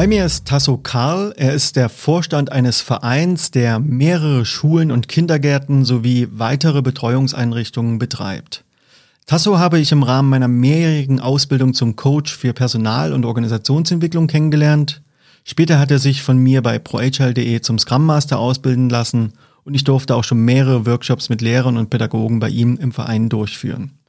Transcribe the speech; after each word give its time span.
Bei 0.00 0.06
mir 0.06 0.24
ist 0.24 0.46
Tasso 0.46 0.78
Karl. 0.78 1.34
Er 1.36 1.52
ist 1.52 1.76
der 1.76 1.90
Vorstand 1.90 2.50
eines 2.50 2.80
Vereins, 2.80 3.50
der 3.50 3.78
mehrere 3.78 4.46
Schulen 4.46 4.92
und 4.92 5.08
Kindergärten 5.08 5.84
sowie 5.84 6.26
weitere 6.32 6.80
Betreuungseinrichtungen 6.80 7.98
betreibt. 7.98 8.64
Tasso 9.26 9.58
habe 9.58 9.78
ich 9.78 9.92
im 9.92 10.02
Rahmen 10.02 10.30
meiner 10.30 10.48
mehrjährigen 10.48 11.20
Ausbildung 11.20 11.74
zum 11.74 11.96
Coach 11.96 12.34
für 12.34 12.54
Personal- 12.54 13.12
und 13.12 13.26
Organisationsentwicklung 13.26 14.26
kennengelernt. 14.26 15.02
Später 15.44 15.78
hat 15.78 15.90
er 15.90 15.98
sich 15.98 16.22
von 16.22 16.38
mir 16.38 16.62
bei 16.62 16.78
prohl.de 16.78 17.60
zum 17.60 17.78
Scrum 17.78 18.06
Master 18.06 18.38
ausbilden 18.38 18.88
lassen 18.88 19.34
und 19.64 19.74
ich 19.74 19.84
durfte 19.84 20.14
auch 20.14 20.24
schon 20.24 20.42
mehrere 20.46 20.86
Workshops 20.86 21.28
mit 21.28 21.42
Lehrern 21.42 21.76
und 21.76 21.90
Pädagogen 21.90 22.40
bei 22.40 22.48
ihm 22.48 22.78
im 22.80 22.92
Verein 22.92 23.28
durchführen. 23.28 23.99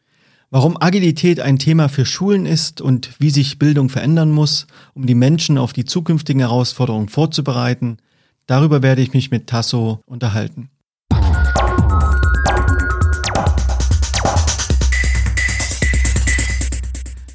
Warum 0.53 0.75
Agilität 0.81 1.39
ein 1.39 1.59
Thema 1.59 1.87
für 1.87 2.05
Schulen 2.05 2.45
ist 2.45 2.81
und 2.81 3.11
wie 3.19 3.29
sich 3.29 3.57
Bildung 3.57 3.87
verändern 3.87 4.31
muss, 4.31 4.67
um 4.93 5.05
die 5.05 5.15
Menschen 5.15 5.57
auf 5.57 5.71
die 5.71 5.85
zukünftigen 5.85 6.41
Herausforderungen 6.41 7.07
vorzubereiten, 7.07 7.99
darüber 8.47 8.81
werde 8.81 9.01
ich 9.01 9.13
mich 9.13 9.31
mit 9.31 9.47
Tasso 9.47 10.01
unterhalten. 10.05 10.69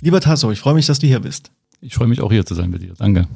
Lieber 0.02 0.20
Tasso, 0.20 0.52
ich 0.52 0.60
freue 0.60 0.74
mich, 0.74 0.84
dass 0.84 0.98
du 0.98 1.06
hier 1.06 1.20
bist. 1.20 1.50
Ich 1.80 1.94
freue 1.94 2.08
mich 2.08 2.20
auch 2.20 2.30
hier 2.30 2.44
zu 2.44 2.54
sein 2.54 2.68
mit 2.68 2.82
dir. 2.82 2.92
Danke. 2.98 3.26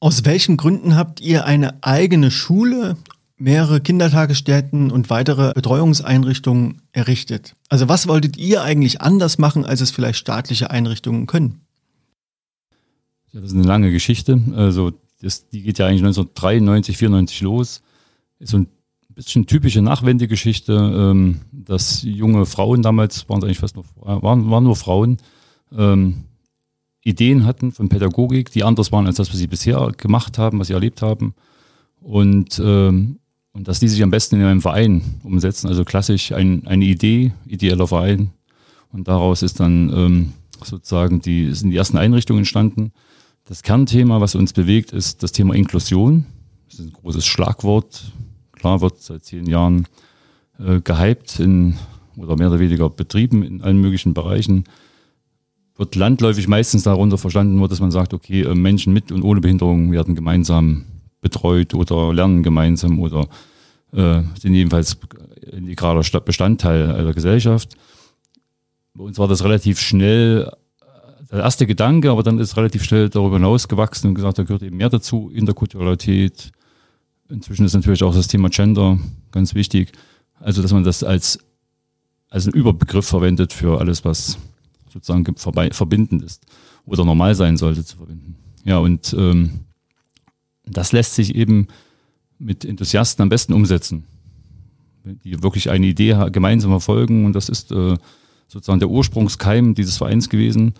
Aus 0.00 0.24
welchen 0.24 0.56
Gründen 0.56 0.96
habt 0.96 1.20
ihr 1.20 1.44
eine 1.44 1.84
eigene 1.84 2.32
Schule 2.32 2.96
mehrere 3.38 3.80
Kindertagesstätten 3.80 4.90
und 4.90 5.10
weitere 5.10 5.52
Betreuungseinrichtungen 5.52 6.82
errichtet. 6.92 7.54
Also 7.68 7.88
was 7.88 8.08
wolltet 8.08 8.36
ihr 8.36 8.62
eigentlich 8.62 9.00
anders 9.00 9.38
machen, 9.38 9.64
als 9.64 9.80
es 9.80 9.90
vielleicht 9.90 10.18
staatliche 10.18 10.70
Einrichtungen 10.70 11.26
können? 11.26 11.60
Ja, 13.32 13.40
das 13.40 13.50
ist 13.50 13.56
eine 13.56 13.66
lange 13.66 13.92
Geschichte. 13.92 14.40
Also 14.54 14.92
das, 15.20 15.48
die 15.48 15.62
geht 15.62 15.78
ja 15.78 15.86
eigentlich 15.86 16.02
1993, 16.02 16.96
94 16.96 17.40
los. 17.42 17.82
Ist 18.38 18.50
so 18.50 18.58
ein 18.58 18.68
bisschen 19.14 19.46
typische 19.46 19.82
Nachwendegeschichte, 19.82 20.72
ähm, 20.72 21.40
dass 21.52 22.02
junge 22.02 22.46
Frauen 22.46 22.82
damals, 22.82 23.28
waren 23.28 23.38
es 23.38 23.44
eigentlich 23.44 23.58
fast 23.58 23.76
nur, 23.76 23.84
waren, 23.96 24.50
waren 24.50 24.64
nur 24.64 24.76
Frauen, 24.76 25.18
ähm, 25.76 26.24
Ideen 27.02 27.44
hatten 27.44 27.70
von 27.70 27.88
Pädagogik, 27.88 28.50
die 28.50 28.64
anders 28.64 28.90
waren 28.90 29.06
als 29.06 29.16
das, 29.16 29.30
was 29.30 29.38
sie 29.38 29.46
bisher 29.46 29.92
gemacht 29.96 30.38
haben, 30.38 30.58
was 30.58 30.66
sie 30.66 30.72
erlebt 30.72 31.02
haben. 31.02 31.34
Und 32.00 32.60
ähm, 32.62 33.20
und 33.56 33.66
dass 33.68 33.80
die 33.80 33.88
sich 33.88 34.02
am 34.02 34.10
besten 34.10 34.36
in 34.36 34.44
einem 34.44 34.60
Verein 34.60 35.00
umsetzen, 35.22 35.68
also 35.68 35.82
klassisch 35.82 36.30
ein, 36.32 36.66
eine 36.66 36.84
Idee, 36.84 37.32
ideeller 37.46 37.86
Verein. 37.86 38.30
Und 38.92 39.08
daraus 39.08 39.42
ist 39.42 39.60
dann 39.60 39.90
ähm, 39.96 40.32
sozusagen 40.62 41.22
die, 41.22 41.54
sind 41.54 41.70
die 41.70 41.76
ersten 41.76 41.96
Einrichtungen 41.96 42.40
entstanden. 42.40 42.92
Das 43.46 43.62
Kernthema, 43.62 44.20
was 44.20 44.34
uns 44.34 44.52
bewegt, 44.52 44.92
ist 44.92 45.22
das 45.22 45.32
Thema 45.32 45.54
Inklusion. 45.54 46.26
Das 46.68 46.80
ist 46.80 46.86
ein 46.86 46.92
großes 46.92 47.24
Schlagwort. 47.24 48.12
Klar 48.52 48.82
wird 48.82 49.00
seit 49.00 49.24
zehn 49.24 49.46
Jahren 49.46 49.86
äh, 50.58 50.80
gehypt 50.82 51.40
in, 51.40 51.76
oder 52.18 52.36
mehr 52.36 52.48
oder 52.48 52.60
weniger 52.60 52.90
betrieben 52.90 53.42
in 53.42 53.62
allen 53.62 53.80
möglichen 53.80 54.12
Bereichen. 54.12 54.64
Wird 55.76 55.94
landläufig 55.94 56.46
meistens 56.46 56.82
darunter 56.82 57.16
verstanden, 57.16 57.56
nur 57.56 57.68
dass 57.68 57.80
man 57.80 57.90
sagt, 57.90 58.12
okay, 58.12 58.42
äh, 58.42 58.54
Menschen 58.54 58.92
mit 58.92 59.10
und 59.12 59.22
ohne 59.22 59.40
Behinderung 59.40 59.92
werden 59.92 60.14
gemeinsam 60.14 60.84
betreut 61.28 61.74
oder 61.74 62.12
lernen 62.12 62.42
gemeinsam 62.42 63.00
oder 63.00 63.28
äh, 63.92 64.22
sind 64.38 64.54
jedenfalls 64.54 64.96
integraler 65.52 66.02
Bestandteil 66.20 67.04
der 67.04 67.14
Gesellschaft. 67.14 67.76
Bei 68.94 69.04
uns 69.04 69.18
war 69.18 69.28
das 69.28 69.44
relativ 69.44 69.80
schnell 69.80 70.50
äh, 70.80 71.24
der 71.32 71.40
erste 71.40 71.66
Gedanke, 71.66 72.10
aber 72.10 72.22
dann 72.22 72.38
ist 72.38 72.56
relativ 72.56 72.84
schnell 72.84 73.08
darüber 73.08 73.36
hinaus 73.36 73.68
gewachsen 73.68 74.08
und 74.08 74.14
gesagt, 74.14 74.38
da 74.38 74.44
gehört 74.44 74.62
eben 74.62 74.76
mehr 74.76 74.88
dazu, 74.88 75.30
Interkulturalität. 75.32 76.52
Inzwischen 77.28 77.66
ist 77.66 77.74
natürlich 77.74 78.02
auch 78.02 78.14
das 78.14 78.28
Thema 78.28 78.48
Gender 78.48 78.98
ganz 79.32 79.54
wichtig. 79.54 79.92
Also, 80.38 80.62
dass 80.62 80.72
man 80.72 80.84
das 80.84 81.02
als, 81.02 81.38
als 82.30 82.46
einen 82.46 82.54
Überbegriff 82.54 83.06
verwendet 83.06 83.52
für 83.52 83.80
alles, 83.80 84.04
was 84.04 84.38
sozusagen 84.92 85.24
verbindend 85.72 86.22
ist 86.22 86.46
oder 86.86 87.04
normal 87.04 87.34
sein 87.34 87.56
sollte 87.56 87.84
zu 87.84 87.96
verbinden. 87.96 88.36
Ja, 88.64 88.78
und 88.78 89.14
ähm, 89.18 89.65
das 90.66 90.92
lässt 90.92 91.14
sich 91.14 91.34
eben 91.34 91.68
mit 92.38 92.64
Enthusiasten 92.64 93.22
am 93.22 93.28
besten 93.28 93.52
umsetzen, 93.52 94.04
die 95.04 95.42
wirklich 95.42 95.70
eine 95.70 95.86
Idee 95.86 96.28
gemeinsam 96.30 96.70
verfolgen. 96.70 97.24
Und 97.24 97.32
das 97.34 97.48
ist 97.48 97.72
äh, 97.72 97.96
sozusagen 98.48 98.80
der 98.80 98.90
Ursprungskeim 98.90 99.74
dieses 99.74 99.96
Vereins 99.96 100.28
gewesen. 100.28 100.74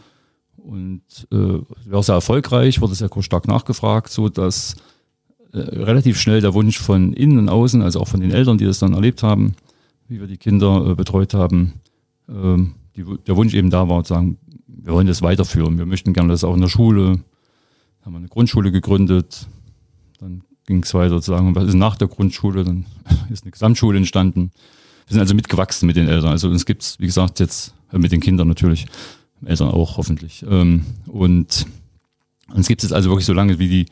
Und 0.57 1.03
äh, 1.31 1.61
war 1.87 2.03
sehr 2.03 2.17
erfolgreich, 2.17 2.81
wurde 2.81 2.95
sehr 2.95 3.11
stark 3.21 3.47
nachgefragt, 3.47 4.11
so 4.11 4.29
dass 4.29 4.75
äh, 5.53 5.59
relativ 5.59 6.21
schnell 6.21 6.41
der 6.41 6.55
Wunsch 6.55 6.79
von 6.79 7.13
innen 7.13 7.39
und 7.39 7.49
außen, 7.49 7.83
also 7.83 8.01
auch 8.01 8.09
von 8.09 8.21
den 8.21 8.33
Eltern, 8.33 8.59
die 8.59 8.65
das 8.65 8.81
dann 8.81 8.95
erlebt 8.95 9.23
haben, 9.23 9.55
wie 10.09 10.21
wir 10.21 10.27
die 10.27 10.39
Kinder 10.39 10.85
äh, 10.91 10.95
betreut 10.95 11.35
haben, 11.35 11.75
ähm, 12.29 12.75
die, 12.97 13.05
der 13.27 13.37
Wunsch 13.37 13.55
eben 13.55 13.71
da 13.71 13.89
war, 13.89 14.03
zu 14.03 14.15
sagen, 14.15 14.39
wir 14.67 14.93
wollen 14.93 15.07
das 15.07 15.23
weiterführen. 15.23 15.79
Wir 15.79 15.87
möchten 15.87 16.13
gerne 16.13 16.31
das 16.31 16.45
auch 16.45 16.55
in 16.55 16.61
der 16.61 16.69
Schule. 16.69 17.21
Haben 18.03 18.13
wir 18.13 18.19
eine 18.19 18.29
Grundschule 18.29 18.73
gegründet, 18.73 19.49
dann 20.19 20.43
ging 20.67 20.83
es 20.83 20.95
weiter 20.95 21.21
zu 21.21 21.31
sagen, 21.31 21.55
was 21.55 21.65
ist 21.65 21.75
nach 21.75 21.97
der 21.97 22.09
Grundschule, 22.09 22.65
dann 22.65 22.87
ist 23.31 23.45
eine 23.45 23.53
Gesamtschule 23.53 23.99
entstanden. 23.99 24.51
Wir 25.07 25.15
sind 25.15 25.21
also 25.21 25.35
mitgewachsen 25.35 25.87
mit 25.87 25.97
den 25.97 26.09
Eltern. 26.09 26.31
Also 26.31 26.49
uns 26.49 26.67
gibt 26.67 26.83
es, 26.83 26.99
wie 26.99 27.07
gesagt, 27.07 27.41
jetzt 27.41 27.75
äh, 27.93 27.99
mit 27.99 28.13
den 28.13 28.21
Kindern 28.21 28.49
natürlich, 28.49 28.87
Eltern 29.45 29.69
auch 29.69 29.97
hoffentlich. 29.97 30.45
Ähm, 30.49 30.85
und 31.07 31.67
uns 32.53 32.69
gibt 32.69 32.83
es 32.83 32.93
also 32.93 33.11
wirklich 33.11 33.27
so 33.27 33.33
lange, 33.33 33.59
wie 33.59 33.69
die, 33.69 33.83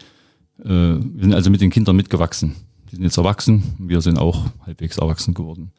äh, 0.64 0.68
wir 0.68 1.22
sind 1.22 1.34
also 1.34 1.50
mit 1.50 1.60
den 1.60 1.70
Kindern 1.70 1.96
mitgewachsen. 1.96 2.56
Die 2.90 2.96
sind 2.96 3.04
jetzt 3.04 3.16
erwachsen, 3.16 3.74
wir 3.78 4.00
sind 4.00 4.18
auch 4.18 4.46
halbwegs 4.66 4.98
erwachsen 4.98 5.34
geworden 5.34 5.72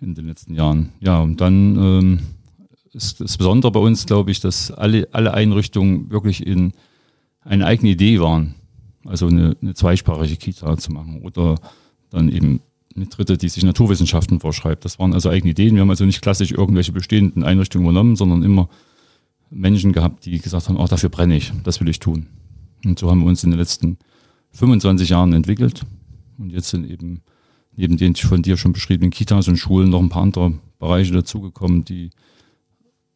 in 0.00 0.14
den 0.14 0.26
letzten 0.26 0.54
Jahren. 0.54 0.92
Ja, 1.00 1.20
und 1.20 1.40
dann 1.40 1.76
ähm, 1.76 2.18
ist 2.92 3.20
das 3.20 3.36
Besondere 3.36 3.72
bei 3.72 3.80
uns, 3.80 4.06
glaube 4.06 4.30
ich, 4.30 4.40
dass 4.40 4.70
alle, 4.70 5.08
alle 5.12 5.32
Einrichtungen 5.32 6.10
wirklich 6.10 6.46
in 6.46 6.72
eine 7.40 7.66
eigene 7.66 7.90
Idee 7.90 8.20
waren 8.20 8.55
also 9.06 9.26
eine, 9.26 9.56
eine 9.60 9.74
zweisprachige 9.74 10.36
Kita 10.36 10.76
zu 10.76 10.92
machen 10.92 11.22
oder 11.22 11.56
dann 12.10 12.28
eben 12.28 12.60
eine 12.94 13.06
dritte, 13.06 13.36
die 13.36 13.48
sich 13.48 13.62
Naturwissenschaften 13.62 14.40
vorschreibt. 14.40 14.84
Das 14.84 14.98
waren 14.98 15.12
also 15.12 15.28
eigene 15.28 15.50
Ideen. 15.50 15.74
Wir 15.74 15.82
haben 15.82 15.90
also 15.90 16.04
nicht 16.04 16.22
klassisch 16.22 16.52
irgendwelche 16.52 16.92
bestehenden 16.92 17.44
Einrichtungen 17.44 17.84
übernommen, 17.84 18.16
sondern 18.16 18.42
immer 18.42 18.68
Menschen 19.50 19.92
gehabt, 19.92 20.24
die 20.24 20.38
gesagt 20.38 20.68
haben, 20.68 20.76
auch 20.76 20.88
dafür 20.88 21.10
brenne 21.10 21.36
ich, 21.36 21.52
das 21.62 21.80
will 21.80 21.88
ich 21.88 22.00
tun. 22.00 22.26
Und 22.84 22.98
so 22.98 23.10
haben 23.10 23.20
wir 23.20 23.26
uns 23.26 23.44
in 23.44 23.50
den 23.50 23.58
letzten 23.58 23.98
25 24.52 25.10
Jahren 25.10 25.32
entwickelt. 25.32 25.82
Und 26.38 26.50
jetzt 26.50 26.70
sind 26.70 26.88
eben 26.88 27.22
neben 27.76 27.96
den 27.96 28.14
von 28.14 28.42
dir 28.42 28.56
schon 28.56 28.72
beschriebenen 28.72 29.10
Kitas 29.10 29.48
und 29.48 29.56
Schulen 29.56 29.90
noch 29.90 30.00
ein 30.00 30.08
paar 30.08 30.22
andere 30.22 30.54
Bereiche 30.78 31.12
dazugekommen, 31.12 31.84
die 31.84 32.10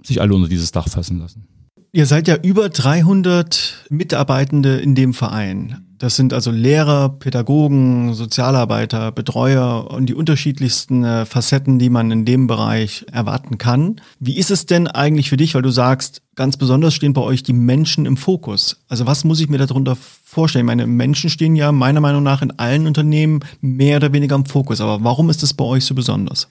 sich 0.03 0.21
alle 0.21 0.34
unter 0.34 0.49
dieses 0.49 0.72
Dach 0.72 0.89
fassen 0.89 1.19
lassen. 1.19 1.47
Ihr 1.93 2.06
seid 2.06 2.28
ja 2.28 2.37
über 2.37 2.69
300 2.69 3.87
Mitarbeitende 3.91 4.77
in 4.77 4.95
dem 4.95 5.12
Verein. 5.12 5.84
Das 5.99 6.15
sind 6.15 6.33
also 6.33 6.53
Lehrer, 6.53 7.09
Pädagogen, 7.09 8.15
Sozialarbeiter, 8.15 9.11
Betreuer 9.11 9.91
und 9.91 10.06
die 10.06 10.15
unterschiedlichsten 10.15 11.03
äh, 11.03 11.27
Facetten, 11.27 11.81
die 11.81 11.91
man 11.91 12.12
in 12.12 12.25
dem 12.25 12.47
Bereich 12.47 13.06
erwarten 13.11 13.59
kann. 13.59 14.01
Wie 14.21 14.39
ist 14.39 14.53
es 14.53 14.67
denn 14.67 14.87
eigentlich 14.87 15.28
für 15.28 15.37
dich, 15.37 15.56
weil 15.56 15.62
du 15.62 15.71
sagst, 15.71 16.23
ganz 16.37 16.56
besonders 16.56 16.95
stehen 16.95 17.12
bei 17.12 17.23
euch 17.23 17.43
die 17.43 17.53
Menschen 17.53 18.07
im 18.07 18.17
Fokus? 18.17 18.81
Also 18.89 19.07
was 19.07 19.25
muss 19.25 19.41
ich 19.41 19.49
mir 19.49 19.59
darunter 19.59 19.97
vorstellen? 19.97 20.67
Meine 20.67 20.87
Menschen 20.87 21.28
stehen 21.28 21.57
ja 21.57 21.72
meiner 21.72 22.01
Meinung 22.01 22.22
nach 22.22 22.41
in 22.41 22.57
allen 22.57 22.87
Unternehmen 22.87 23.41
mehr 23.61 23.97
oder 23.97 24.12
weniger 24.12 24.37
im 24.37 24.47
Fokus. 24.47 24.81
Aber 24.81 25.03
warum 25.03 25.28
ist 25.28 25.43
es 25.43 25.55
bei 25.55 25.65
euch 25.65 25.84
so 25.84 25.97
besonders? 25.97 26.47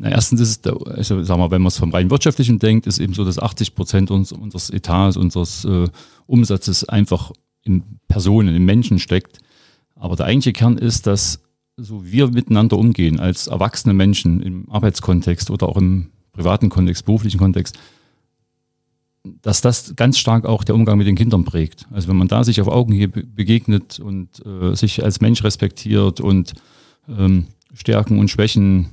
Na, 0.00 0.10
erstens 0.10 0.40
ist 0.40 0.64
es, 0.64 0.72
also 0.72 1.24
sagen 1.24 1.40
wir, 1.40 1.50
wenn 1.50 1.60
man 1.60 1.68
es 1.68 1.78
vom 1.78 1.90
rein 1.90 2.08
wirtschaftlichen 2.08 2.60
denkt, 2.60 2.86
ist 2.86 3.00
eben 3.00 3.14
so, 3.14 3.24
dass 3.24 3.40
80 3.40 3.74
Prozent 3.74 4.12
uns, 4.12 4.30
unseres 4.30 4.70
Etats, 4.70 5.16
unseres 5.16 5.64
äh, 5.64 5.88
Umsatzes 6.26 6.88
einfach 6.88 7.32
in 7.64 7.98
Personen, 8.06 8.54
in 8.54 8.64
Menschen 8.64 9.00
steckt. 9.00 9.40
Aber 9.96 10.14
der 10.14 10.26
eigentliche 10.26 10.52
Kern 10.52 10.78
ist, 10.78 11.08
dass 11.08 11.40
so 11.76 12.06
wir 12.06 12.28
miteinander 12.28 12.78
umgehen 12.78 13.18
als 13.18 13.48
erwachsene 13.48 13.92
Menschen 13.92 14.40
im 14.40 14.70
Arbeitskontext 14.70 15.50
oder 15.50 15.68
auch 15.68 15.76
im 15.76 16.10
privaten 16.32 16.68
Kontext, 16.68 17.04
beruflichen 17.04 17.38
Kontext, 17.38 17.76
dass 19.42 19.60
das 19.60 19.96
ganz 19.96 20.16
stark 20.16 20.46
auch 20.46 20.62
der 20.62 20.76
Umgang 20.76 20.96
mit 20.98 21.08
den 21.08 21.16
Kindern 21.16 21.44
prägt. 21.44 21.86
Also 21.90 22.06
wenn 22.06 22.16
man 22.16 22.28
da 22.28 22.44
sich 22.44 22.60
auf 22.60 22.68
Augenhöhe 22.68 23.08
begegnet 23.08 23.98
und 23.98 24.46
äh, 24.46 24.76
sich 24.76 25.02
als 25.02 25.20
Mensch 25.20 25.42
respektiert 25.42 26.20
und 26.20 26.54
ähm, 27.08 27.48
Stärken 27.74 28.20
und 28.20 28.30
Schwächen 28.30 28.90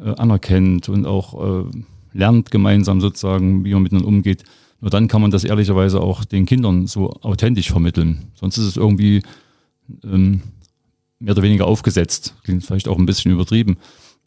äh, 0.00 0.10
anerkennt 0.10 0.88
und 0.88 1.06
auch 1.06 1.64
äh, 1.64 1.70
lernt 2.12 2.50
gemeinsam 2.50 3.00
sozusagen, 3.00 3.64
wie 3.64 3.74
man 3.74 3.82
miteinander 3.82 4.08
umgeht. 4.08 4.44
Nur 4.80 4.90
dann 4.90 5.08
kann 5.08 5.22
man 5.22 5.30
das 5.30 5.44
ehrlicherweise 5.44 6.00
auch 6.00 6.24
den 6.24 6.46
Kindern 6.46 6.86
so 6.86 7.10
authentisch 7.22 7.70
vermitteln. 7.70 8.30
Sonst 8.34 8.58
ist 8.58 8.66
es 8.66 8.76
irgendwie 8.76 9.22
ähm, 10.04 10.42
mehr 11.18 11.32
oder 11.32 11.42
weniger 11.42 11.66
aufgesetzt. 11.66 12.34
Klingt 12.44 12.64
vielleicht 12.64 12.88
auch 12.88 12.98
ein 12.98 13.06
bisschen 13.06 13.32
übertrieben. 13.32 13.78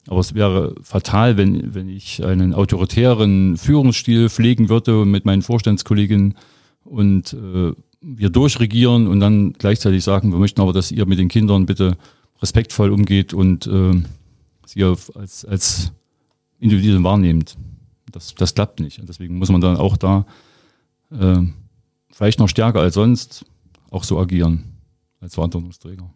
Aber 0.08 0.20
es 0.20 0.34
wäre 0.34 0.74
fatal, 0.82 1.38
wenn, 1.38 1.76
wenn 1.76 1.90
ich 1.90 2.24
einen 2.24 2.54
autoritären 2.54 3.58
Führungsstil 3.58 4.30
pflegen 4.30 4.70
würde 4.70 5.06
mit 5.06 5.26
meinen 5.26 5.42
Vorstandskolleginnen 5.42 6.36
und 6.86 7.34
äh, 7.34 7.74
wir 8.02 8.30
durchregieren 8.30 9.08
und 9.08 9.20
dann 9.20 9.54
gleichzeitig 9.54 10.04
sagen, 10.04 10.32
wir 10.32 10.40
möchten 10.40 10.62
aber, 10.62 10.72
dass 10.72 10.92
ihr 10.92 11.06
mit 11.06 11.20
den 11.20 11.28
Kindern 11.28 11.66
bitte 11.66 11.98
respektvoll 12.42 12.92
umgeht 12.92 13.34
und 13.34 13.68
äh, 13.68 14.02
sie 14.70 14.84
als, 14.84 15.46
als 15.46 15.92
Individuen 16.60 17.04
wahrnehmt. 17.04 17.58
Das, 18.12 18.34
das 18.36 18.56
klappt 18.56 18.80
nicht. 18.80 19.00
Und 19.00 19.10
deswegen 19.10 19.38
muss 19.38 19.50
man 19.50 19.62
dann 19.62 19.78
auch 19.78 19.98
da 19.98 20.26
äh, 21.12 21.42
vielleicht 22.12 22.40
noch 22.40 22.50
stärker 22.50 22.80
als 22.80 22.96
sonst 22.96 23.46
auch 23.92 24.04
so 24.04 24.20
agieren 24.20 24.78
als 25.20 25.36
Verantwortungsträger. 25.36 26.10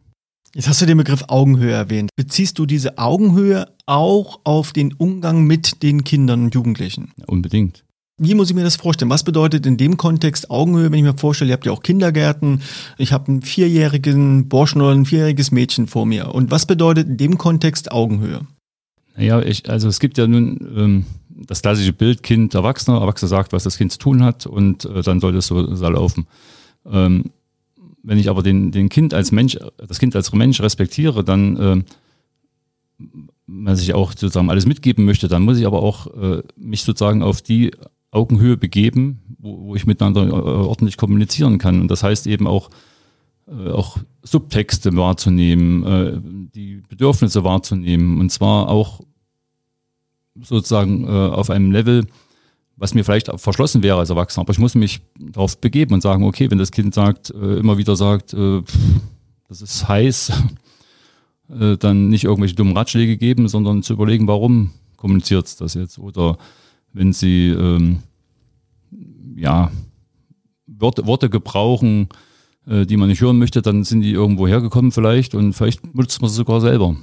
Jetzt 0.53 0.67
hast 0.67 0.81
du 0.81 0.85
den 0.85 0.97
Begriff 0.97 1.23
Augenhöhe 1.29 1.71
erwähnt. 1.71 2.09
Beziehst 2.17 2.59
du 2.59 2.65
diese 2.65 2.97
Augenhöhe 2.97 3.73
auch 3.85 4.41
auf 4.43 4.73
den 4.73 4.93
Umgang 4.93 5.45
mit 5.45 5.81
den 5.81 6.03
Kindern 6.03 6.45
und 6.45 6.55
Jugendlichen? 6.55 7.13
Ja, 7.17 7.25
unbedingt. 7.27 7.85
Wie 8.17 8.35
muss 8.35 8.49
ich 8.49 8.55
mir 8.55 8.63
das 8.63 8.75
vorstellen? 8.75 9.09
Was 9.09 9.23
bedeutet 9.23 9.65
in 9.65 9.77
dem 9.77 9.97
Kontext 9.97 10.51
Augenhöhe, 10.51 10.91
wenn 10.91 10.99
ich 10.99 11.03
mir 11.03 11.17
vorstelle, 11.17 11.49
ihr 11.49 11.53
habt 11.53 11.65
ja 11.65 11.71
auch 11.71 11.81
Kindergärten, 11.81 12.61
ich 12.97 13.13
habe 13.13 13.29
einen 13.29 13.41
vierjährigen 13.41 14.47
Burschen 14.47 14.81
oder 14.81 14.91
ein 14.91 15.05
vierjähriges 15.05 15.51
Mädchen 15.51 15.87
vor 15.87 16.05
mir. 16.05 16.33
Und 16.33 16.51
was 16.51 16.65
bedeutet 16.65 17.07
in 17.07 17.17
dem 17.17 17.37
Kontext 17.37 17.91
Augenhöhe? 17.91 18.41
Naja, 19.15 19.41
ich, 19.41 19.69
also 19.69 19.87
es 19.87 19.99
gibt 19.99 20.17
ja 20.17 20.27
nun 20.27 20.59
ähm, 20.75 21.05
das 21.29 21.61
klassische 21.61 21.93
Bild 21.93 22.23
Kind, 22.23 22.53
Erwachsener, 22.53 22.99
Erwachsener 22.99 23.29
sagt, 23.29 23.53
was 23.53 23.63
das 23.63 23.77
Kind 23.77 23.91
zu 23.91 23.97
tun 23.97 24.23
hat 24.23 24.45
und 24.45 24.85
äh, 24.85 25.01
dann 25.01 25.19
soll 25.19 25.35
es 25.35 25.47
so, 25.47 25.73
so 25.75 25.89
laufen. 25.89 26.27
Ähm, 26.85 27.31
wenn 28.03 28.17
ich 28.17 28.29
aber 28.29 28.43
den, 28.43 28.71
den 28.71 28.89
Kind 28.89 29.13
als 29.13 29.31
Mensch, 29.31 29.57
das 29.77 29.99
Kind 29.99 30.15
als 30.15 30.31
Mensch 30.33 30.61
respektiere, 30.61 31.23
dann 31.23 31.57
äh, 31.57 31.83
was 33.47 33.81
ich 33.81 33.93
auch 33.93 34.11
sozusagen 34.11 34.49
alles 34.49 34.65
mitgeben 34.65 35.05
möchte, 35.05 35.27
dann 35.27 35.43
muss 35.43 35.57
ich 35.57 35.65
aber 35.65 35.81
auch 35.83 36.07
äh, 36.15 36.43
mich 36.55 36.83
sozusagen 36.83 37.21
auf 37.21 37.41
die 37.41 37.71
Augenhöhe 38.11 38.57
begeben, 38.57 39.21
wo, 39.39 39.67
wo 39.67 39.75
ich 39.75 39.85
miteinander 39.85 40.27
äh, 40.27 40.31
ordentlich 40.31 40.97
kommunizieren 40.97 41.57
kann. 41.57 41.81
Und 41.81 41.89
das 41.89 42.03
heißt 42.03 42.27
eben 42.27 42.45
auch, 42.45 42.69
äh, 43.47 43.69
auch 43.69 43.97
Subtexte 44.21 44.95
wahrzunehmen, 44.95 45.85
äh, 45.85 46.19
die 46.53 46.83
Bedürfnisse 46.87 47.43
wahrzunehmen. 47.43 48.19
Und 48.19 48.29
zwar 48.31 48.67
auch 48.69 49.01
sozusagen 50.39 51.05
äh, 51.05 51.07
auf 51.07 51.49
einem 51.49 51.71
Level, 51.71 52.05
was 52.75 52.93
mir 52.93 53.03
vielleicht 53.03 53.31
verschlossen 53.39 53.83
wäre 53.83 53.99
als 53.99 54.09
Erwachsener. 54.09 54.41
Aber 54.41 54.51
ich 54.51 54.59
muss 54.59 54.75
mich 54.75 55.01
darauf 55.19 55.57
begeben 55.59 55.93
und 55.93 56.01
sagen, 56.01 56.23
okay, 56.23 56.51
wenn 56.51 56.57
das 56.57 56.71
Kind 56.71 56.93
sagt, 56.93 57.29
äh, 57.29 57.57
immer 57.57 57.77
wieder 57.77 57.95
sagt, 57.95 58.33
äh, 58.33 58.61
das 59.47 59.61
ist 59.61 59.87
heiß, 59.87 60.31
äh, 61.59 61.77
dann 61.77 62.09
nicht 62.09 62.25
irgendwelche 62.25 62.55
dummen 62.55 62.75
Ratschläge 62.75 63.17
geben, 63.17 63.47
sondern 63.47 63.83
zu 63.83 63.93
überlegen, 63.93 64.27
warum 64.27 64.71
kommuniziert 64.97 65.47
es 65.47 65.55
das 65.55 65.75
jetzt? 65.75 65.97
Oder 65.97 66.37
wenn 66.93 67.13
sie 67.13 67.49
ähm, 67.49 67.99
ja 69.35 69.71
Worte, 70.67 71.05
Worte 71.05 71.29
gebrauchen, 71.29 72.09
äh, 72.67 72.85
die 72.85 72.97
man 72.97 73.09
nicht 73.09 73.21
hören 73.21 73.39
möchte, 73.39 73.61
dann 73.61 73.83
sind 73.83 74.01
die 74.01 74.11
irgendwo 74.11 74.47
hergekommen 74.47 74.91
vielleicht 74.91 75.35
und 75.35 75.53
vielleicht 75.53 75.95
nutzt 75.95 76.21
man 76.21 76.29
sie 76.29 76.35
sogar 76.35 76.61
selber 76.61 76.95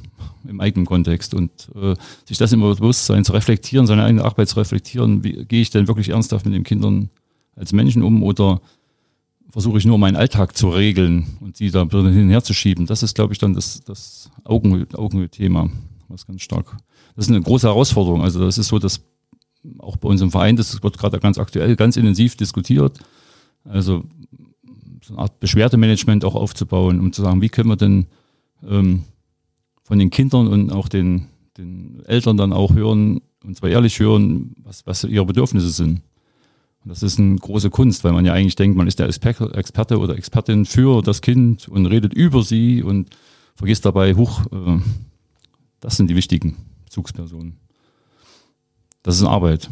im 0.47 0.61
eigenen 0.61 0.87
Kontext 0.87 1.35
und 1.35 1.51
äh, 1.75 1.95
sich 2.25 2.39
das 2.39 2.53
immer 2.53 2.75
bewusst 2.75 3.07
sein, 3.07 3.25
zu 3.25 3.33
reflektieren, 3.33 3.87
seine 3.87 4.05
eigene 4.05 4.25
Arbeit 4.25 4.49
zu 4.49 4.57
reflektieren, 4.57 5.25
wie 5.25 5.45
gehe 5.45 5.61
ich 5.61 5.71
denn 5.71 5.89
wirklich 5.89 6.11
ernsthaft 6.11 6.45
mit 6.47 6.55
den 6.55 6.65
Kindern 6.65 7.11
als 7.57 7.73
Menschen 7.73 8.03
um 8.03 8.23
oder 8.23 8.61
versuche 9.51 9.79
ich 9.79 9.85
nur 9.85 9.99
meinen 9.99 10.17
Alltag 10.17 10.57
zu 10.57 10.69
regeln 10.69 11.39
und 11.41 11.57
sie 11.57 11.71
da 11.71 11.81
hin 11.83 12.05
und 12.05 12.31
her 12.31 12.45
zu 12.45 12.55
schieben. 12.55 12.87
Das 12.87 13.03
ist, 13.03 13.15
glaube 13.15 13.33
ich, 13.33 13.39
dann 13.39 13.55
das, 13.55 13.81
das 13.85 14.31
Augenhöhe-Thema, 14.45 15.71
was 16.09 16.27
ganz 16.27 16.43
stark. 16.43 16.77
Das 17.17 17.27
ist 17.27 17.33
eine 17.33 17.41
große 17.41 17.67
Herausforderung. 17.67 18.23
Also 18.23 18.45
das 18.45 18.59
ist 18.59 18.69
so, 18.69 18.79
dass 18.79 19.01
auch 19.79 19.97
bei 19.97 20.09
uns 20.09 20.21
im 20.21 20.31
Verein, 20.31 20.57
das 20.57 20.83
wird 20.83 20.99
gerade 20.99 21.19
ganz 21.21 21.39
aktuell, 21.39 21.77
ganz 21.77 21.97
intensiv 21.97 22.37
diskutiert. 22.37 22.99
Also 23.65 24.05
so 25.05 25.15
eine 25.15 25.23
Art 25.23 25.41
Beschwerdemanagement 25.41 26.25
auch 26.25 26.35
aufzubauen, 26.35 27.01
um 27.01 27.13
zu 27.13 27.23
sagen, 27.23 27.41
wie 27.43 27.49
können 27.49 27.69
wir 27.69 27.77
denn 27.77 28.07
ähm, 28.67 29.05
von 29.83 29.99
den 29.99 30.11
Kindern 30.11 30.49
und 30.49 30.71
auch 30.71 30.89
den, 30.89 31.27
den 31.57 32.03
Eltern 32.05 32.37
dann 32.37 32.53
auch 32.53 32.75
hören, 32.75 33.21
und 33.45 33.57
zwar 33.57 33.71
ehrlich 33.71 33.99
hören, 34.01 34.55
was, 34.63 34.87
was 34.87 35.05
ihre 35.05 35.25
Bedürfnisse 35.25 35.71
sind. 35.71 36.03
Und 36.85 36.91
das 36.91 37.03
ist 37.03 37.19
eine 37.19 37.37
große 37.37 37.71
Kunst, 37.71 38.05
weil 38.05 38.13
man 38.13 38.25
ja 38.25 38.33
eigentlich 38.33 38.57
denkt, 38.57 38.77
man 38.77 38.87
ist 38.87 38.99
der 38.99 39.09
Experte 39.09 39.99
oder 39.99 40.17
Expertin 40.17 40.65
für 40.65 41.03
das 41.03 41.23
Kind 41.23 41.69
und 41.69 41.87
redet 41.87 42.15
über 42.15 42.43
sie 42.43 42.83
und 42.83 43.11
vergisst 43.55 43.85
dabei, 43.85 44.15
huch, 44.15 44.47
äh, 44.53 44.81
das 45.81 45.97
sind 45.97 46.11
die 46.11 46.17
wichtigen 46.17 46.57
Bezugspersonen. 46.85 47.57
Das 49.03 49.17
ist 49.17 49.25
Arbeit. 49.25 49.71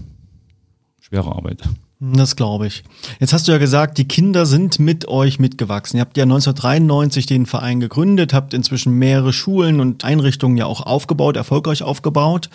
Schwere 1.01 1.35
Arbeit. 1.35 1.63
Das 1.99 2.37
glaube 2.37 2.67
ich. 2.67 2.85
Jetzt 3.21 3.33
hast 3.33 3.49
du 3.49 3.53
ja 3.53 3.59
gesagt, 3.59 3.97
die 3.97 4.07
Kinder 4.07 4.45
sind 4.45 4.79
mit 4.79 5.09
euch 5.09 5.39
mitgewachsen. 5.39 5.97
Ihr 5.97 6.03
habt 6.03 6.17
ja 6.19 6.25
1993 6.25 7.25
den 7.25 7.47
Verein 7.47 7.81
gegründet, 7.81 8.35
habt 8.35 8.53
inzwischen 8.53 8.93
mehrere 8.93 9.33
Schulen 9.33 9.81
und 9.81 10.05
Einrichtungen 10.05 10.59
ja 10.59 10.67
auch 10.67 10.83
aufgebaut, 10.83 11.37
erfolgreich 11.37 11.83
aufgebaut. 11.83 12.51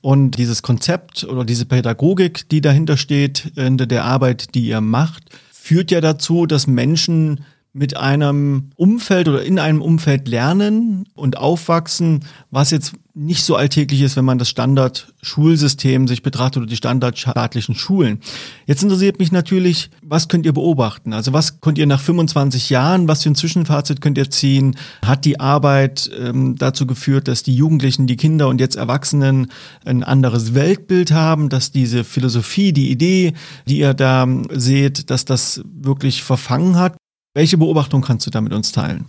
Und 0.00 0.32
dieses 0.38 0.62
Konzept 0.62 1.24
oder 1.24 1.44
diese 1.44 1.64
Pädagogik, 1.64 2.48
die 2.50 2.60
dahinter 2.60 2.96
steht, 2.96 3.52
in 3.56 3.78
der 3.78 4.04
Arbeit, 4.04 4.54
die 4.54 4.66
ihr 4.66 4.80
macht, 4.80 5.24
führt 5.50 5.90
ja 5.90 6.00
dazu, 6.00 6.46
dass 6.46 6.66
Menschen 6.66 7.44
mit 7.72 7.96
einem 7.96 8.70
Umfeld 8.76 9.28
oder 9.28 9.42
in 9.42 9.58
einem 9.58 9.82
Umfeld 9.82 10.28
lernen 10.28 11.08
und 11.14 11.36
aufwachsen, 11.38 12.24
was 12.50 12.70
jetzt 12.70 12.92
nicht 13.16 13.44
so 13.44 13.54
alltäglich 13.54 14.00
ist, 14.02 14.16
wenn 14.16 14.24
man 14.24 14.38
das 14.38 14.48
Standard-Schulsystem 14.48 16.08
sich 16.08 16.22
betrachtet 16.22 16.62
oder 16.62 16.66
die 16.66 16.76
standardstaatlichen 16.76 17.76
Schulen. 17.76 18.18
Jetzt 18.66 18.82
interessiert 18.82 19.20
mich 19.20 19.30
natürlich, 19.30 19.90
was 20.02 20.26
könnt 20.26 20.44
ihr 20.44 20.52
beobachten? 20.52 21.12
Also 21.12 21.32
was 21.32 21.60
könnt 21.60 21.78
ihr 21.78 21.86
nach 21.86 22.00
25 22.00 22.70
Jahren, 22.70 23.06
was 23.06 23.22
für 23.22 23.30
ein 23.30 23.36
Zwischenfazit 23.36 24.00
könnt 24.00 24.18
ihr 24.18 24.30
ziehen? 24.30 24.76
Hat 25.04 25.24
die 25.24 25.38
Arbeit 25.38 26.10
ähm, 26.18 26.56
dazu 26.56 26.86
geführt, 26.88 27.28
dass 27.28 27.44
die 27.44 27.54
Jugendlichen, 27.54 28.08
die 28.08 28.16
Kinder 28.16 28.48
und 28.48 28.60
jetzt 28.60 28.74
Erwachsenen 28.74 29.46
ein 29.84 30.02
anderes 30.02 30.54
Weltbild 30.54 31.12
haben, 31.12 31.48
dass 31.48 31.70
diese 31.70 32.02
Philosophie, 32.02 32.72
die 32.72 32.90
Idee, 32.90 33.34
die 33.68 33.78
ihr 33.78 33.94
da 33.94 34.26
seht, 34.50 35.10
dass 35.10 35.24
das 35.24 35.62
wirklich 35.72 36.24
verfangen 36.24 36.76
hat? 36.76 36.96
Welche 37.32 37.58
Beobachtung 37.58 38.02
kannst 38.02 38.26
du 38.26 38.30
da 38.30 38.40
mit 38.40 38.52
uns 38.52 38.72
teilen? 38.72 39.06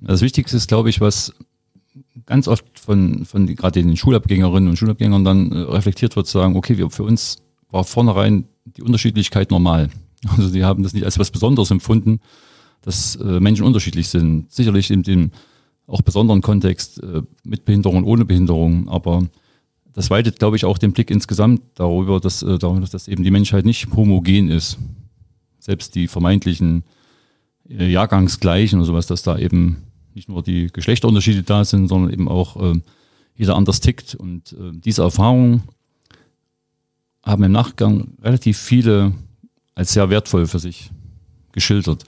Das 0.00 0.22
Wichtigste 0.22 0.56
ist, 0.56 0.66
glaube 0.66 0.90
ich, 0.90 1.00
was 1.00 1.32
ganz 2.26 2.48
oft 2.48 2.78
von, 2.78 3.24
von 3.24 3.46
gerade 3.46 3.82
den 3.82 3.96
Schulabgängerinnen 3.96 4.70
und 4.70 4.76
Schulabgängern 4.76 5.24
dann 5.24 5.52
äh, 5.52 5.58
reflektiert 5.58 6.16
wird, 6.16 6.26
zu 6.26 6.38
sagen, 6.38 6.56
okay, 6.56 6.78
wir, 6.78 6.90
für 6.90 7.04
uns 7.04 7.38
war 7.70 7.84
vornherein 7.84 8.44
die 8.64 8.82
Unterschiedlichkeit 8.82 9.50
normal. 9.50 9.90
Also 10.36 10.52
die 10.52 10.64
haben 10.64 10.84
das 10.84 10.92
nicht 10.92 11.04
als 11.04 11.18
was 11.18 11.32
Besonderes 11.32 11.72
empfunden, 11.72 12.20
dass 12.82 13.16
äh, 13.16 13.40
Menschen 13.40 13.66
unterschiedlich 13.66 14.08
sind. 14.08 14.52
Sicherlich 14.52 14.92
in 14.92 15.02
dem 15.02 15.32
auch 15.88 16.00
besonderen 16.02 16.42
Kontext 16.42 17.02
äh, 17.02 17.22
mit 17.42 17.64
Behinderung 17.64 17.98
und 17.98 18.04
ohne 18.04 18.24
Behinderung, 18.24 18.88
aber 18.88 19.26
das 19.92 20.10
weitet, 20.10 20.38
glaube 20.38 20.56
ich, 20.56 20.64
auch 20.64 20.78
den 20.78 20.92
Blick 20.92 21.10
insgesamt 21.10 21.62
darüber, 21.74 22.20
dass, 22.20 22.42
äh, 22.42 22.58
darüber, 22.58 22.86
dass 22.86 23.08
eben 23.08 23.24
die 23.24 23.30
Menschheit 23.30 23.64
nicht 23.64 23.92
homogen 23.94 24.48
ist. 24.48 24.78
Selbst 25.58 25.94
die 25.94 26.08
vermeintlichen 26.08 26.84
äh, 27.68 27.90
Jahrgangsgleichen 27.90 28.78
oder 28.78 28.86
sowas, 28.86 29.06
dass 29.06 29.22
da 29.22 29.38
eben 29.38 29.82
nicht 30.14 30.28
nur 30.28 30.42
die 30.42 30.68
Geschlechterunterschiede 30.72 31.42
da 31.42 31.64
sind, 31.64 31.88
sondern 31.88 32.12
eben 32.12 32.28
auch 32.28 32.56
äh, 32.60 32.80
jeder 33.36 33.56
anders 33.56 33.80
tickt. 33.80 34.14
Und 34.14 34.52
äh, 34.52 34.72
diese 34.72 35.02
Erfahrungen 35.02 35.62
haben 37.22 37.44
im 37.44 37.52
Nachgang 37.52 38.14
relativ 38.22 38.58
viele 38.58 39.12
als 39.74 39.92
sehr 39.92 40.10
wertvoll 40.10 40.46
für 40.46 40.58
sich 40.58 40.90
geschildert. 41.52 42.04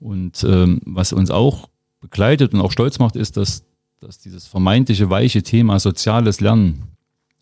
Und 0.00 0.44
ähm, 0.44 0.80
was 0.84 1.12
uns 1.12 1.30
auch 1.30 1.68
begleitet 2.00 2.54
und 2.54 2.60
auch 2.60 2.72
stolz 2.72 2.98
macht, 2.98 3.16
ist, 3.16 3.36
dass, 3.36 3.64
dass 4.00 4.18
dieses 4.18 4.46
vermeintliche 4.46 5.10
weiche 5.10 5.42
Thema 5.42 5.78
soziales 5.80 6.40
Lernen, 6.40 6.82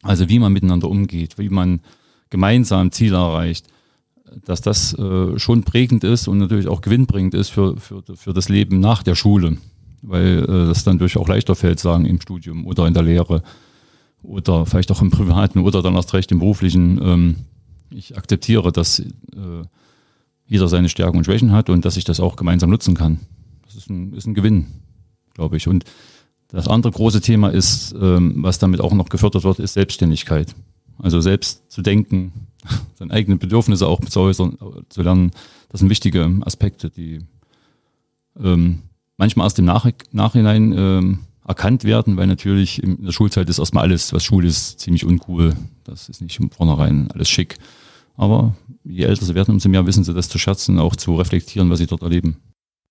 also 0.03 0.29
wie 0.29 0.39
man 0.39 0.53
miteinander 0.53 0.89
umgeht, 0.89 1.39
wie 1.39 1.49
man 1.49 1.81
gemeinsam 2.31 2.93
Ziele 2.93 3.17
erreicht, 3.17 3.67
dass 4.45 4.61
das 4.63 4.95
äh, 4.95 5.39
schon 5.39 5.65
prägend 5.65 6.05
ist 6.05 6.29
und 6.29 6.39
natürlich 6.39 6.69
auch 6.69 6.81
gewinnbringend 6.81 7.35
ist 7.35 7.51
für, 7.51 7.77
für, 7.77 8.03
für 8.15 8.33
das 8.33 8.49
Leben 8.49 8.81
nach 8.81 9.03
der 9.03 9.15
Schule, 9.15 9.59
weil 10.03 10.45
äh, 10.45 10.67
das 10.67 10.85
dann 10.85 10.99
durch 10.99 11.17
auch 11.17 11.29
leichter 11.29 11.55
fällt, 11.55 11.81
sagen 11.81 12.05
im 12.05 12.21
Studium 12.21 12.67
oder 12.67 12.87
in 12.87 12.95
der 12.95 13.05
Lehre 13.05 13.43
oder 14.23 14.67
vielleicht 14.67 14.91
auch 14.91 15.01
im 15.01 15.11
Privaten 15.11 15.61
oder 15.61 15.83
dann 15.83 15.95
erst 15.95 16.13
recht 16.15 16.31
im 16.33 16.41
Beruflichen. 16.41 17.01
Ähm, 17.03 17.37
ich 17.91 18.17
akzeptiere, 18.17 18.73
dass 18.73 19.01
äh, 19.01 19.07
jeder 20.47 20.69
seine 20.69 20.89
Stärken 20.89 21.19
und 21.19 21.25
Schwächen 21.25 21.53
hat 21.53 21.71
und 21.71 21.85
dass 21.85 21.97
ich 21.97 22.05
das 22.05 22.21
auch 22.21 22.37
gemeinsam 22.37 22.71
nutzen 22.71 22.95
kann. 22.95 23.21
Das 23.65 23.77
ist 23.77 23.91
ein, 23.91 24.13
ist 24.13 24.27
ein 24.27 24.35
Gewinn, 24.35 24.67
glaube 25.35 25.57
ich. 25.57 25.69
Und 25.69 25.85
das 26.49 26.69
andere 26.69 26.93
große 26.93 27.21
Thema 27.21 27.49
ist, 27.49 27.95
ähm, 27.99 28.35
was 28.37 28.59
damit 28.59 28.81
auch 28.81 28.93
noch 28.93 29.09
gefördert 29.09 29.45
wird, 29.45 29.59
ist 29.59 29.75
Selbstständigkeit. 29.75 30.55
Also 30.99 31.21
selbst 31.21 31.71
zu 31.71 31.81
denken, 31.81 32.49
seine 32.95 33.13
eigenen 33.13 33.39
Bedürfnisse 33.39 33.87
auch 33.87 34.01
zu 34.01 34.21
äußern, 34.21 34.59
zu 34.89 35.03
lernen, 35.03 35.31
das 35.71 35.81
sind 35.81 35.89
wichtige 35.89 36.31
Aspekte, 36.43 36.91
die 36.91 37.21
ähm, 38.39 38.83
manchmal 39.17 39.47
erst 39.47 39.59
im 39.59 39.65
Nach 39.65 39.87
Nachhinein 40.13 40.73
ähm, 40.77 41.19
erkannt 41.47 41.85
werden, 41.85 42.17
weil 42.17 42.27
natürlich 42.27 42.83
in 42.83 43.05
der 43.05 43.13
Schulzeit 43.13 43.49
ist 43.49 43.59
erstmal 43.59 43.85
alles, 43.85 44.13
was 44.13 44.25
Schule 44.25 44.49
ist, 44.49 44.81
ziemlich 44.81 45.05
uncool. 45.05 45.55
Das 45.85 46.09
ist 46.09 46.21
nicht 46.21 46.37
von 46.37 46.51
vornherein 46.51 47.11
alles 47.13 47.29
schick. 47.29 47.59
Aber 48.17 48.55
je 48.85 49.05
älter 49.05 49.25
sie 49.25 49.35
werden, 49.35 49.53
umso 49.53 49.69
mehr 49.69 49.87
wissen 49.87 50.05
sie 50.05 50.15
das 50.15 50.29
zu 50.29 50.39
schätzen, 50.39 50.79
auch 50.79 50.97
zu 50.97 51.17
reflektieren, 51.17 51.71
was 51.71 51.79
sie 51.79 51.87
dort 51.87 52.03
erleben. 52.03 52.37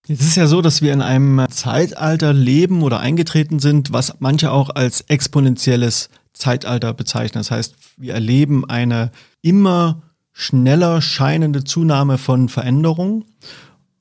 Es 0.07 0.21
ist 0.21 0.35
ja 0.35 0.47
so, 0.47 0.61
dass 0.61 0.81
wir 0.81 0.93
in 0.93 1.01
einem 1.01 1.45
Zeitalter 1.51 2.33
leben 2.33 2.81
oder 2.81 2.99
eingetreten 2.99 3.59
sind, 3.59 3.93
was 3.93 4.15
manche 4.19 4.51
auch 4.51 4.71
als 4.71 5.01
exponentielles 5.01 6.09
Zeitalter 6.33 6.93
bezeichnen. 6.93 7.39
Das 7.39 7.51
heißt, 7.51 7.75
wir 7.97 8.13
erleben 8.13 8.67
eine 8.67 9.11
immer 9.41 10.01
schneller 10.33 11.01
scheinende 11.01 11.63
Zunahme 11.63 12.17
von 12.17 12.49
Veränderungen. 12.49 13.25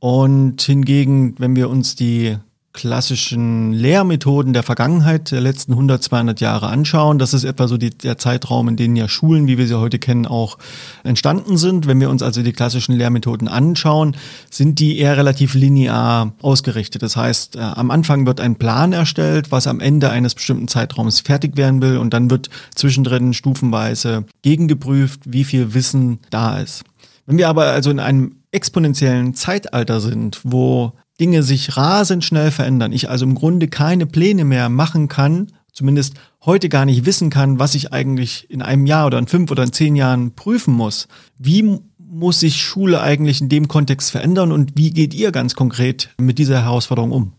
Und 0.00 0.60
hingegen, 0.62 1.34
wenn 1.38 1.54
wir 1.54 1.70
uns 1.70 1.94
die 1.94 2.36
klassischen 2.72 3.72
Lehrmethoden 3.72 4.52
der 4.52 4.62
Vergangenheit 4.62 5.32
der 5.32 5.40
letzten 5.40 5.72
100, 5.72 6.02
200 6.04 6.40
Jahre 6.40 6.68
anschauen. 6.68 7.18
Das 7.18 7.34
ist 7.34 7.42
etwa 7.42 7.66
so 7.66 7.76
die, 7.76 7.90
der 7.90 8.16
Zeitraum, 8.16 8.68
in 8.68 8.76
dem 8.76 8.94
ja 8.94 9.08
Schulen, 9.08 9.48
wie 9.48 9.58
wir 9.58 9.66
sie 9.66 9.78
heute 9.78 9.98
kennen, 9.98 10.24
auch 10.24 10.56
entstanden 11.02 11.56
sind. 11.56 11.88
Wenn 11.88 12.00
wir 12.00 12.08
uns 12.10 12.22
also 12.22 12.42
die 12.42 12.52
klassischen 12.52 12.94
Lehrmethoden 12.94 13.48
anschauen, 13.48 14.16
sind 14.50 14.78
die 14.78 14.98
eher 14.98 15.16
relativ 15.16 15.54
linear 15.54 16.32
ausgerichtet. 16.42 17.02
Das 17.02 17.16
heißt, 17.16 17.56
äh, 17.56 17.58
am 17.58 17.90
Anfang 17.90 18.24
wird 18.24 18.40
ein 18.40 18.54
Plan 18.54 18.92
erstellt, 18.92 19.50
was 19.50 19.66
am 19.66 19.80
Ende 19.80 20.10
eines 20.10 20.36
bestimmten 20.36 20.68
Zeitraums 20.68 21.20
fertig 21.20 21.56
werden 21.56 21.82
will 21.82 21.96
und 21.96 22.14
dann 22.14 22.30
wird 22.30 22.50
zwischendrin 22.76 23.34
stufenweise 23.34 24.24
gegengeprüft, 24.42 25.20
wie 25.24 25.44
viel 25.44 25.74
Wissen 25.74 26.20
da 26.30 26.58
ist. 26.58 26.84
Wenn 27.30 27.38
wir 27.38 27.48
aber 27.48 27.66
also 27.66 27.92
in 27.92 28.00
einem 28.00 28.38
exponentiellen 28.50 29.34
Zeitalter 29.34 30.00
sind, 30.00 30.40
wo 30.42 30.94
Dinge 31.20 31.44
sich 31.44 31.76
rasend 31.76 32.24
schnell 32.24 32.50
verändern, 32.50 32.90
ich 32.90 33.08
also 33.08 33.24
im 33.24 33.36
Grunde 33.36 33.68
keine 33.68 34.06
Pläne 34.06 34.44
mehr 34.44 34.68
machen 34.68 35.06
kann, 35.06 35.52
zumindest 35.72 36.14
heute 36.44 36.68
gar 36.68 36.84
nicht 36.84 37.06
wissen 37.06 37.30
kann, 37.30 37.60
was 37.60 37.76
ich 37.76 37.92
eigentlich 37.92 38.50
in 38.50 38.62
einem 38.62 38.84
Jahr 38.84 39.06
oder 39.06 39.16
in 39.20 39.28
fünf 39.28 39.52
oder 39.52 39.62
in 39.62 39.72
zehn 39.72 39.94
Jahren 39.94 40.32
prüfen 40.34 40.74
muss. 40.74 41.06
Wie 41.38 41.78
muss 41.98 42.40
sich 42.40 42.60
Schule 42.60 43.00
eigentlich 43.00 43.40
in 43.40 43.48
dem 43.48 43.68
Kontext 43.68 44.10
verändern 44.10 44.50
und 44.50 44.76
wie 44.76 44.90
geht 44.90 45.14
ihr 45.14 45.30
ganz 45.30 45.54
konkret 45.54 46.10
mit 46.18 46.40
dieser 46.40 46.64
Herausforderung 46.64 47.12
um? 47.12 47.32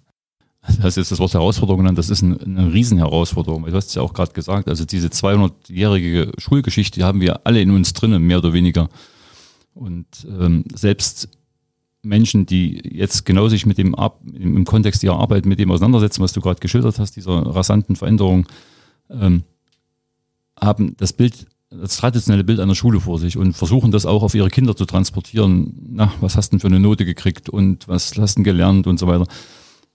Das 0.81 0.95
ist 0.95 1.12
das 1.12 1.19
Wort 1.19 1.33
Herausforderung 1.33 1.81
genannt, 1.81 1.98
das 1.98 2.10
ist 2.10 2.24
eine, 2.24 2.39
eine 2.39 2.71
Riesenherausforderung. 2.71 3.65
Du 3.65 3.74
hast 3.74 3.89
es 3.89 3.95
ja 3.95 4.03
auch 4.03 4.13
gerade 4.13 4.31
gesagt, 4.31 4.69
also 4.69 4.86
diese 4.86 5.10
200-jährige 5.10 6.31
Schulgeschichte 6.38 7.01
die 7.01 7.03
haben 7.03 7.19
wir 7.19 7.45
alle 7.45 7.60
in 7.60 7.71
uns 7.71 7.91
drinnen, 7.91 8.24
mehr 8.24 8.38
oder 8.38 8.53
weniger. 8.53 8.88
Und 9.74 10.28
ähm, 10.30 10.66
selbst 10.74 11.30
Menschen, 12.04 12.46
die 12.46 12.82
jetzt 12.92 13.25
genau 13.25 13.48
sich 13.48 13.66
mit 13.66 13.78
dem 13.78 13.96
Ar 13.96 14.20
im 14.34 14.63
Kontext 14.66 15.04
ihrer 15.04 15.20
Arbeit 15.20 15.46
mit 15.46 15.60
dem 15.60 15.72
auseinandersetzen, 15.72 16.22
was 16.22 16.34
du 16.34 16.42
gerade 16.42 16.60
geschildert 16.60 17.00
hast, 17.00 17.16
dieser 17.16 17.46
rasanten 17.46 17.96
Veränderung, 17.96 18.48
ähm, 19.10 19.44
haben 20.60 20.96
das 20.98 21.13
Bild, 21.13 21.48
das 21.70 21.98
traditionelle 21.98 22.44
Bild 22.44 22.60
einer 22.60 22.75
Schule 22.75 23.00
vor 23.00 23.20
sich 23.20 23.38
und 23.38 23.54
versuchen 23.54 23.92
das 23.92 24.06
auch 24.06 24.24
auf 24.24 24.36
ihre 24.36 24.50
Kinder 24.50 24.75
zu 24.75 24.86
transportieren. 24.86 25.74
Na, 25.90 26.12
was 26.22 26.36
hast 26.36 26.50
du 26.50 26.56
denn 26.56 26.60
für 26.60 26.68
eine 26.68 26.80
Note 26.80 27.06
gekriegt 27.06 27.50
und 27.50 27.88
was 27.88 28.18
hast 28.18 28.38
du 28.38 28.44
gelernt 28.44 28.88
und 28.88 29.00
so 29.00 29.08
weiter. 29.08 29.28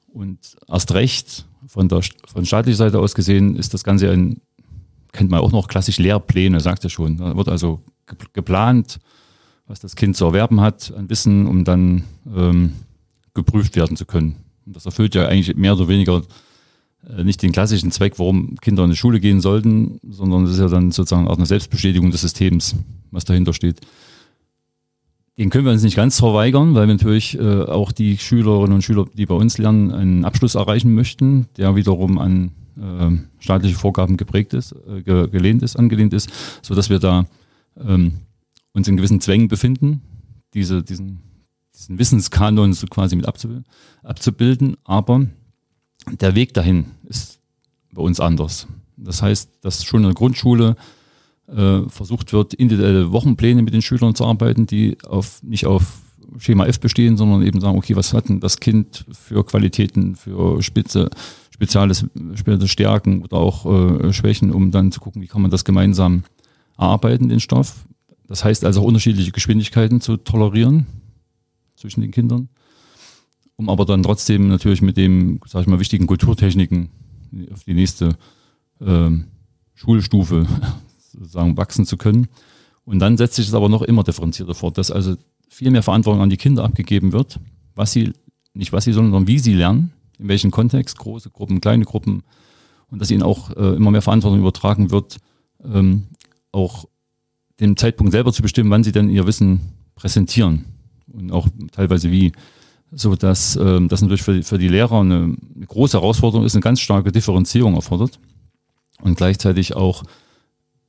Und 0.08 0.56
erst 0.68 0.94
recht, 0.94 1.46
von 1.66 1.88
der 1.88 2.00
von 2.26 2.46
staatlicher 2.46 2.78
Seite 2.78 3.00
aus 3.00 3.14
gesehen, 3.14 3.56
ist 3.56 3.74
das 3.74 3.84
Ganze 3.84 4.10
ein, 4.10 4.40
kennt 5.12 5.30
man 5.30 5.40
auch 5.40 5.52
noch 5.52 5.68
klassisch 5.68 5.98
Lehrpläne, 5.98 6.60
sagt 6.60 6.84
er 6.84 6.90
schon. 6.90 7.18
Da 7.18 7.36
wird 7.36 7.48
also 7.48 7.82
geplant, 8.32 8.98
was 9.66 9.80
das 9.80 9.96
Kind 9.96 10.16
zu 10.16 10.24
erwerben 10.24 10.60
hat 10.60 10.92
an 10.96 11.10
Wissen, 11.10 11.46
um 11.46 11.64
dann 11.64 12.04
ähm, 12.34 12.72
geprüft 13.34 13.76
werden 13.76 13.96
zu 13.96 14.06
können. 14.06 14.36
Und 14.64 14.76
das 14.76 14.86
erfüllt 14.86 15.14
ja 15.14 15.26
eigentlich 15.26 15.56
mehr 15.56 15.74
oder 15.74 15.88
weniger 15.88 16.22
äh, 17.08 17.24
nicht 17.24 17.42
den 17.42 17.52
klassischen 17.52 17.90
Zweck, 17.90 18.18
warum 18.18 18.56
Kinder 18.60 18.84
in 18.84 18.90
die 18.90 18.96
Schule 18.96 19.20
gehen 19.20 19.40
sollten, 19.40 20.00
sondern 20.08 20.44
es 20.44 20.52
ist 20.52 20.60
ja 20.60 20.68
dann 20.68 20.90
sozusagen 20.90 21.28
auch 21.28 21.36
eine 21.36 21.46
Selbstbestätigung 21.46 22.10
des 22.10 22.22
Systems, 22.22 22.76
was 23.10 23.24
dahinter 23.24 23.52
steht. 23.52 23.80
Den 25.38 25.50
können 25.50 25.66
wir 25.66 25.72
uns 25.72 25.82
nicht 25.82 25.96
ganz 25.96 26.18
verweigern, 26.18 26.74
weil 26.74 26.86
wir 26.86 26.94
natürlich 26.94 27.38
äh, 27.38 27.62
auch 27.62 27.92
die 27.92 28.16
Schülerinnen 28.16 28.72
und 28.72 28.82
Schüler, 28.82 29.04
die 29.12 29.26
bei 29.26 29.34
uns 29.34 29.58
lernen, 29.58 29.92
einen 29.92 30.24
Abschluss 30.24 30.54
erreichen 30.54 30.94
möchten, 30.94 31.46
der 31.58 31.76
wiederum 31.76 32.18
an 32.18 32.52
äh, 32.76 33.18
staatliche 33.38 33.76
Vorgaben 33.76 34.16
geprägt 34.16 34.54
ist, 34.54 34.74
äh, 34.88 35.02
gelehnt 35.02 35.62
ist, 35.62 35.76
angelehnt 35.76 36.14
ist, 36.14 36.30
so 36.62 36.74
dass 36.74 36.88
wir 36.88 36.98
da 36.98 37.26
ähm, 37.78 38.14
uns 38.76 38.88
in 38.88 38.96
gewissen 38.96 39.20
Zwängen 39.20 39.48
befinden, 39.48 40.02
diese, 40.54 40.82
diesen, 40.82 41.20
diesen 41.74 41.98
Wissenskanon 41.98 42.72
so 42.72 42.86
quasi 42.86 43.16
mit 43.16 43.26
abzubilden, 43.26 44.76
aber 44.84 45.26
der 46.20 46.34
Weg 46.34 46.54
dahin 46.54 46.86
ist 47.04 47.40
bei 47.92 48.02
uns 48.02 48.20
anders. 48.20 48.66
Das 48.96 49.22
heißt, 49.22 49.50
dass 49.62 49.84
schon 49.84 50.02
in 50.02 50.08
der 50.08 50.14
Grundschule 50.14 50.76
äh, 51.48 51.82
versucht 51.88 52.32
wird, 52.32 52.54
individuelle 52.54 53.12
Wochenpläne 53.12 53.62
mit 53.62 53.74
den 53.74 53.82
Schülern 53.82 54.14
zu 54.14 54.24
arbeiten, 54.24 54.66
die 54.66 54.98
auf, 55.04 55.42
nicht 55.42 55.66
auf 55.66 56.00
Schema 56.38 56.66
F 56.66 56.80
bestehen, 56.80 57.16
sondern 57.16 57.42
eben 57.42 57.60
sagen, 57.60 57.78
okay, 57.78 57.96
was 57.96 58.12
hat 58.12 58.28
denn 58.28 58.40
das 58.40 58.58
Kind 58.58 59.04
für 59.12 59.44
Qualitäten, 59.44 60.16
für 60.16 60.62
Spitze, 60.62 61.08
spezielles, 61.50 62.06
spezielle 62.34 62.68
Stärken 62.68 63.22
oder 63.22 63.36
auch 63.36 63.66
äh, 63.66 64.12
Schwächen, 64.12 64.52
um 64.52 64.70
dann 64.70 64.92
zu 64.92 65.00
gucken, 65.00 65.22
wie 65.22 65.26
kann 65.26 65.42
man 65.42 65.50
das 65.50 65.64
gemeinsam 65.64 66.24
erarbeiten, 66.76 67.28
den 67.28 67.40
Stoff. 67.40 67.86
Das 68.26 68.44
heißt 68.44 68.64
also 68.64 68.82
unterschiedliche 68.82 69.32
Geschwindigkeiten 69.32 70.00
zu 70.00 70.16
tolerieren 70.16 70.86
zwischen 71.76 72.00
den 72.00 72.10
Kindern, 72.10 72.48
um 73.56 73.68
aber 73.68 73.84
dann 73.84 74.02
trotzdem 74.02 74.48
natürlich 74.48 74.82
mit 74.82 74.96
dem, 74.96 75.40
sag 75.46 75.62
ich 75.62 75.66
mal, 75.66 75.80
wichtigen 75.80 76.06
Kulturtechniken 76.06 76.88
auf 77.52 77.64
die 77.64 77.74
nächste 77.74 78.16
ähm, 78.80 79.26
Schulstufe 79.74 80.46
sozusagen 81.12 81.56
wachsen 81.56 81.86
zu 81.86 81.96
können. 81.96 82.28
Und 82.84 82.98
dann 82.98 83.16
setzt 83.16 83.36
sich 83.36 83.48
es 83.48 83.54
aber 83.54 83.68
noch 83.68 83.82
immer 83.82 84.04
differenzierter 84.04 84.54
fort, 84.54 84.78
dass 84.78 84.90
also 84.90 85.16
viel 85.48 85.70
mehr 85.70 85.82
Verantwortung 85.82 86.22
an 86.22 86.30
die 86.30 86.36
Kinder 86.36 86.64
abgegeben 86.64 87.12
wird, 87.12 87.40
was 87.74 87.92
sie, 87.92 88.12
nicht 88.54 88.72
was 88.72 88.84
sie, 88.84 88.92
sondern 88.92 89.26
wie 89.26 89.38
sie 89.38 89.54
lernen, 89.54 89.92
in 90.18 90.28
welchem 90.28 90.50
Kontext, 90.50 90.98
große 90.98 91.30
Gruppen, 91.30 91.60
kleine 91.60 91.84
Gruppen, 91.84 92.22
und 92.88 93.00
dass 93.00 93.10
ihnen 93.10 93.22
auch 93.22 93.50
äh, 93.56 93.74
immer 93.74 93.90
mehr 93.90 94.02
Verantwortung 94.02 94.38
übertragen 94.38 94.90
wird, 94.90 95.18
ähm, 95.64 96.06
auch 96.52 96.86
den 97.60 97.76
Zeitpunkt 97.76 98.12
selber 98.12 98.32
zu 98.32 98.42
bestimmen, 98.42 98.70
wann 98.70 98.84
sie 98.84 98.92
dann 98.92 99.08
ihr 99.08 99.26
Wissen 99.26 99.60
präsentieren 99.94 100.66
und 101.12 101.32
auch 101.32 101.48
teilweise 101.72 102.10
wie. 102.10 102.32
So 102.92 103.16
dass 103.16 103.56
ähm, 103.56 103.88
das 103.88 104.00
natürlich 104.00 104.22
für, 104.22 104.42
für 104.42 104.58
die 104.58 104.68
Lehrer 104.68 105.00
eine, 105.00 105.36
eine 105.56 105.66
große 105.66 105.98
Herausforderung 105.98 106.46
ist, 106.46 106.54
eine 106.54 106.62
ganz 106.62 106.80
starke 106.80 107.10
Differenzierung 107.10 107.74
erfordert 107.74 108.20
und 109.02 109.16
gleichzeitig 109.16 109.74
auch 109.74 110.04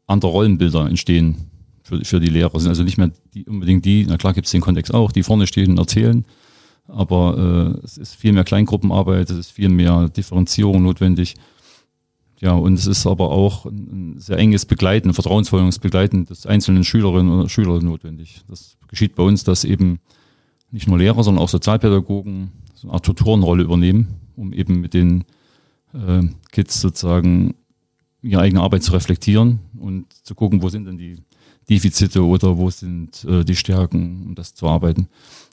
andere 0.06 0.32
Rollenbilder 0.32 0.88
entstehen 0.88 1.50
für, 1.82 2.06
für 2.06 2.20
die 2.20 2.30
Lehrer. 2.30 2.60
Sind 2.60 2.70
also 2.70 2.84
nicht 2.84 2.98
mehr 2.98 3.12
die, 3.34 3.46
unbedingt 3.46 3.84
die, 3.84 4.06
na 4.08 4.18
klar 4.18 4.34
gibt 4.34 4.46
es 4.46 4.52
den 4.52 4.62
Kontext 4.62 4.94
auch, 4.94 5.12
die 5.12 5.24
vorne 5.24 5.48
stehen 5.48 5.72
und 5.72 5.80
erzählen, 5.80 6.24
aber 6.88 7.76
äh, 7.82 7.86
es 7.86 7.98
ist 7.98 8.16
viel 8.16 8.32
mehr 8.32 8.44
Kleingruppenarbeit, 8.44 9.30
es 9.32 9.38
ist 9.38 9.52
viel 9.52 9.70
mehr 9.70 10.08
Differenzierung 10.10 10.84
notwendig 10.84 11.36
ja, 12.40 12.52
und 12.54 12.74
es 12.74 12.86
ist 12.86 13.08
aber 13.08 13.32
auch 13.32 13.66
ein 13.66 14.16
sehr 14.20 14.38
enges 14.38 14.66
Begleiten, 14.66 15.14
vertrauensvolles 15.14 15.80
Begleiten 15.80 16.26
des 16.26 16.46
einzelnen 16.46 16.84
Schülerinnen 16.84 17.32
oder 17.32 17.50
Schüler 17.50 17.82
notwendig. 17.82 18.42
Das 18.48 18.78
geschieht 18.88 19.16
bei 19.16 19.24
uns, 19.24 19.44
dass 19.44 19.64
eben 19.64 20.00
nicht 20.72 20.88
nur 20.88 21.00
Lehrer, 21.00 21.24
sondern 21.24 21.44
auch 21.44 21.50
Sozialpädagogen 21.50 22.52
so 22.76 22.88
eine 22.88 22.94
Art 22.94 23.06
Tutorenrolle 23.06 23.64
übernehmen, 23.64 24.08
um 24.36 24.54
eben 24.54 24.82
mit 24.82 24.94
den 24.94 25.24
äh, 25.94 26.24
Kids 26.52 26.80
sozusagen 26.80 27.56
ihre 28.22 28.42
eigene 28.42 28.62
Arbeit 28.62 28.84
zu 28.84 28.92
reflektieren 28.92 29.60
und 29.80 30.06
zu 30.24 30.36
gucken, 30.36 30.62
wo 30.62 30.70
sind 30.70 30.86
denn 30.86 30.98
die 30.98 31.16
Defizite 31.70 32.24
oder 32.24 32.58
wo 32.58 32.70
sind 32.70 33.26
äh, 33.26 33.44
die 33.44 33.56
Stärken, 33.56 34.24
um 34.28 34.36
das 34.36 34.54
zu 34.54 34.68
arbeiten. 34.68 35.08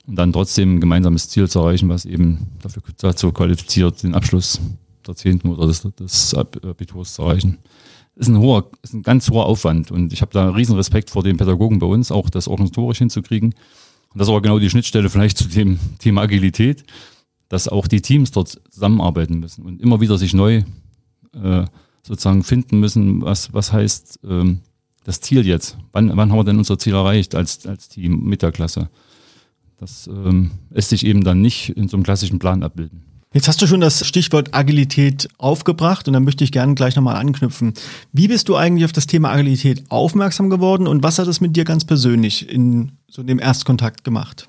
Und 0.07 0.17
dann 0.17 0.33
trotzdem 0.33 0.77
ein 0.77 0.81
gemeinsames 0.81 1.29
Ziel 1.31 1.49
zu 1.49 1.61
erreichen, 1.61 1.89
was 1.89 2.05
eben 2.05 2.47
dafür 2.63 2.83
dazu 2.99 3.33
qualifiziert, 3.33 4.03
den 4.03 4.15
Abschluss 4.15 4.61
der 5.07 5.17
Zehnten 5.17 5.49
oder 5.49 5.67
des, 5.67 5.83
des 5.83 6.35
Abiturs 6.35 7.15
zu 7.15 7.23
erreichen. 7.23 7.59
Ist 8.17 8.29
ein 8.29 8.39
hoher, 8.39 8.71
ist 8.83 8.95
ein 8.95 9.03
ganz 9.03 9.29
hoher 9.31 9.47
Aufwand 9.47 9.91
und 9.91 10.13
ich 10.13 10.23
habe 10.23 10.33
da 10.33 10.51
riesen 10.51 10.77
Respekt 10.77 11.11
vor 11.11 11.23
den 11.23 11.37
Pädagogen 11.37 11.81
bei 11.81 11.87
uns, 11.87 12.13
auch 12.13 12.31
das 12.31 12.47
organisatorisch 12.47 12.99
hinzukriegen. 12.99 13.55
Und 14.13 14.19
das 14.19 14.29
ist 14.29 14.31
aber 14.31 14.43
genau 14.43 14.59
die 14.59 14.71
Schnittstelle 14.71 15.11
vielleicht 15.11 15.39
zu 15.39 15.49
dem 15.49 15.79
Thema 15.99 16.23
Agilität, 16.23 16.85
dass 17.49 17.69
auch 17.69 17.89
die 17.89 18.01
Teams 18.01 18.31
dort 18.31 18.61
zusammenarbeiten 18.71 19.41
müssen 19.41 19.65
und 19.65 19.81
immer 19.81 20.01
wieder 20.01 20.17
sich 20.17 20.33
neu 20.33 20.63
äh, 21.33 21.65
sozusagen 22.03 22.45
finden 22.45 22.79
müssen, 22.79 23.23
was, 23.23 23.53
was 23.53 23.73
heißt 23.73 24.21
ähm, 24.29 24.61
das 25.05 25.21
Ziel 25.21 25.47
jetzt? 25.47 25.77
Wann, 25.93 26.17
wann 26.17 26.31
haben 26.31 26.39
wir 26.39 26.45
denn 26.45 26.59
unser 26.59 26.79
Ziel 26.79 26.95
erreicht 26.95 27.35
als, 27.35 27.67
als 27.67 27.89
Team 27.89 28.25
mit 28.25 28.43
der 28.43 28.53
Klasse? 28.53 28.89
Das 29.79 30.07
ähm, 30.07 30.53
lässt 30.71 30.91
sich 30.91 31.05
eben 31.05 31.25
dann 31.25 31.41
nicht 31.41 31.71
in 31.71 31.89
so 31.89 31.97
einem 31.97 32.05
klassischen 32.05 32.39
Plan 32.39 32.63
abbilden. 32.63 33.03
Jetzt 33.35 33.49
hast 33.49 33.61
du 33.61 33.67
schon 33.67 33.81
das 33.81 34.07
Stichwort 34.07 34.55
Agilität 34.55 35.29
aufgebracht 35.39 36.07
und 36.07 36.15
da 36.15 36.21
möchte 36.21 36.45
ich 36.45 36.53
gerne 36.53 36.77
gleich 36.77 36.95
nochmal 36.95 37.17
anknüpfen. 37.17 37.75
Wie 38.13 38.29
bist 38.29 38.49
du 38.49 38.55
eigentlich 38.55 38.85
auf 38.85 38.93
das 38.93 39.09
Thema 39.09 39.33
Agilität 39.33 39.83
aufmerksam 39.89 40.51
geworden 40.51 40.87
und 40.87 41.03
was 41.03 41.19
hat 41.19 41.27
es 41.27 41.41
mit 41.41 41.57
dir 41.57 41.65
ganz 41.65 41.85
persönlich 41.85 42.49
in 42.49 42.93
so 43.09 43.25
dem 43.25 43.41
Erstkontakt 43.41 44.05
gemacht? 44.05 44.47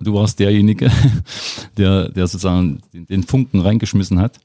Du 0.00 0.14
warst 0.14 0.40
derjenige, 0.40 0.90
der, 1.76 2.08
der 2.08 2.26
sozusagen 2.26 2.80
den, 2.92 3.22
Funken 3.22 3.60
reingeschmissen 3.60 4.18
hat. 4.18 4.40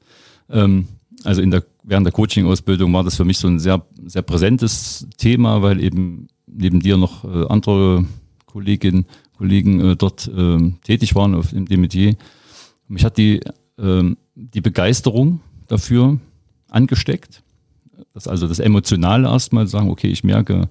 Ähm, 0.48 0.86
also 1.24 1.42
in 1.42 1.50
der, 1.50 1.64
während 1.82 2.06
der 2.06 2.12
Coaching-Ausbildung 2.12 2.92
war 2.92 3.02
das 3.02 3.16
für 3.16 3.24
mich 3.24 3.38
so 3.38 3.48
ein 3.48 3.58
sehr, 3.58 3.84
sehr 4.06 4.22
präsentes 4.22 5.08
Thema, 5.16 5.62
weil 5.62 5.82
eben 5.82 6.28
neben 6.46 6.78
dir 6.78 6.96
noch 6.96 7.24
äh, 7.24 7.46
andere 7.48 8.04
Kolleginnen, 8.46 9.06
Kollegen 9.36 9.80
äh, 9.80 9.96
dort 9.96 10.28
äh, 10.28 10.70
tätig 10.84 11.16
waren 11.16 11.34
auf 11.34 11.50
dem 11.50 11.80
Metier. 11.80 12.14
Mich 12.86 13.04
hat 13.04 13.16
die, 13.16 13.40
äh, 13.78 14.14
die 14.34 14.60
Begeisterung 14.60 15.40
dafür 15.68 16.18
angesteckt. 16.68 17.42
Das 18.12 18.28
also 18.28 18.48
das 18.48 18.58
Emotionale 18.58 19.28
erstmal 19.28 19.66
sagen, 19.66 19.90
okay, 19.90 20.08
ich 20.08 20.24
merke, 20.24 20.68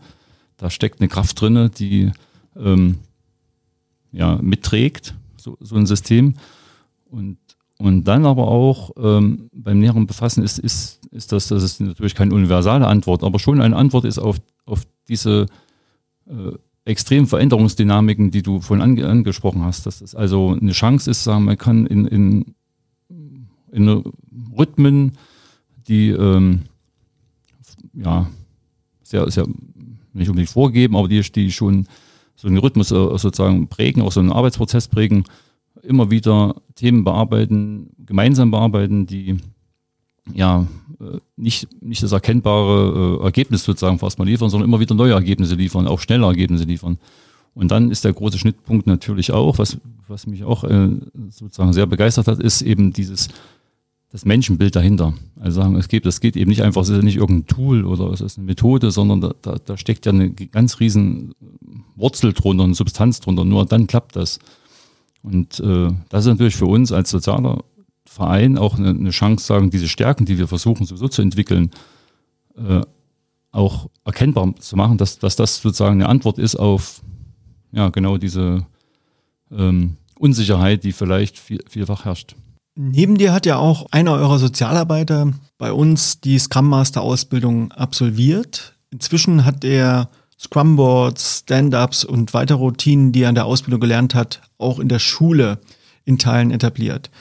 da 0.57 0.69
steckt 0.69 0.99
eine 0.99 1.09
Kraft 1.09 1.39
drinne, 1.39 1.69
die 1.69 2.11
ähm, 2.55 2.99
ja, 4.11 4.37
mitträgt, 4.41 5.15
so, 5.37 5.57
so 5.59 5.75
ein 5.75 5.85
System. 5.85 6.35
Und, 7.05 7.37
und 7.77 8.05
dann 8.05 8.25
aber 8.25 8.47
auch 8.47 8.91
ähm, 8.97 9.49
beim 9.53 9.79
näheren 9.79 10.07
Befassen 10.07 10.43
ist, 10.43 10.59
ist, 10.59 11.05
ist 11.11 11.31
das, 11.31 11.47
das 11.47 11.63
ist 11.63 11.81
natürlich 11.81 12.15
keine 12.15 12.33
universale 12.33 12.87
Antwort, 12.87 13.23
aber 13.23 13.39
schon 13.39 13.61
eine 13.61 13.75
Antwort 13.75 14.05
ist 14.05 14.19
auf, 14.19 14.37
auf 14.65 14.83
diese 15.07 15.47
äh, 16.27 16.51
extremen 16.85 17.27
Veränderungsdynamiken, 17.27 18.31
die 18.31 18.41
du 18.41 18.61
vorhin 18.61 18.83
ange 18.83 19.07
angesprochen 19.07 19.63
hast. 19.63 19.85
Das 19.85 20.01
ist 20.01 20.15
also 20.15 20.57
eine 20.59 20.71
Chance 20.71 21.09
ist, 21.11 21.23
sagen, 21.23 21.45
man 21.45 21.57
kann 21.57 21.85
in, 21.85 22.07
in, 22.07 22.55
in 23.73 24.03
Rhythmen, 24.57 25.17
die 25.87 26.09
ähm, 26.09 26.61
ja 27.93 28.27
sehr, 29.03 29.29
sehr 29.29 29.45
nicht 30.13 30.29
unbedingt 30.29 30.49
vorgeben, 30.49 30.95
aber 30.95 31.07
die, 31.07 31.21
die 31.21 31.51
schon 31.51 31.87
so 32.35 32.47
einen 32.47 32.57
Rhythmus 32.57 32.91
äh, 32.91 33.17
sozusagen 33.17 33.67
prägen, 33.67 34.01
auch 34.01 34.11
so 34.11 34.19
einen 34.19 34.31
Arbeitsprozess 34.31 34.87
prägen, 34.87 35.25
immer 35.81 36.11
wieder 36.11 36.55
Themen 36.75 37.03
bearbeiten, 37.03 37.89
gemeinsam 38.05 38.51
bearbeiten, 38.51 39.05
die 39.05 39.37
ja 40.33 40.67
äh, 40.99 41.19
nicht, 41.35 41.67
nicht 41.81 42.03
das 42.03 42.11
erkennbare 42.11 43.19
äh, 43.19 43.23
Ergebnis 43.23 43.63
sozusagen 43.63 43.99
fast 43.99 44.19
mal 44.19 44.25
liefern, 44.25 44.49
sondern 44.49 44.69
immer 44.69 44.79
wieder 44.79 44.95
neue 44.95 45.13
Ergebnisse 45.13 45.55
liefern, 45.55 45.87
auch 45.87 45.99
schnelle 45.99 46.25
Ergebnisse 46.25 46.63
liefern. 46.63 46.97
Und 47.55 47.69
dann 47.69 47.91
ist 47.91 48.03
der 48.03 48.13
große 48.13 48.39
Schnittpunkt 48.39 48.87
natürlich 48.87 49.31
auch, 49.31 49.59
was, 49.59 49.77
was 50.07 50.25
mich 50.25 50.43
auch 50.43 50.63
äh, 50.63 50.89
sozusagen 51.29 51.73
sehr 51.73 51.85
begeistert 51.85 52.27
hat, 52.27 52.39
ist 52.39 52.61
eben 52.61 52.93
dieses 52.93 53.29
das 54.13 54.25
Menschenbild 54.25 54.75
dahinter. 54.75 55.15
Also 55.39 55.61
sagen, 55.61 55.75
es 55.75 55.87
geht, 55.87 56.05
es 56.05 56.19
geht 56.19 56.37
eben 56.37 56.49
nicht 56.49 56.61
einfach, 56.61 56.83
es 56.83 56.89
ist 56.89 57.03
nicht 57.03 57.17
irgendein 57.17 57.47
Tool 57.47 57.83
oder 57.83 58.11
es 58.11 58.21
ist 58.21 58.37
eine 58.37 58.45
Methode, 58.45 58.91
sondern 58.91 59.21
da, 59.21 59.33
da, 59.41 59.55
da 59.55 59.75
steckt 59.75 60.05
ja 60.05 60.11
eine 60.11 60.29
ganz 60.29 60.79
riesen 60.79 61.33
Wurzel 61.95 62.31
drunter, 62.31 62.63
eine 62.63 62.75
Substanz 62.75 63.21
drunter. 63.21 63.43
Nur 63.43 63.65
dann 63.65 63.87
klappt 63.87 64.15
das. 64.15 64.37
Und 65.23 65.59
äh, 65.61 65.89
das 66.09 66.25
ist 66.25 66.29
natürlich 66.29 66.55
für 66.55 66.67
uns 66.67 66.91
als 66.91 67.09
sozialer 67.09 67.63
Verein 68.05 68.59
auch 68.59 68.77
eine, 68.77 68.89
eine 68.89 69.09
Chance, 69.09 69.47
sagen, 69.47 69.71
diese 69.71 69.89
Stärken, 69.89 70.25
die 70.25 70.37
wir 70.37 70.47
versuchen 70.47 70.85
sowieso 70.85 71.07
zu 71.07 71.23
entwickeln, 71.23 71.71
äh, 72.55 72.81
auch 73.51 73.89
erkennbar 74.05 74.55
zu 74.57 74.75
machen, 74.75 74.99
dass, 74.99 75.17
dass 75.17 75.35
das 75.35 75.59
sozusagen 75.59 75.95
eine 75.95 76.09
Antwort 76.09 76.37
ist 76.37 76.55
auf 76.55 77.01
ja 77.71 77.89
genau 77.89 78.19
diese 78.19 78.67
ähm, 79.49 79.97
Unsicherheit, 80.19 80.83
die 80.83 80.91
vielleicht 80.91 81.39
viel, 81.39 81.61
vielfach 81.67 82.05
herrscht. 82.05 82.35
Neben 82.75 83.17
dir 83.17 83.33
hat 83.33 83.45
ja 83.45 83.57
auch 83.57 83.87
einer 83.91 84.13
eurer 84.13 84.39
Sozialarbeiter 84.39 85.31
bei 85.57 85.71
uns 85.71 86.21
die 86.21 86.39
Scrum 86.39 86.69
Master 86.69 87.01
Ausbildung 87.01 87.71
absolviert. 87.71 88.75
Inzwischen 88.89 89.45
hat 89.45 89.63
er 89.63 90.09
Scrum 90.39 90.75
Boards, 90.75 91.39
Stand-ups 91.39 92.03
und 92.03 92.33
weitere 92.33 92.57
Routinen, 92.57 93.11
die 93.11 93.21
er 93.21 93.29
an 93.29 93.35
der 93.35 93.45
Ausbildung 93.45 93.79
gelernt 93.79 94.15
hat, 94.15 94.41
auch 94.57 94.79
in 94.79 94.89
der 94.89 94.99
Schule 94.99 95.59
in 96.03 96.17
Teilen 96.17 96.51
etabliert. 96.51 97.11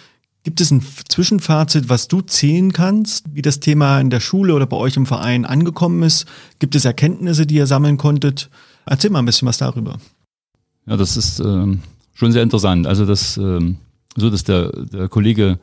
Gibt 0.43 0.61
es 0.61 0.73
ein 0.73 0.83
Zwischenfazit, 1.09 1.89
was 1.89 2.09
du 2.09 2.21
zählen 2.21 2.73
kannst, 2.73 3.27
wie 3.33 3.43
das 3.43 3.61
Thema 3.61 4.01
in 4.01 4.11
der 4.11 4.19
Schule 4.19 4.55
oder 4.55 4.67
bei 4.67 4.77
euch 4.77 4.97
im 4.97 5.07
Verein 5.07 5.45
angekommen 5.45 6.03
ist? 6.03 6.27
Gibt 6.59 6.75
es 6.75 6.85
Erkenntnisse, 6.85 7.47
die 7.47 7.55
ihr 7.57 7.69
sammeln 7.69 7.97
konntet? 7.97 8.51
Erzähl 8.87 9.11
mal 9.11 9.21
ein 9.21 9.27
bisschen 9.27 9.47
was 9.47 9.59
darüber. 9.59 9.99
Ja, 10.87 10.97
das 10.97 11.17
ist 11.17 11.39
ähm, 11.39 11.83
schon 12.13 12.33
sehr 12.33 12.43
interessant. 12.43 12.89
Also 12.89 13.07
das 13.07 13.37
ähm, 13.37 13.77
so, 14.17 14.31
dass 14.31 14.45
der, 14.45 14.71
der 14.71 15.09
Kollege 15.09 15.59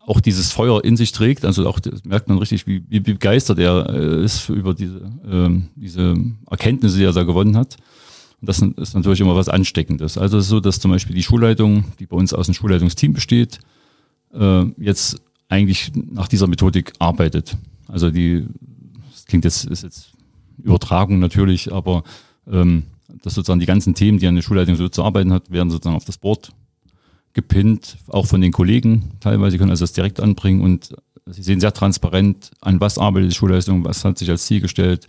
auch 0.00 0.20
dieses 0.20 0.50
Feuer 0.50 0.82
in 0.82 0.96
sich 0.96 1.12
trägt. 1.12 1.44
Also 1.44 1.68
auch 1.68 1.78
das 1.78 2.04
merkt 2.04 2.28
man 2.28 2.38
richtig, 2.38 2.66
wie, 2.66 2.84
wie 2.88 3.00
begeistert 3.00 3.58
er 3.58 3.88
äh, 3.90 4.24
ist 4.24 4.48
über 4.48 4.74
diese, 4.74 5.10
ähm, 5.30 5.68
diese 5.76 6.14
Erkenntnisse, 6.50 6.98
die 6.98 7.04
er 7.04 7.12
da 7.12 7.22
gewonnen 7.22 7.56
hat. 7.56 7.76
Und 8.40 8.48
das 8.48 8.60
ist 8.62 8.94
natürlich 8.94 9.20
immer 9.20 9.36
was 9.36 9.48
Ansteckendes. 9.48 10.16
Also 10.16 10.38
es 10.38 10.44
ist 10.44 10.50
so, 10.50 10.60
dass 10.60 10.80
zum 10.80 10.90
Beispiel 10.90 11.14
die 11.14 11.22
Schulleitung, 11.22 11.84
die 11.98 12.06
bei 12.06 12.16
uns 12.16 12.32
aus 12.32 12.46
dem 12.46 12.54
Schulleitungsteam 12.54 13.12
besteht, 13.12 13.60
äh, 14.34 14.64
jetzt 14.78 15.20
eigentlich 15.48 15.92
nach 15.94 16.28
dieser 16.28 16.46
Methodik 16.46 16.92
arbeitet. 16.98 17.56
Also 17.86 18.10
die, 18.10 18.46
das 19.12 19.26
klingt 19.26 19.44
jetzt, 19.44 19.66
ist 19.66 19.82
jetzt 19.82 20.12
Übertragung 20.62 21.18
natürlich, 21.18 21.72
aber 21.72 22.02
ähm, 22.50 22.84
dass 23.22 23.34
sozusagen 23.34 23.60
die 23.60 23.66
ganzen 23.66 23.94
Themen, 23.94 24.18
die 24.18 24.26
eine 24.26 24.42
Schulleitung 24.42 24.76
so 24.76 24.88
zu 24.88 25.04
arbeiten 25.04 25.32
hat, 25.32 25.50
werden 25.50 25.70
sozusagen 25.70 25.96
auf 25.96 26.04
das 26.04 26.18
Board 26.18 26.52
gepinnt, 27.32 27.96
auch 28.08 28.26
von 28.26 28.40
den 28.40 28.52
Kollegen 28.52 29.12
teilweise, 29.20 29.58
können 29.58 29.70
also 29.70 29.84
das 29.84 29.92
direkt 29.92 30.20
anbringen 30.20 30.62
und 30.62 30.94
sie 31.26 31.42
sehen 31.42 31.60
sehr 31.60 31.72
transparent, 31.72 32.50
an 32.60 32.80
was 32.80 32.98
arbeitet 32.98 33.30
die 33.30 33.34
Schulleistung, 33.34 33.84
was 33.84 34.04
hat 34.04 34.18
sich 34.18 34.30
als 34.30 34.46
Ziel 34.46 34.60
gestellt, 34.60 35.06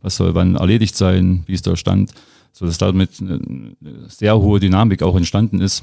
was 0.00 0.16
soll 0.16 0.34
wann 0.34 0.56
erledigt 0.56 0.96
sein, 0.96 1.42
wie 1.46 1.52
ist 1.52 1.66
der 1.66 1.76
Stand, 1.76 2.12
so 2.52 2.64
dass 2.64 2.78
damit 2.78 3.20
eine 3.20 3.76
sehr 4.08 4.38
hohe 4.38 4.60
Dynamik 4.60 5.02
auch 5.02 5.16
entstanden 5.16 5.60
ist 5.60 5.82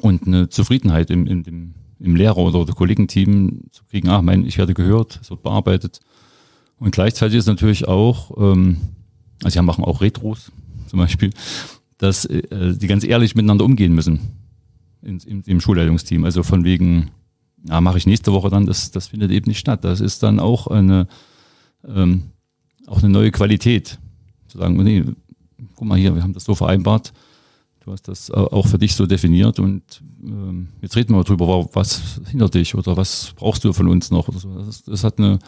und 0.00 0.26
eine 0.26 0.48
Zufriedenheit 0.48 1.10
im, 1.10 1.26
im, 1.26 1.74
im, 1.98 2.16
Lehrer- 2.16 2.38
oder 2.38 2.72
Kollegenteam 2.72 3.64
zu 3.72 3.84
kriegen, 3.84 4.08
ach, 4.08 4.22
mein, 4.22 4.46
ich 4.46 4.58
werde 4.58 4.74
gehört, 4.74 5.18
es 5.22 5.30
wird 5.30 5.42
bearbeitet. 5.42 6.00
Und 6.78 6.92
gleichzeitig 6.92 7.38
ist 7.38 7.46
natürlich 7.46 7.88
auch, 7.88 8.36
ähm, 8.38 8.78
also 9.42 9.54
wir 9.56 9.62
machen 9.62 9.84
auch 9.84 10.00
Retros 10.00 10.52
zum 10.88 10.98
Beispiel, 10.98 11.30
dass 11.98 12.24
äh, 12.26 12.74
die 12.76 12.86
ganz 12.86 13.04
ehrlich 13.04 13.34
miteinander 13.34 13.64
umgehen 13.64 13.94
müssen 13.94 14.45
in, 15.06 15.18
im, 15.20 15.42
im 15.46 15.60
Schulleitungsteam. 15.60 16.24
Also 16.24 16.42
von 16.42 16.64
wegen, 16.64 17.10
ja, 17.68 17.80
mache 17.80 17.98
ich 17.98 18.06
nächste 18.06 18.32
Woche 18.32 18.50
dann, 18.50 18.66
das, 18.66 18.90
das 18.90 19.08
findet 19.08 19.30
eben 19.30 19.48
nicht 19.48 19.58
statt. 19.58 19.84
Das 19.84 20.00
ist 20.00 20.22
dann 20.22 20.40
auch 20.40 20.66
eine, 20.66 21.06
ähm, 21.86 22.24
auch 22.86 22.98
eine 22.98 23.08
neue 23.08 23.30
Qualität. 23.30 23.98
Zu 24.48 24.58
sagen, 24.58 24.76
nee, 24.82 25.04
guck 25.76 25.86
mal 25.86 25.98
hier, 25.98 26.14
wir 26.14 26.22
haben 26.22 26.34
das 26.34 26.44
so 26.44 26.54
vereinbart. 26.54 27.12
Du 27.80 27.92
hast 27.92 28.08
das 28.08 28.32
auch 28.32 28.66
für 28.66 28.78
dich 28.78 28.96
so 28.96 29.06
definiert 29.06 29.60
und 29.60 30.02
ähm, 30.24 30.70
jetzt 30.82 30.96
reden 30.96 31.14
wir 31.14 31.22
darüber, 31.22 31.68
was 31.72 32.20
hindert 32.28 32.54
dich 32.54 32.74
oder 32.74 32.96
was 32.96 33.32
brauchst 33.36 33.62
du 33.62 33.72
von 33.72 33.86
uns 33.86 34.10
noch. 34.10 34.28
So. 34.32 34.58
das, 34.58 34.82
das 34.82 35.04
hat 35.04 35.18
eine, 35.18 35.38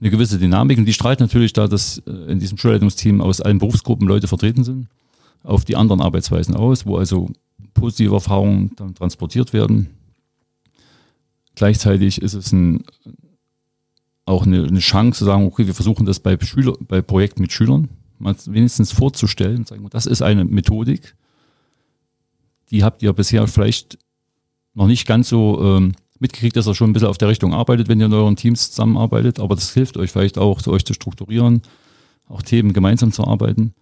eine 0.00 0.10
gewisse 0.10 0.38
Dynamik 0.38 0.78
und 0.78 0.84
die 0.84 0.92
strahlt 0.92 1.18
natürlich 1.18 1.52
da, 1.52 1.66
dass 1.66 1.98
äh, 2.06 2.12
in 2.30 2.38
diesem 2.38 2.58
Schulleitungsteam 2.58 3.20
aus 3.20 3.40
allen 3.40 3.58
Berufsgruppen 3.58 4.06
Leute 4.06 4.28
vertreten 4.28 4.62
sind, 4.62 4.86
auf 5.42 5.64
die 5.64 5.74
anderen 5.74 6.00
Arbeitsweisen 6.00 6.54
aus, 6.54 6.86
wo 6.86 6.96
also 6.96 7.28
positive 7.74 8.14
Erfahrungen 8.14 8.72
dann 8.76 8.94
transportiert 8.94 9.52
werden. 9.52 9.90
Gleichzeitig 11.54 12.20
ist 12.20 12.34
es 12.34 12.52
ein, 12.52 12.84
auch 14.24 14.44
eine, 14.46 14.64
eine, 14.64 14.80
Chance 14.80 15.18
zu 15.18 15.24
sagen, 15.24 15.46
okay, 15.46 15.66
wir 15.66 15.74
versuchen 15.74 16.06
das 16.06 16.20
bei, 16.20 16.38
Schüler, 16.40 16.74
bei 16.80 17.02
Projekten 17.02 17.42
mit 17.42 17.52
Schülern 17.52 17.88
mal 18.18 18.34
wenigstens 18.46 18.92
vorzustellen 18.92 19.58
und 19.58 19.68
sagen, 19.68 19.86
das 19.90 20.06
ist 20.06 20.22
eine 20.22 20.44
Methodik, 20.44 21.14
die 22.70 22.82
habt 22.82 23.02
ihr 23.02 23.12
bisher 23.12 23.46
vielleicht 23.46 23.98
noch 24.72 24.86
nicht 24.86 25.06
ganz 25.06 25.28
so 25.28 25.60
ähm, 25.62 25.92
mitgekriegt, 26.18 26.56
dass 26.56 26.66
er 26.66 26.74
schon 26.74 26.90
ein 26.90 26.92
bisschen 26.92 27.08
auf 27.08 27.18
der 27.18 27.28
Richtung 27.28 27.54
arbeitet, 27.54 27.88
wenn 27.88 28.00
ihr 28.00 28.06
in 28.06 28.12
euren 28.12 28.36
Teams 28.36 28.70
zusammenarbeitet, 28.70 29.38
aber 29.38 29.54
das 29.54 29.72
hilft 29.72 29.96
euch 29.96 30.10
vielleicht 30.10 30.38
auch, 30.38 30.66
euch 30.66 30.84
zu 30.84 30.94
strukturieren, 30.94 31.62
auch 32.28 32.42
Themen 32.42 32.72
gemeinsam 32.72 33.12
zu 33.12 33.24
arbeiten. 33.24 33.74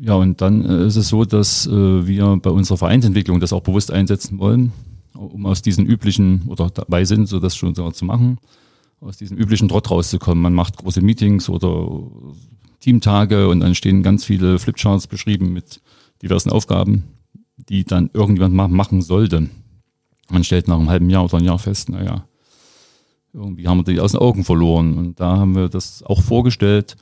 Ja, 0.00 0.14
und 0.14 0.40
dann 0.40 0.64
äh, 0.64 0.86
ist 0.86 0.96
es 0.96 1.08
so, 1.08 1.24
dass 1.24 1.66
äh, 1.66 2.06
wir 2.06 2.38
bei 2.42 2.50
unserer 2.50 2.78
Vereinsentwicklung 2.78 3.40
das 3.40 3.52
auch 3.52 3.62
bewusst 3.62 3.92
einsetzen 3.92 4.38
wollen, 4.38 4.72
um 5.12 5.46
aus 5.46 5.62
diesen 5.62 5.86
üblichen, 5.86 6.42
oder 6.48 6.70
dabei 6.70 7.04
sind, 7.04 7.26
so 7.28 7.38
das 7.38 7.56
schon 7.56 7.74
zu 7.74 8.04
machen, 8.04 8.38
aus 9.00 9.16
diesem 9.16 9.36
üblichen 9.36 9.68
Trott 9.68 9.90
rauszukommen. 9.90 10.42
Man 10.42 10.54
macht 10.54 10.78
große 10.78 11.00
Meetings 11.00 11.48
oder 11.48 12.10
Teamtage 12.80 13.48
und 13.48 13.60
dann 13.60 13.74
stehen 13.74 14.02
ganz 14.02 14.24
viele 14.24 14.58
Flipcharts 14.58 15.06
beschrieben 15.06 15.52
mit 15.52 15.80
diversen 16.22 16.50
Aufgaben, 16.50 17.04
die 17.56 17.84
dann 17.84 18.10
irgendjemand 18.12 18.72
machen 18.72 19.00
sollte. 19.00 19.48
Man 20.28 20.42
stellt 20.42 20.68
nach 20.68 20.78
einem 20.78 20.90
halben 20.90 21.10
Jahr 21.10 21.24
oder 21.24 21.36
einem 21.36 21.46
Jahr 21.46 21.58
fest, 21.58 21.88
naja, 21.88 22.26
irgendwie 23.32 23.68
haben 23.68 23.78
wir 23.78 23.84
die 23.84 24.00
aus 24.00 24.12
den 24.12 24.20
Augen 24.20 24.44
verloren. 24.44 24.96
Und 24.96 25.20
da 25.20 25.36
haben 25.36 25.54
wir 25.54 25.68
das 25.68 26.02
auch 26.02 26.22
vorgestellt, 26.22 26.96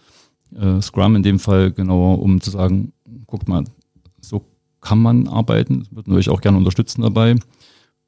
äh, 0.57 0.81
Scrum 0.81 1.17
in 1.17 1.23
dem 1.23 1.39
Fall 1.39 1.73
genauer, 1.73 2.21
um 2.21 2.41
zu 2.41 2.51
sagen, 2.51 2.93
guckt 3.27 3.49
mal, 3.49 3.65
so 4.21 4.45
kann 4.81 4.99
man 4.99 5.29
arbeiten, 5.29 5.87
würden 5.91 6.13
wir 6.13 6.19
euch 6.19 6.29
auch 6.29 6.41
gerne 6.41 6.59
unterstützen 6.59 7.03
dabei. 7.03 7.37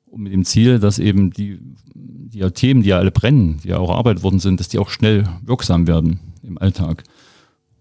Und 0.07 0.23
mit 0.23 0.33
dem 0.33 0.45
Ziel, 0.45 0.79
dass 0.79 0.99
eben 0.99 1.31
die, 1.31 1.59
die 1.95 2.41
Themen, 2.51 2.83
die 2.83 2.91
ja 2.91 2.99
alle 2.99 3.11
brennen, 3.11 3.59
die 3.63 3.69
ja 3.69 3.79
auch 3.79 3.91
erarbeitet 3.91 4.23
worden 4.23 4.39
sind, 4.39 4.61
dass 4.61 4.69
die 4.69 4.79
auch 4.79 4.91
schnell 4.91 5.25
wirksam 5.43 5.87
werden 5.87 6.21
im 6.43 6.59
Alltag. 6.59 7.05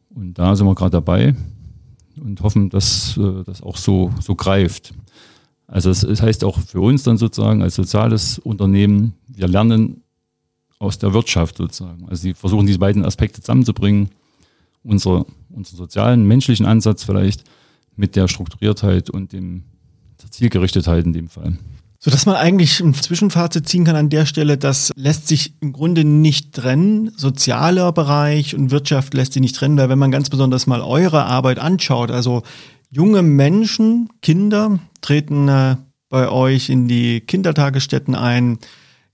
Und 0.09 0.37
da 0.39 0.55
sind 0.55 0.67
wir 0.67 0.75
gerade 0.75 0.91
dabei 0.91 1.35
und 2.19 2.41
hoffen, 2.41 2.69
dass 2.69 3.17
äh, 3.17 3.43
das 3.43 3.61
auch 3.61 3.77
so, 3.77 4.11
so 4.21 4.35
greift. 4.35 4.93
Also 5.67 5.89
es, 5.89 6.03
es 6.03 6.21
heißt 6.21 6.43
auch 6.43 6.59
für 6.59 6.81
uns 6.81 7.03
dann 7.03 7.17
sozusagen 7.17 7.61
als 7.61 7.75
soziales 7.75 8.39
Unternehmen, 8.39 9.13
wir 9.27 9.47
lernen 9.47 10.03
aus 10.77 10.99
der 10.99 11.13
Wirtschaft 11.13 11.57
sozusagen. 11.57 12.07
Also 12.09 12.21
sie 12.21 12.33
versuchen 12.33 12.67
diese 12.67 12.79
beiden 12.79 13.05
Aspekte 13.05 13.41
zusammenzubringen 13.41 14.09
unsere 14.83 15.25
unseren 15.53 15.77
sozialen, 15.77 16.27
menschlichen 16.27 16.65
Ansatz 16.65 17.03
vielleicht 17.03 17.43
mit 17.95 18.15
der 18.15 18.27
Strukturiertheit 18.27 19.09
und 19.09 19.33
dem 19.33 19.63
der 20.21 20.31
Zielgerichtetheit 20.31 21.05
in 21.05 21.13
dem 21.13 21.29
Fall. 21.29 21.57
So 21.99 22.11
dass 22.11 22.25
man 22.25 22.35
eigentlich 22.35 22.81
ein 22.81 22.93
Zwischenfazit 22.93 23.67
ziehen 23.67 23.85
kann 23.85 23.95
an 23.95 24.09
der 24.09 24.25
Stelle, 24.25 24.57
das 24.57 24.91
lässt 24.97 25.27
sich 25.27 25.53
im 25.61 25.71
Grunde 25.71 26.03
nicht 26.03 26.53
trennen. 26.53 27.11
Sozialer 27.15 27.93
Bereich 27.93 28.55
und 28.55 28.71
Wirtschaft 28.71 29.13
lässt 29.13 29.33
sich 29.33 29.41
nicht 29.41 29.55
trennen, 29.55 29.77
weil 29.77 29.87
wenn 29.87 29.99
man 29.99 30.11
ganz 30.11 30.29
besonders 30.29 30.67
mal 30.67 30.81
eure 30.81 31.25
Arbeit 31.25 31.59
anschaut, 31.59 32.11
also 32.11 32.43
junge 32.89 33.21
Menschen, 33.21 34.09
Kinder 34.21 34.79
treten 34.99 35.47
äh, 35.47 35.77
bei 36.09 36.27
euch 36.27 36.69
in 36.69 36.89
die 36.89 37.21
Kindertagesstätten 37.21 38.15
ein, 38.15 38.57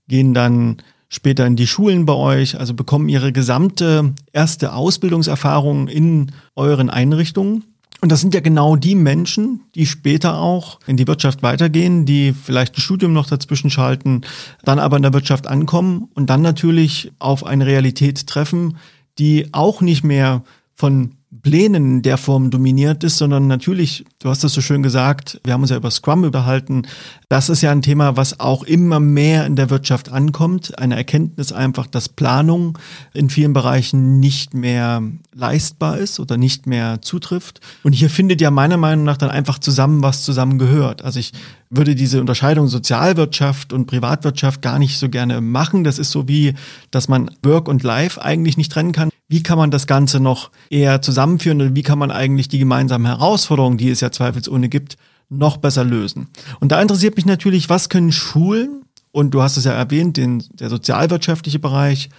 gehen 0.08 0.34
dann 0.34 0.78
später 1.10 1.46
in 1.46 1.56
die 1.56 1.66
Schulen 1.66 2.06
bei 2.06 2.14
euch, 2.14 2.58
also 2.58 2.72
bekommen 2.72 3.10
ihre 3.10 3.32
gesamte 3.32 4.14
erste 4.32 4.72
Ausbildungserfahrung 4.72 5.88
in 5.88 6.32
euren 6.54 6.88
Einrichtungen. 6.88 7.64
Und 8.00 8.10
das 8.10 8.22
sind 8.22 8.32
ja 8.32 8.40
genau 8.40 8.76
die 8.76 8.94
Menschen, 8.94 9.60
die 9.74 9.84
später 9.84 10.38
auch 10.38 10.78
in 10.86 10.96
die 10.96 11.06
Wirtschaft 11.06 11.42
weitergehen, 11.42 12.06
die 12.06 12.32
vielleicht 12.32 12.78
ein 12.78 12.80
Studium 12.80 13.12
noch 13.12 13.26
dazwischen 13.26 13.68
schalten, 13.68 14.22
dann 14.64 14.78
aber 14.78 14.96
in 14.96 15.02
der 15.02 15.12
Wirtschaft 15.12 15.46
ankommen 15.46 16.08
und 16.14 16.30
dann 16.30 16.40
natürlich 16.40 17.12
auf 17.18 17.44
eine 17.44 17.66
Realität 17.66 18.26
treffen, 18.26 18.78
die 19.18 19.48
auch 19.52 19.82
nicht 19.82 20.02
mehr 20.02 20.44
von 20.74 21.16
Plänen 21.42 22.02
der 22.02 22.16
Form 22.16 22.50
dominiert 22.50 23.04
ist, 23.04 23.18
sondern 23.18 23.46
natürlich, 23.48 24.04
du 24.20 24.28
hast 24.28 24.44
das 24.44 24.52
so 24.52 24.60
schön 24.60 24.82
gesagt, 24.82 25.40
wir 25.44 25.54
haben 25.54 25.62
uns 25.62 25.70
ja 25.70 25.76
über 25.76 25.90
Scrum 25.90 26.24
überhalten. 26.24 26.82
Das 27.28 27.48
ist 27.48 27.62
ja 27.62 27.70
ein 27.72 27.82
Thema, 27.82 28.16
was 28.16 28.38
auch 28.38 28.62
immer 28.64 29.00
mehr 29.00 29.46
in 29.46 29.56
der 29.56 29.70
Wirtschaft 29.70 30.10
ankommt. 30.10 30.78
Eine 30.78 30.96
Erkenntnis 30.96 31.52
einfach, 31.52 31.86
dass 31.86 32.08
Planung 32.08 32.78
in 33.14 33.30
vielen 33.30 33.54
Bereichen 33.54 34.20
nicht 34.20 34.52
mehr 34.52 35.02
leistbar 35.34 35.98
ist 35.98 36.20
oder 36.20 36.36
nicht 36.36 36.66
mehr 36.66 37.00
zutrifft. 37.00 37.60
Und 37.82 37.94
hier 37.94 38.10
findet 38.10 38.40
ja 38.40 38.50
meiner 38.50 38.76
Meinung 38.76 39.04
nach 39.04 39.16
dann 39.16 39.30
einfach 39.30 39.58
zusammen, 39.58 40.02
was 40.02 40.22
zusammengehört. 40.22 41.02
Also 41.02 41.18
ich 41.18 41.32
würde 41.70 41.94
diese 41.94 42.20
Unterscheidung 42.20 42.68
Sozialwirtschaft 42.68 43.72
und 43.72 43.86
Privatwirtschaft 43.86 44.60
gar 44.60 44.78
nicht 44.78 44.98
so 44.98 45.08
gerne 45.08 45.40
machen. 45.40 45.82
Das 45.82 45.98
ist 45.98 46.10
so 46.10 46.28
wie, 46.28 46.54
dass 46.90 47.08
man 47.08 47.30
Work 47.42 47.68
und 47.68 47.82
Life 47.82 48.20
eigentlich 48.22 48.58
nicht 48.58 48.70
trennen 48.70 48.92
kann 48.92 49.10
wie 49.30 49.44
kann 49.44 49.56
man 49.56 49.70
das 49.70 49.86
Ganze 49.86 50.18
noch 50.18 50.50
eher 50.70 51.02
zusammenführen 51.02 51.62
und 51.62 51.76
wie 51.76 51.84
kann 51.84 52.00
man 52.00 52.10
eigentlich 52.10 52.48
die 52.48 52.58
gemeinsamen 52.58 53.06
Herausforderungen, 53.06 53.78
die 53.78 53.88
es 53.88 54.00
ja 54.00 54.09
zweifelsohne 54.12 54.68
gibt, 54.68 54.96
noch 55.28 55.58
besser 55.58 55.84
lösen. 55.84 56.28
Und 56.60 56.72
da 56.72 56.80
interessiert 56.82 57.16
mich 57.16 57.26
natürlich, 57.26 57.68
was 57.68 57.88
können 57.88 58.12
Schulen, 58.12 58.82
und 59.12 59.32
du 59.32 59.42
hast 59.42 59.56
es 59.56 59.64
ja 59.64 59.72
erwähnt, 59.72 60.16
den, 60.16 60.44
der 60.52 60.70
sozialwirtschaftliche 60.70 61.58
Bereich, 61.58 62.10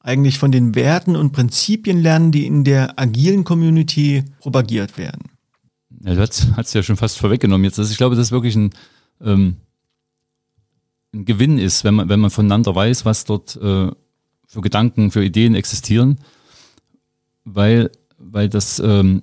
eigentlich 0.00 0.38
von 0.38 0.50
den 0.50 0.74
Werten 0.74 1.14
und 1.14 1.32
Prinzipien 1.32 2.00
lernen, 2.00 2.32
die 2.32 2.46
in 2.46 2.64
der 2.64 2.98
agilen 2.98 3.44
Community 3.44 4.24
propagiert 4.40 4.96
werden. 4.96 5.24
Ja, 6.02 6.14
du 6.14 6.20
hast 6.20 6.48
es 6.56 6.72
ja 6.72 6.82
schon 6.82 6.96
fast 6.96 7.18
vorweggenommen 7.18 7.64
jetzt. 7.64 7.78
Also 7.78 7.90
ich 7.90 7.98
glaube, 7.98 8.16
das 8.16 8.28
ist 8.28 8.32
wirklich 8.32 8.56
ein, 8.56 8.70
ähm, 9.20 9.56
ein 11.12 11.26
Gewinn 11.26 11.58
ist, 11.58 11.84
wenn 11.84 11.94
man, 11.94 12.08
wenn 12.08 12.20
man 12.20 12.30
voneinander 12.30 12.74
weiß, 12.74 13.04
was 13.04 13.24
dort 13.24 13.56
äh, 13.56 13.90
für 14.46 14.60
Gedanken, 14.62 15.10
für 15.10 15.22
Ideen 15.22 15.54
existieren 15.54 16.18
weil, 17.44 17.90
weil 18.18 18.48
das 18.48 18.78
ähm, 18.80 19.22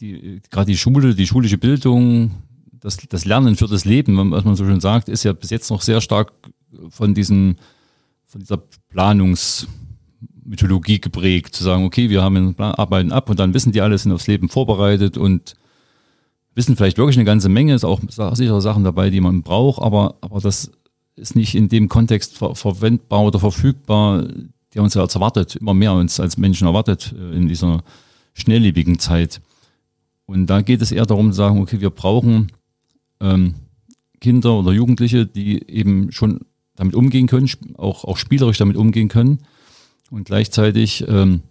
die, 0.00 0.40
gerade 0.50 0.66
die 0.66 0.76
Schule, 0.76 1.14
die 1.14 1.26
schulische 1.26 1.58
Bildung, 1.58 2.32
das, 2.72 2.96
das 3.08 3.24
Lernen 3.24 3.56
für 3.56 3.66
das 3.66 3.84
Leben, 3.84 4.30
was 4.30 4.44
man 4.44 4.56
so 4.56 4.64
schön 4.64 4.80
sagt, 4.80 5.08
ist 5.08 5.24
ja 5.24 5.32
bis 5.32 5.50
jetzt 5.50 5.70
noch 5.70 5.82
sehr 5.82 6.00
stark 6.00 6.32
von 6.88 7.14
diesem, 7.14 7.56
von 8.26 8.40
dieser 8.40 8.62
Planungsmythologie 8.90 11.00
geprägt, 11.00 11.54
zu 11.54 11.64
sagen, 11.64 11.84
okay, 11.84 12.10
wir 12.10 12.22
haben 12.22 12.56
arbeiten 12.58 13.12
ab 13.12 13.30
und 13.30 13.38
dann 13.38 13.54
wissen 13.54 13.72
die 13.72 13.80
alle, 13.80 13.96
sind 13.96 14.12
aufs 14.12 14.26
Leben 14.26 14.48
vorbereitet 14.48 15.16
und 15.16 15.54
wissen 16.54 16.76
vielleicht 16.76 16.98
wirklich 16.98 17.16
eine 17.16 17.24
ganze 17.24 17.48
Menge, 17.48 17.74
ist 17.74 17.84
auch 17.84 18.00
sicher 18.08 18.60
Sachen 18.60 18.84
dabei, 18.84 19.10
die 19.10 19.20
man 19.20 19.42
braucht, 19.42 19.82
aber, 19.82 20.16
aber 20.20 20.40
das 20.40 20.70
ist 21.16 21.36
nicht 21.36 21.54
in 21.54 21.68
dem 21.68 21.88
Kontext 21.88 22.36
ver 22.36 22.54
verwendbar 22.54 23.22
oder 23.22 23.38
verfügbar, 23.38 24.26
der 24.74 24.82
uns 24.82 24.94
ja 24.94 25.02
erwartet, 25.02 25.56
immer 25.56 25.74
mehr 25.74 25.92
uns 25.92 26.20
als 26.20 26.36
Menschen 26.36 26.66
erwartet 26.66 27.14
äh, 27.16 27.36
in 27.36 27.48
dieser 27.48 27.82
schnelllebigen 28.34 28.98
Zeit. 28.98 29.40
Und 30.26 30.46
da 30.46 30.62
geht 30.62 30.82
es 30.82 30.92
eher 30.92 31.06
darum 31.06 31.32
zu 31.32 31.36
sagen, 31.36 31.60
okay, 31.60 31.80
wir 31.80 31.90
brauchen 31.90 32.52
ähm, 33.20 33.54
Kinder 34.20 34.54
oder 34.54 34.72
Jugendliche, 34.72 35.26
die 35.26 35.68
eben 35.68 36.12
schon 36.12 36.40
damit 36.76 36.94
umgehen 36.94 37.26
können, 37.26 37.48
auch, 37.76 38.04
auch 38.04 38.16
spielerisch 38.16 38.58
damit 38.58 38.76
umgehen 38.76 39.08
können 39.08 39.40
und 40.10 40.24
gleichzeitig 40.24 41.04
ähm, 41.06 41.42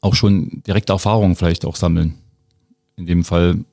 auch 0.00 0.14
schon 0.14 0.62
direkte 0.66 0.92
Erfahrungen 0.92 1.36
vielleicht 1.36 1.64
auch 1.64 1.76
sammeln. 1.76 2.14
In 2.96 3.06
dem 3.06 3.24
Fall, 3.24 3.64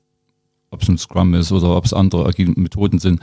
ob 0.70 0.82
es 0.82 0.88
ein 0.88 0.98
Scrum 0.98 1.34
ist 1.34 1.52
oder 1.52 1.76
ob 1.76 1.84
es 1.84 1.92
andere 1.92 2.26
agile 2.26 2.52
Methoden 2.52 2.98
sind 2.98 3.20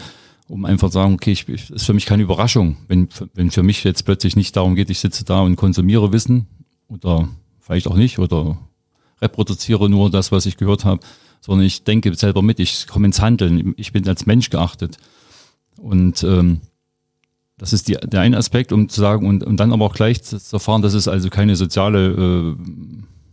um 0.47 0.65
einfach 0.65 0.89
zu 0.89 0.93
sagen, 0.93 1.13
okay, 1.13 1.31
ich, 1.31 1.47
ich, 1.49 1.69
ist 1.69 1.85
für 1.85 1.93
mich 1.93 2.05
keine 2.05 2.23
Überraschung, 2.23 2.77
wenn, 2.87 3.09
wenn 3.33 3.51
für 3.51 3.63
mich 3.63 3.83
jetzt 3.83 4.03
plötzlich 4.05 4.35
nicht 4.35 4.55
darum 4.55 4.75
geht, 4.75 4.89
ich 4.89 4.99
sitze 4.99 5.25
da 5.25 5.41
und 5.41 5.55
konsumiere 5.55 6.11
Wissen 6.13 6.47
oder 6.87 7.27
vielleicht 7.59 7.87
auch 7.87 7.95
nicht 7.95 8.19
oder 8.19 8.57
reproduziere 9.21 9.89
nur 9.89 10.09
das, 10.09 10.31
was 10.31 10.45
ich 10.45 10.57
gehört 10.57 10.85
habe, 10.85 11.01
sondern 11.41 11.65
ich 11.65 11.83
denke 11.83 12.13
selber 12.15 12.41
mit, 12.41 12.59
ich 12.59 12.87
komme 12.87 13.07
ins 13.07 13.21
Handeln, 13.21 13.73
ich 13.77 13.91
bin 13.91 14.07
als 14.07 14.25
Mensch 14.25 14.49
geachtet. 14.49 14.97
Und 15.77 16.23
ähm, 16.23 16.61
das 17.57 17.73
ist 17.73 17.87
die, 17.87 17.93
der 17.93 18.21
eine 18.21 18.37
Aspekt, 18.37 18.71
um 18.71 18.89
zu 18.89 19.01
sagen, 19.01 19.27
und, 19.27 19.43
und 19.43 19.57
dann 19.57 19.73
aber 19.73 19.85
auch 19.85 19.95
gleich 19.95 20.23
zu 20.23 20.37
erfahren, 20.51 20.81
dass 20.81 20.93
es 20.93 21.07
also 21.07 21.29
keine 21.29 21.55
soziale 21.55 22.09
äh, 22.09 22.55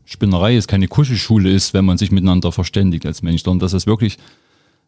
Spinnerei 0.05 0.57
ist, 0.57 0.69
keine 0.69 0.89
Kuschelschule 0.89 1.51
ist, 1.51 1.75
wenn 1.75 1.85
man 1.85 1.99
sich 1.99 2.11
miteinander 2.11 2.53
verständigt 2.53 3.07
als 3.07 3.23
Mensch, 3.23 3.43
sondern 3.43 3.61
dass 3.61 3.73
es 3.73 3.87
wirklich 3.87 4.19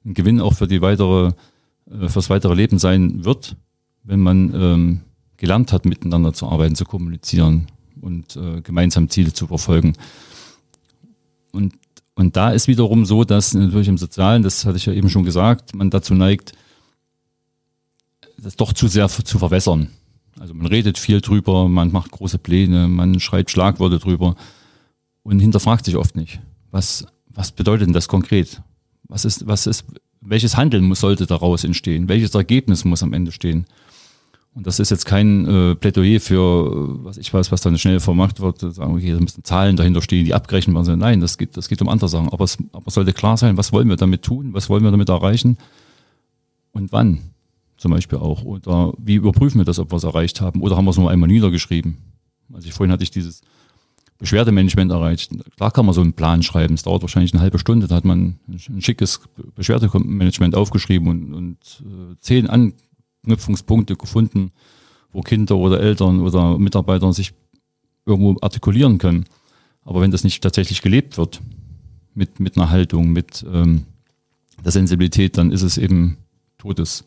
ein 0.05 0.15
Gewinn 0.15 0.41
auch 0.41 0.55
für 0.55 0.67
die 0.67 0.83
weitere 0.83 1.33
äh, 1.91 2.09
fürs 2.09 2.31
weitere 2.31 2.55
Leben 2.55 2.79
sein 2.79 3.25
wird, 3.25 3.57
wenn 4.03 4.21
man 4.21 4.55
ähm, 4.55 5.01
gelernt 5.37 5.73
hat, 5.73 5.85
miteinander 5.85 6.33
zu 6.33 6.49
arbeiten, 6.49 6.75
zu 6.75 6.85
kommunizieren 6.85 7.67
und 8.01 8.37
äh, 8.37 8.61
gemeinsam 8.63 9.09
Ziele 9.09 9.33
zu 9.33 9.47
verfolgen. 9.47 9.95
Und, 11.57 11.75
und 12.15 12.37
da 12.37 12.51
ist 12.51 12.69
wiederum 12.69 13.07
so, 13.07 13.25
dass 13.25 13.55
natürlich 13.55 13.89
im 13.89 13.99
Sozialen, 13.99 14.43
das 14.43 14.67
hatte 14.67 14.77
ich 14.77 14.87
ja 14.87 14.93
eben 14.93 15.09
schon 15.09 15.25
gesagt, 15.25 15.75
man 15.75 15.91
dazu 15.91 16.15
neigt, 16.15 16.53
das 18.39 18.57
doch 18.57 18.75
zu 18.75 18.89
sehr 18.89 19.09
zu 19.09 19.39
verwässern. 19.39 19.89
Also 20.39 20.53
man 20.53 20.67
redet 20.67 20.99
viel 20.99 21.23
drüber, 21.23 21.67
man 21.69 21.91
macht 21.91 22.11
große 22.11 22.39
Pläne, 22.39 22.89
man 22.89 23.21
schreibt 23.21 23.51
Schlagworte 23.51 23.99
drüber 23.99 24.37
und 25.23 25.41
hinterfragt 25.41 25.87
sich 25.87 25.97
oft 25.97 26.15
nicht, 26.15 26.41
was, 26.71 27.07
was 27.31 27.53
bedeutet 27.53 27.87
denn 27.87 27.95
das 27.95 28.07
konkret? 28.07 28.61
Was 29.09 29.25
ist, 29.25 29.47
was 29.47 29.67
ist, 29.67 29.87
welches 30.21 30.59
Handeln 30.59 30.85
muss, 30.85 31.01
sollte 31.01 31.27
daraus 31.27 31.65
entstehen? 31.65 32.09
Welches 32.09 32.35
Ergebnis 32.35 32.85
muss 32.85 33.03
am 33.03 33.15
Ende 33.15 33.33
stehen? 33.33 33.65
Und 34.57 34.67
das 34.67 34.81
ist 34.81 34.91
jetzt 34.91 35.05
kein 35.05 35.47
äh, 35.47 35.75
Plädoyer 35.75 36.19
für, 36.19 37.05
was 37.05 37.19
ich 37.19 37.33
weiß, 37.33 37.53
was 37.53 37.61
dann 37.61 37.77
schnell 37.77 38.01
vermacht 38.01 38.41
wird, 38.41 38.61
sagen, 38.61 38.95
okay, 38.95 39.13
da 39.13 39.21
müssen 39.21 39.45
Zahlen 39.45 39.77
dahinter 39.77 40.01
stehen, 40.01 40.25
die 40.25 40.33
abgerechnet 40.33 40.75
werden 40.75 40.87
sollen. 40.87 40.99
Nein, 40.99 41.21
das 41.21 41.37
geht, 41.37 41.59
das 41.59 41.69
geht 41.69 41.83
um 41.83 41.91
andere 41.91 42.09
Sachen. 42.09 42.31
Aber 42.31 42.45
es, 42.45 42.57
aber 42.73 42.91
sollte 42.91 43.13
klar 43.13 43.37
sein, 43.37 43.59
was 43.59 43.71
wollen 43.75 43.87
wir 43.87 43.97
damit 43.97 44.23
tun? 44.23 44.55
Was 44.55 44.71
wollen 44.71 44.83
wir 44.83 44.91
damit 44.91 45.11
erreichen? 45.11 45.59
Und 46.73 46.91
wann? 46.91 47.19
Zum 47.77 47.91
Beispiel 47.91 48.17
auch. 48.17 48.45
Oder 48.45 48.95
wie 48.97 49.17
überprüfen 49.17 49.61
wir 49.61 49.67
das, 49.67 49.79
ob 49.79 49.93
wir 49.93 49.97
es 49.97 50.05
erreicht 50.05 50.41
haben? 50.41 50.63
Oder 50.63 50.79
haben 50.79 50.87
wir 50.87 50.91
es 50.91 50.97
nur 50.97 51.11
einmal 51.11 51.29
niedergeschrieben? 51.29 51.99
Also 52.51 52.67
ich 52.67 52.73
vorhin 52.73 52.93
hatte 52.93 53.03
ich 53.03 53.11
dieses 53.11 53.43
Beschwerdemanagement 54.17 54.91
erreicht. 54.91 55.33
Klar 55.57 55.71
kann 55.71 55.85
man 55.85 55.95
so 55.95 56.01
einen 56.01 56.15
Plan 56.15 56.43
schreiben. 56.43 56.73
Es 56.73 56.83
dauert 56.83 57.03
wahrscheinlich 57.03 57.35
eine 57.35 57.43
halbe 57.43 57.59
Stunde. 57.59 57.89
Da 57.89 57.97
hat 57.97 58.07
man 58.07 58.37
ein 58.49 58.81
schickes 58.81 59.21
Beschwerdemanagement 59.55 60.55
aufgeschrieben 60.55 61.09
und, 61.09 61.35
und 61.35 61.59
äh, 61.85 62.17
zehn 62.21 62.49
Anknüpfungspunkte 63.27 63.97
gefunden, 63.97 64.53
wo 65.13 65.21
Kinder 65.21 65.57
oder 65.57 65.81
Eltern 65.81 66.21
oder 66.21 66.59
Mitarbeiter 66.59 67.13
sich 67.13 67.33
irgendwo 68.07 68.37
artikulieren 68.41 68.99
können. 68.99 69.25
Aber 69.85 70.01
wenn 70.01 70.13
das 70.13 70.25
nicht 70.25 70.43
tatsächlich 70.43 70.81
gelebt 70.81 71.19
wird, 71.19 71.41
mit, 72.15 72.41
mit 72.41 72.57
einer 72.57 72.71
Haltung, 72.71 73.13
mit 73.13 73.45
ähm, 73.53 73.83
der 74.65 74.73
Sensibilität, 74.73 75.37
dann 75.37 75.51
ist 75.51 75.63
es 75.63 75.77
eben 75.77 76.17
totes 76.57 77.05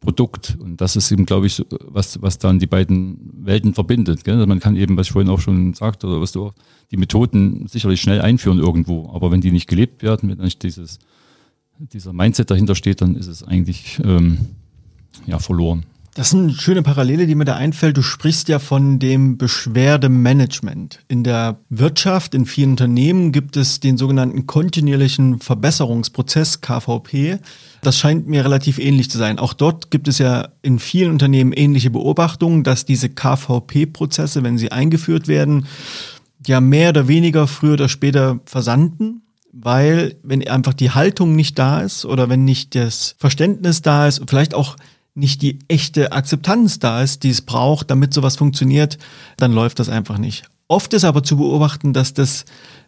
Produkt. 0.00 0.56
Und 0.60 0.80
das 0.80 0.96
ist 0.96 1.10
eben, 1.10 1.26
glaube 1.26 1.46
ich, 1.46 1.62
was, 1.80 2.22
was 2.22 2.38
dann 2.38 2.58
die 2.58 2.66
beiden 2.66 3.44
Welten 3.44 3.74
verbindet. 3.74 4.24
Gell? 4.24 4.34
Also 4.34 4.46
man 4.46 4.60
kann 4.60 4.76
eben, 4.76 4.96
was 4.96 5.08
ich 5.08 5.12
vorhin 5.12 5.30
auch 5.30 5.40
schon 5.40 5.74
sagte, 5.74 6.06
oder 6.06 6.20
was 6.20 6.32
du 6.32 6.46
auch, 6.46 6.54
die 6.90 6.96
Methoden 6.96 7.66
sicherlich 7.66 8.00
schnell 8.00 8.20
einführen 8.20 8.58
irgendwo. 8.58 9.10
Aber 9.12 9.30
wenn 9.30 9.40
die 9.40 9.50
nicht 9.50 9.68
gelebt 9.68 10.02
werden, 10.02 10.28
wenn 10.28 10.38
nicht 10.38 10.62
dieses, 10.62 11.00
dieser 11.78 12.12
Mindset 12.12 12.50
dahinter 12.50 12.74
steht, 12.74 13.00
dann 13.02 13.16
ist 13.16 13.26
es 13.26 13.42
eigentlich 13.42 14.00
ähm, 14.04 14.38
ja, 15.26 15.38
verloren. 15.38 15.84
Das 16.16 16.28
ist 16.28 16.34
eine 16.34 16.54
schöne 16.54 16.82
Parallele, 16.82 17.26
die 17.26 17.34
mir 17.34 17.44
da 17.44 17.56
einfällt. 17.56 17.98
Du 17.98 18.00
sprichst 18.00 18.48
ja 18.48 18.58
von 18.58 18.98
dem 18.98 19.36
Beschwerdemanagement. 19.36 21.00
In 21.08 21.24
der 21.24 21.58
Wirtschaft, 21.68 22.34
in 22.34 22.46
vielen 22.46 22.70
Unternehmen 22.70 23.32
gibt 23.32 23.58
es 23.58 23.80
den 23.80 23.98
sogenannten 23.98 24.46
kontinuierlichen 24.46 25.40
Verbesserungsprozess, 25.40 26.62
KVP. 26.62 27.38
Das 27.82 27.98
scheint 27.98 28.28
mir 28.28 28.46
relativ 28.46 28.78
ähnlich 28.78 29.10
zu 29.10 29.18
sein. 29.18 29.38
Auch 29.38 29.52
dort 29.52 29.90
gibt 29.90 30.08
es 30.08 30.16
ja 30.16 30.48
in 30.62 30.78
vielen 30.78 31.10
Unternehmen 31.10 31.52
ähnliche 31.52 31.90
Beobachtungen, 31.90 32.64
dass 32.64 32.86
diese 32.86 33.10
KVP-Prozesse, 33.10 34.42
wenn 34.42 34.56
sie 34.56 34.72
eingeführt 34.72 35.28
werden, 35.28 35.66
ja 36.46 36.62
mehr 36.62 36.88
oder 36.88 37.08
weniger 37.08 37.46
früher 37.46 37.74
oder 37.74 37.90
später 37.90 38.40
versanden, 38.46 39.20
weil 39.52 40.16
wenn 40.22 40.48
einfach 40.48 40.72
die 40.72 40.92
Haltung 40.92 41.36
nicht 41.36 41.58
da 41.58 41.82
ist 41.82 42.06
oder 42.06 42.30
wenn 42.30 42.46
nicht 42.46 42.74
das 42.74 43.16
Verständnis 43.18 43.82
da 43.82 44.06
ist, 44.06 44.22
vielleicht 44.26 44.54
auch 44.54 44.76
nicht 45.16 45.42
die 45.42 45.58
echte 45.68 46.12
Akzeptanz 46.12 46.78
da 46.78 47.02
ist, 47.02 47.22
die 47.24 47.30
es 47.30 47.42
braucht, 47.42 47.90
damit 47.90 48.14
sowas 48.14 48.36
funktioniert, 48.36 48.98
dann 49.36 49.52
läuft 49.52 49.78
das 49.78 49.88
einfach 49.88 50.18
nicht. 50.18 50.44
Oft 50.68 50.92
ist 50.94 51.04
aber 51.04 51.22
zu 51.22 51.36
beobachten, 51.36 51.92
dass 51.92 52.12
das 52.12 52.44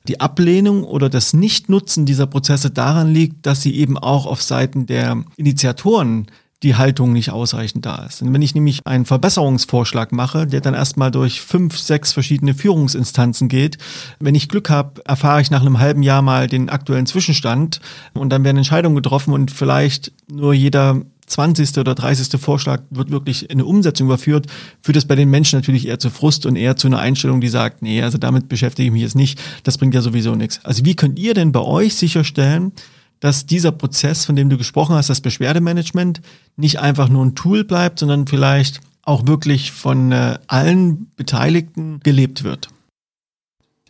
die 0.07 0.21
Ablehnung 0.21 0.85
oder 0.85 1.09
das 1.09 1.33
Nichtnutzen 1.33 2.07
dieser 2.07 2.27
Prozesse 2.27 2.71
daran 2.71 3.12
liegt, 3.12 3.47
dass 3.47 3.62
sie 3.62 3.75
eben 3.75 3.97
auch 3.97 4.27
auf 4.27 4.43
Seiten 4.43 4.87
der 4.87 5.25
Initiatoren 5.37 6.27
die 6.64 6.75
Haltung 6.75 7.12
nicht 7.12 7.31
ausreichend 7.31 7.87
da 7.87 8.05
ist. 8.05 8.21
Und 8.21 8.33
wenn 8.35 8.43
ich 8.43 8.55
nämlich 8.55 8.85
einen 8.85 9.05
Verbesserungsvorschlag 9.05 10.11
mache, 10.11 10.47
der 10.47 10.61
dann 10.61 10.75
erstmal 10.75 11.12
durch 11.12 11.41
fünf, 11.41 11.79
sechs 11.79 12.12
verschiedene 12.12 12.53
Führungsinstanzen 12.53 13.49
geht, 13.49 13.79
wenn 14.19 14.35
ich 14.35 14.49
Glück 14.49 14.69
habe, 14.69 15.01
erfahre 15.05 15.41
ich 15.41 15.53
nach 15.53 15.61
einem 15.61 15.79
halben 15.79 16.03
Jahr 16.03 16.21
mal 16.21 16.49
den 16.49 16.69
aktuellen 16.69 17.07
Zwischenstand 17.07 17.81
und 18.12 18.31
dann 18.31 18.43
werden 18.43 18.57
Entscheidungen 18.57 18.97
getroffen 18.97 19.33
und 19.35 19.53
vielleicht 19.53 20.11
nur 20.29 20.53
jeder 20.53 21.03
20. 21.29 21.79
oder 21.79 21.95
30. 21.95 22.41
Vorschlag 22.41 22.83
wird 22.91 23.11
wirklich 23.11 23.45
in 23.45 23.53
eine 23.53 23.64
Umsetzung 23.64 24.07
überführt, 24.07 24.47
führt 24.83 24.97
das 24.97 25.07
bei 25.07 25.14
den 25.14 25.31
Menschen 25.31 25.59
natürlich 25.59 25.87
eher 25.87 25.99
zu 25.99 26.11
Frust 26.11 26.47
und 26.47 26.57
eher 26.57 26.77
zu 26.77 26.88
einer 26.88 26.99
Einstellung, 26.99 27.41
die 27.41 27.49
sagt, 27.49 27.83
nee, 27.83 28.03
also 28.03 28.19
damit 28.19 28.49
beschäftige 28.49 28.87
ich 28.87 28.93
mich 28.93 29.03
jetzt 29.03 29.17
nicht, 29.17 29.41
das 29.64 29.79
bringt 29.79 29.95
ja 29.95 30.01
sowieso 30.01 30.35
nichts. 30.35 30.61
Also 30.64 30.85
wie 30.85 30.97
könnt 30.97 31.19
ihr 31.19 31.35
denn 31.35 31.53
bei 31.53 31.61
euch 31.61 31.95
sicherstellen, 31.95 32.73
dass 33.21 33.47
dieser 33.47 33.73
Prozess, 33.73 34.25
von 34.25 34.37
dem 34.37 34.49
du 34.49 34.57
gesprochen 34.57 34.95
hast, 34.95 35.11
das 35.11 35.21
Beschwerdemanagement, 35.21 36.21
nicht 36.57 36.81
einfach 36.81 37.09
nur 37.09 37.25
ein 37.25 37.35
Tool 37.35 37.64
bleibt, 37.64 37.99
sondern 37.99 38.27
vielleicht 38.27 38.81
auch 39.03 39.27
wirklich 39.27 39.73
von 39.73 40.12
äh, 40.12 40.38
allen 40.47 41.11
Beteiligten 41.17 42.01
gelebt 42.01 42.45
wird? 42.45 42.69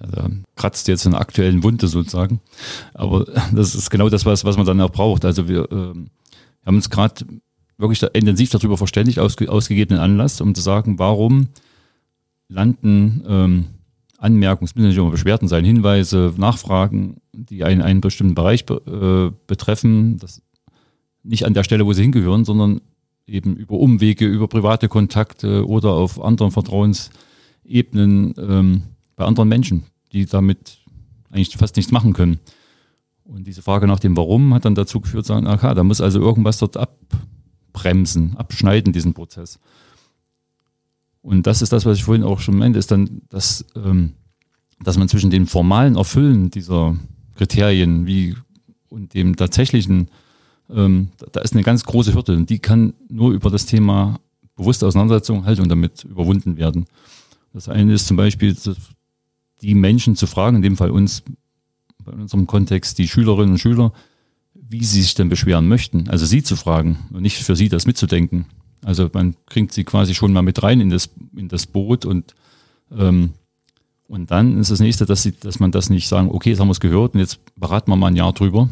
Ja, 0.00 0.06
da 0.06 0.30
kratzt 0.56 0.88
jetzt 0.88 1.06
eine 1.06 1.18
aktuellen 1.18 1.62
Wunde 1.64 1.88
sozusagen. 1.88 2.40
Aber 2.94 3.24
das 3.52 3.74
ist 3.74 3.90
genau 3.90 4.08
das, 4.08 4.24
was, 4.24 4.44
was 4.44 4.56
man 4.56 4.66
dann 4.66 4.80
auch 4.80 4.90
braucht. 4.90 5.24
Also 5.24 5.48
wir 5.48 5.70
ähm, 5.72 6.08
haben 6.68 6.76
uns 6.76 6.90
gerade 6.90 7.24
wirklich 7.78 8.02
intensiv 8.12 8.50
darüber 8.50 8.76
verständigt, 8.76 9.18
ausge, 9.18 9.50
ausgegebenen 9.50 10.00
Anlass, 10.02 10.40
um 10.40 10.54
zu 10.54 10.60
sagen, 10.60 10.98
warum 10.98 11.48
landen 12.48 13.24
ähm, 13.26 13.64
Anmerkungen, 14.18 14.66
es 14.66 14.74
müssen 14.74 14.88
nicht 14.88 14.98
immer 14.98 15.10
Beschwerden 15.10 15.48
sein, 15.48 15.64
Hinweise, 15.64 16.34
Nachfragen, 16.36 17.20
die 17.32 17.64
einen, 17.64 17.82
einen 17.82 18.00
bestimmten 18.00 18.34
Bereich 18.34 18.66
be, 18.66 19.32
äh, 19.32 19.36
betreffen, 19.46 20.18
das 20.18 20.42
nicht 21.22 21.46
an 21.46 21.54
der 21.54 21.64
Stelle, 21.64 21.86
wo 21.86 21.92
sie 21.92 22.02
hingehören, 22.02 22.44
sondern 22.44 22.80
eben 23.26 23.56
über 23.56 23.78
Umwege, 23.78 24.26
über 24.26 24.48
private 24.48 24.88
Kontakte 24.88 25.66
oder 25.66 25.92
auf 25.92 26.22
anderen 26.22 26.52
Vertrauensebenen 26.52 28.34
ähm, 28.38 28.82
bei 29.16 29.24
anderen 29.24 29.48
Menschen, 29.48 29.84
die 30.12 30.26
damit 30.26 30.78
eigentlich 31.30 31.56
fast 31.56 31.76
nichts 31.76 31.92
machen 31.92 32.12
können. 32.12 32.40
Und 33.28 33.46
diese 33.46 33.60
Frage 33.60 33.86
nach 33.86 34.00
dem 34.00 34.16
Warum 34.16 34.54
hat 34.54 34.64
dann 34.64 34.74
dazu 34.74 35.00
geführt, 35.00 35.26
sagen, 35.26 35.46
okay, 35.46 35.74
da 35.74 35.84
muss 35.84 36.00
also 36.00 36.18
irgendwas 36.18 36.56
dort 36.58 36.78
abbremsen, 36.78 38.36
abschneiden, 38.36 38.94
diesen 38.94 39.12
Prozess. 39.12 39.60
Und 41.20 41.46
das 41.46 41.60
ist 41.60 41.70
das, 41.72 41.84
was 41.84 41.98
ich 41.98 42.04
vorhin 42.04 42.24
auch 42.24 42.40
schon 42.40 42.56
meinte, 42.56 42.78
ist 42.78 42.90
dann, 42.90 43.20
dass, 43.28 43.66
ähm, 43.76 44.14
dass 44.82 44.96
man 44.96 45.08
zwischen 45.08 45.28
dem 45.28 45.46
formalen 45.46 45.96
Erfüllen 45.96 46.50
dieser 46.50 46.96
Kriterien 47.34 48.06
wie 48.06 48.34
und 48.88 49.12
dem 49.12 49.36
tatsächlichen, 49.36 50.08
ähm, 50.70 51.10
da 51.30 51.42
ist 51.42 51.52
eine 51.52 51.62
ganz 51.62 51.84
große 51.84 52.14
Hürde 52.14 52.34
und 52.34 52.48
die 52.48 52.60
kann 52.60 52.94
nur 53.10 53.32
über 53.32 53.50
das 53.50 53.66
Thema 53.66 54.20
bewusste 54.56 54.86
Auseinandersetzung, 54.86 55.44
Haltung 55.44 55.68
damit 55.68 56.04
überwunden 56.04 56.56
werden. 56.56 56.86
Das 57.52 57.68
eine 57.68 57.92
ist 57.92 58.06
zum 58.06 58.16
Beispiel, 58.16 58.56
die 59.60 59.74
Menschen 59.74 60.16
zu 60.16 60.26
fragen, 60.26 60.56
in 60.56 60.62
dem 60.62 60.78
Fall 60.78 60.90
uns, 60.90 61.22
bei 62.10 62.22
unserem 62.22 62.46
Kontext, 62.46 62.98
die 62.98 63.08
Schülerinnen 63.08 63.52
und 63.52 63.58
Schüler, 63.58 63.92
wie 64.54 64.84
sie 64.84 65.02
sich 65.02 65.14
denn 65.14 65.28
beschweren 65.28 65.68
möchten. 65.68 66.08
Also 66.08 66.26
sie 66.26 66.42
zu 66.42 66.56
fragen 66.56 66.98
und 67.12 67.22
nicht 67.22 67.36
für 67.36 67.56
sie 67.56 67.68
das 67.68 67.86
mitzudenken. 67.86 68.46
Also 68.84 69.08
man 69.12 69.34
kriegt 69.46 69.72
sie 69.72 69.84
quasi 69.84 70.14
schon 70.14 70.32
mal 70.32 70.42
mit 70.42 70.62
rein 70.62 70.80
in 70.80 70.90
das, 70.90 71.10
in 71.36 71.48
das 71.48 71.66
Boot 71.66 72.04
und, 72.04 72.34
ähm, 72.96 73.30
und 74.08 74.30
dann 74.30 74.58
ist 74.58 74.70
das 74.70 74.80
nächste, 74.80 75.04
dass, 75.04 75.22
sie, 75.22 75.32
dass 75.32 75.60
man 75.60 75.72
das 75.72 75.90
nicht 75.90 76.08
sagen, 76.08 76.30
okay, 76.30 76.50
jetzt 76.50 76.60
haben 76.60 76.68
wir 76.68 76.72
es 76.72 76.80
gehört 76.80 77.14
und 77.14 77.20
jetzt 77.20 77.40
beraten 77.56 77.90
wir 77.90 77.96
mal 77.96 78.08
ein 78.08 78.16
Jahr 78.16 78.32
drüber 78.32 78.68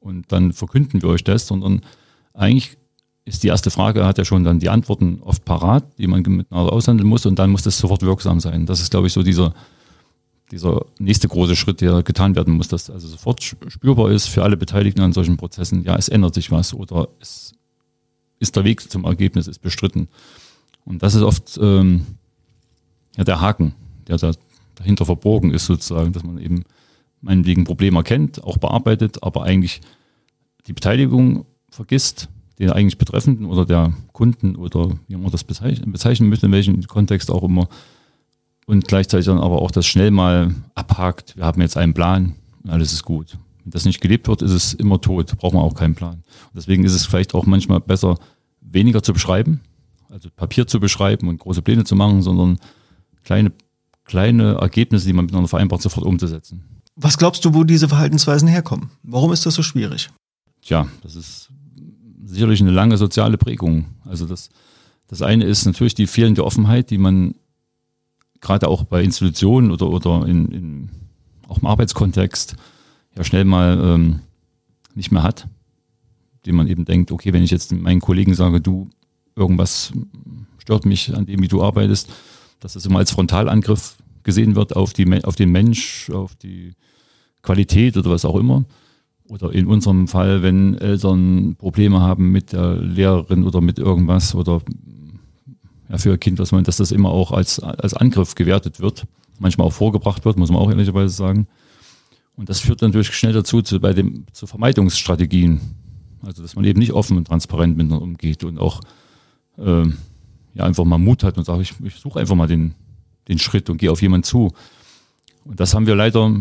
und 0.00 0.30
dann 0.32 0.52
verkünden 0.52 1.02
wir 1.02 1.08
euch 1.10 1.24
das, 1.24 1.46
sondern 1.46 1.82
eigentlich 2.34 2.76
ist 3.24 3.42
die 3.42 3.48
erste 3.48 3.70
Frage, 3.70 4.04
hat 4.04 4.18
ja 4.18 4.24
schon 4.24 4.44
dann 4.44 4.58
die 4.58 4.68
Antworten 4.68 5.20
oft 5.22 5.44
parat, 5.44 5.84
die 5.98 6.06
man 6.06 6.22
miteinander 6.22 6.72
aushandeln 6.72 7.08
muss 7.08 7.26
und 7.26 7.38
dann 7.38 7.50
muss 7.50 7.62
das 7.62 7.78
sofort 7.78 8.02
wirksam 8.02 8.40
sein. 8.40 8.66
Das 8.66 8.80
ist, 8.80 8.90
glaube 8.90 9.06
ich, 9.06 9.12
so 9.12 9.22
dieser, 9.22 9.54
dieser 10.52 10.84
nächste 10.98 11.28
große 11.28 11.56
Schritt, 11.56 11.80
der 11.80 12.02
getan 12.02 12.36
werden 12.36 12.54
muss, 12.54 12.68
dass 12.68 12.90
also 12.90 13.08
sofort 13.08 13.42
spürbar 13.42 14.10
ist 14.10 14.28
für 14.28 14.44
alle 14.44 14.56
Beteiligten 14.56 15.00
an 15.00 15.12
solchen 15.12 15.36
Prozessen, 15.36 15.82
ja, 15.82 15.96
es 15.96 16.08
ändert 16.08 16.34
sich 16.34 16.50
was 16.50 16.74
oder 16.74 17.08
es 17.20 17.54
ist 18.38 18.54
der 18.54 18.64
Weg 18.64 18.88
zum 18.90 19.04
Ergebnis 19.04 19.48
ist 19.48 19.60
bestritten. 19.60 20.08
Und 20.84 21.02
das 21.02 21.14
ist 21.14 21.22
oft 21.22 21.58
ähm, 21.60 22.06
ja, 23.16 23.24
der 23.24 23.40
Haken, 23.40 23.74
der 24.06 24.18
da 24.18 24.32
dahinter 24.74 25.06
verborgen 25.06 25.52
ist 25.52 25.66
sozusagen, 25.66 26.12
dass 26.12 26.24
man 26.24 26.38
eben 26.38 26.64
meinetwegen 27.20 27.64
Problem 27.64 27.94
erkennt, 27.94 28.42
auch 28.42 28.58
bearbeitet, 28.58 29.22
aber 29.22 29.44
eigentlich 29.44 29.80
die 30.66 30.72
Beteiligung 30.72 31.46
vergisst, 31.70 32.28
den 32.58 32.70
eigentlich 32.70 32.98
Betreffenden 32.98 33.46
oder 33.46 33.64
der 33.64 33.92
Kunden 34.12 34.56
oder 34.56 34.90
wie 35.08 35.16
man 35.16 35.30
das 35.30 35.44
bezeichnen, 35.44 35.92
bezeichnen 35.92 36.28
möchte, 36.28 36.46
in 36.46 36.52
welchem 36.52 36.82
Kontext 36.82 37.30
auch 37.30 37.42
immer. 37.42 37.68
Und 38.66 38.86
gleichzeitig 38.86 39.26
dann 39.26 39.38
aber 39.38 39.60
auch 39.60 39.70
das 39.70 39.86
schnell 39.86 40.10
mal 40.10 40.54
abhakt, 40.74 41.36
wir 41.36 41.44
haben 41.44 41.60
jetzt 41.60 41.76
einen 41.76 41.94
Plan 41.94 42.36
und 42.62 42.70
alles 42.70 42.92
ist 42.92 43.02
gut. 43.02 43.36
Wenn 43.64 43.70
das 43.70 43.84
nicht 43.84 44.00
gelebt 44.00 44.28
wird, 44.28 44.42
ist 44.42 44.52
es 44.52 44.74
immer 44.74 45.00
tot, 45.00 45.36
braucht 45.38 45.54
man 45.54 45.62
auch 45.62 45.74
keinen 45.74 45.94
Plan. 45.94 46.14
Und 46.14 46.56
deswegen 46.56 46.84
ist 46.84 46.94
es 46.94 47.06
vielleicht 47.06 47.34
auch 47.34 47.46
manchmal 47.46 47.80
besser, 47.80 48.18
weniger 48.60 49.02
zu 49.02 49.12
beschreiben, 49.12 49.60
also 50.10 50.28
Papier 50.34 50.66
zu 50.66 50.80
beschreiben 50.80 51.28
und 51.28 51.38
große 51.38 51.62
Pläne 51.62 51.84
zu 51.84 51.96
machen, 51.96 52.22
sondern 52.22 52.58
kleine, 53.24 53.52
kleine 54.04 54.54
Ergebnisse, 54.54 55.06
die 55.06 55.12
man 55.12 55.26
miteinander 55.26 55.48
vereinbart, 55.48 55.82
sofort 55.82 56.06
umzusetzen. 56.06 56.64
Was 56.96 57.18
glaubst 57.18 57.44
du, 57.44 57.54
wo 57.54 57.64
diese 57.64 57.88
Verhaltensweisen 57.88 58.48
herkommen? 58.48 58.90
Warum 59.02 59.32
ist 59.32 59.46
das 59.46 59.54
so 59.54 59.62
schwierig? 59.62 60.10
Tja, 60.62 60.86
das 61.02 61.16
ist 61.16 61.50
sicherlich 62.24 62.60
eine 62.60 62.70
lange 62.70 62.96
soziale 62.96 63.38
Prägung. 63.38 63.86
Also 64.04 64.26
das, 64.26 64.50
das 65.08 65.22
eine 65.22 65.44
ist 65.44 65.64
natürlich 65.66 65.94
die 65.94 66.06
fehlende 66.06 66.44
Offenheit, 66.44 66.90
die 66.90 66.98
man 66.98 67.34
gerade 68.42 68.68
auch 68.68 68.84
bei 68.84 69.02
Institutionen 69.02 69.70
oder, 69.70 69.88
oder 69.88 70.26
in, 70.26 70.48
in 70.52 70.90
auch 71.48 71.58
im 71.58 71.66
Arbeitskontext 71.66 72.56
ja 73.16 73.24
schnell 73.24 73.46
mal 73.46 73.80
ähm, 73.82 74.20
nicht 74.94 75.10
mehr 75.10 75.22
hat 75.22 75.48
dem 76.46 76.56
man 76.56 76.66
eben 76.66 76.84
denkt, 76.84 77.12
okay, 77.12 77.32
wenn 77.32 77.42
ich 77.42 77.50
jetzt 77.50 77.72
meinen 77.72 78.00
Kollegen 78.00 78.34
sage, 78.34 78.60
du, 78.60 78.90
irgendwas 79.36 79.92
stört 80.58 80.86
mich 80.86 81.14
an 81.14 81.26
dem, 81.26 81.42
wie 81.42 81.48
du 81.48 81.62
arbeitest, 81.62 82.10
dass 82.60 82.74
das 82.74 82.86
immer 82.86 82.98
als 82.98 83.10
Frontalangriff 83.10 83.96
gesehen 84.22 84.54
wird 84.54 84.76
auf, 84.76 84.92
die, 84.92 85.24
auf 85.24 85.36
den 85.36 85.50
Mensch, 85.50 86.10
auf 86.10 86.34
die 86.36 86.72
Qualität 87.42 87.96
oder 87.96 88.10
was 88.10 88.24
auch 88.24 88.36
immer. 88.36 88.64
Oder 89.24 89.52
in 89.52 89.66
unserem 89.66 90.08
Fall, 90.08 90.42
wenn 90.42 90.76
Eltern 90.76 91.56
Probleme 91.56 92.00
haben 92.00 92.30
mit 92.30 92.52
der 92.52 92.76
Lehrerin 92.76 93.44
oder 93.44 93.60
mit 93.60 93.78
irgendwas 93.78 94.34
oder 94.34 94.60
für 95.98 96.12
ein 96.12 96.20
Kind, 96.20 96.38
was 96.38 96.52
man, 96.52 96.64
dass 96.64 96.76
das 96.76 96.92
immer 96.92 97.10
auch 97.10 97.32
als, 97.32 97.60
als 97.60 97.94
Angriff 97.94 98.34
gewertet 98.34 98.80
wird, 98.80 99.04
manchmal 99.38 99.66
auch 99.66 99.72
vorgebracht 99.72 100.24
wird, 100.24 100.36
muss 100.36 100.50
man 100.50 100.60
auch 100.60 100.70
ehrlicherweise 100.70 101.14
sagen. 101.14 101.46
Und 102.34 102.48
das 102.48 102.60
führt 102.60 102.80
natürlich 102.82 103.14
schnell 103.14 103.32
dazu, 103.32 103.62
zu, 103.62 103.80
bei 103.80 103.92
dem, 103.92 104.24
zu 104.32 104.46
Vermeidungsstrategien. 104.46 105.60
Also 106.22 106.42
dass 106.42 106.54
man 106.54 106.64
eben 106.64 106.78
nicht 106.78 106.92
offen 106.92 107.16
und 107.16 107.26
transparent 107.26 107.76
miteinander 107.76 108.02
umgeht 108.02 108.44
und 108.44 108.58
auch 108.58 108.80
äh, 109.58 109.84
ja, 110.54 110.64
einfach 110.64 110.84
mal 110.84 110.98
Mut 110.98 111.24
hat 111.24 111.36
und 111.36 111.44
sagt, 111.44 111.60
ich, 111.60 111.74
ich 111.84 111.96
suche 111.96 112.20
einfach 112.20 112.34
mal 112.34 112.46
den, 112.46 112.74
den 113.28 113.38
Schritt 113.38 113.68
und 113.70 113.78
gehe 113.78 113.90
auf 113.90 114.02
jemanden 114.02 114.24
zu. 114.24 114.52
Und 115.44 115.60
das 115.60 115.74
haben 115.74 115.86
wir 115.86 115.96
leider 115.96 116.32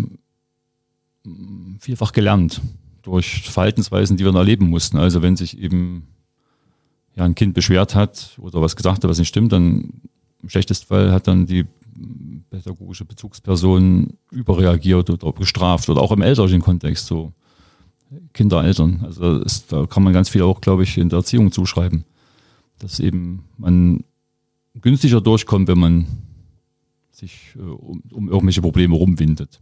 vielfach 1.79 2.11
gelernt 2.11 2.61
durch 3.01 3.49
Verhaltensweisen, 3.49 4.17
die 4.17 4.25
wir 4.25 4.33
erleben 4.35 4.69
mussten. 4.69 4.97
Also 4.97 5.21
wenn 5.21 5.35
sich 5.35 5.57
eben 5.57 6.07
ja, 7.15 7.26
ein 7.26 7.36
Kind 7.36 7.54
beschwert 7.54 7.95
hat 7.95 8.38
oder 8.39 8.62
was 8.62 8.76
gesagt 8.76 9.04
hat, 9.04 9.10
was 9.10 9.19
nicht 9.19 9.28
stimmt, 9.28 9.52
dann 9.52 10.02
im 10.41 10.50
schlechtesten 10.50 10.88
Fall 10.88 11.12
hat 11.12 11.28
dann 11.28 11.45
die 11.45 11.65
pädagogische 12.50 13.06
Bezugsperson 13.06 14.13
überreagiert 14.32 15.10
oder 15.10 15.32
bestraft 15.32 15.89
oder 15.89 16.02
auch 16.02 16.12
im 16.12 16.21
elterlichen 16.21 16.62
Kontext 16.62 17.08
so. 17.08 17.34
Kinder, 18.34 18.63
Eltern. 18.63 19.02
Also 19.04 19.38
ist, 19.38 19.71
da 19.71 19.86
kann 19.86 20.04
man 20.04 20.12
ganz 20.12 20.28
viel 20.28 20.41
auch, 20.41 20.60
glaube 20.60 20.84
ich, 20.84 20.97
in 20.97 21.08
der 21.08 21.19
Erziehung 21.19 21.52
zuschreiben. 21.52 22.04
Dass 22.80 23.00
eben 23.00 23.45
man 23.58 24.04
günstiger 24.82 25.21
durchkommt, 25.21 25.69
wenn 25.69 25.80
man 25.80 26.08
sich 27.12 27.56
äh, 27.56 27.62
um, 27.62 28.04
um 28.12 28.28
irgendwelche 28.28 28.62
Probleme 28.62 28.95
rumwindet. 28.95 29.62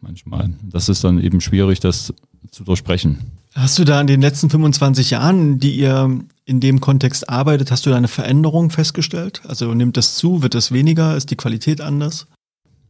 Manchmal. 0.00 0.54
Das 0.62 0.88
ist 0.88 1.02
dann 1.02 1.20
eben 1.20 1.40
schwierig, 1.40 1.80
das 1.80 2.14
zu 2.50 2.64
durchbrechen. 2.64 3.18
Hast 3.54 3.78
du 3.78 3.84
da 3.84 4.00
in 4.00 4.06
den 4.06 4.22
letzten 4.22 4.48
25 4.48 5.10
Jahren, 5.10 5.58
die 5.58 5.76
ihr 5.76 6.20
in 6.44 6.60
dem 6.60 6.80
Kontext 6.80 7.28
arbeitet, 7.28 7.70
hast 7.70 7.84
du 7.84 7.90
da 7.90 7.96
eine 7.96 8.08
Veränderung 8.08 8.70
festgestellt? 8.70 9.42
Also 9.46 9.74
nimmt 9.74 9.96
das 9.96 10.16
zu, 10.16 10.42
wird 10.42 10.54
das 10.54 10.72
weniger, 10.72 11.16
ist 11.16 11.30
die 11.30 11.36
Qualität 11.36 11.80
anders? 11.80 12.26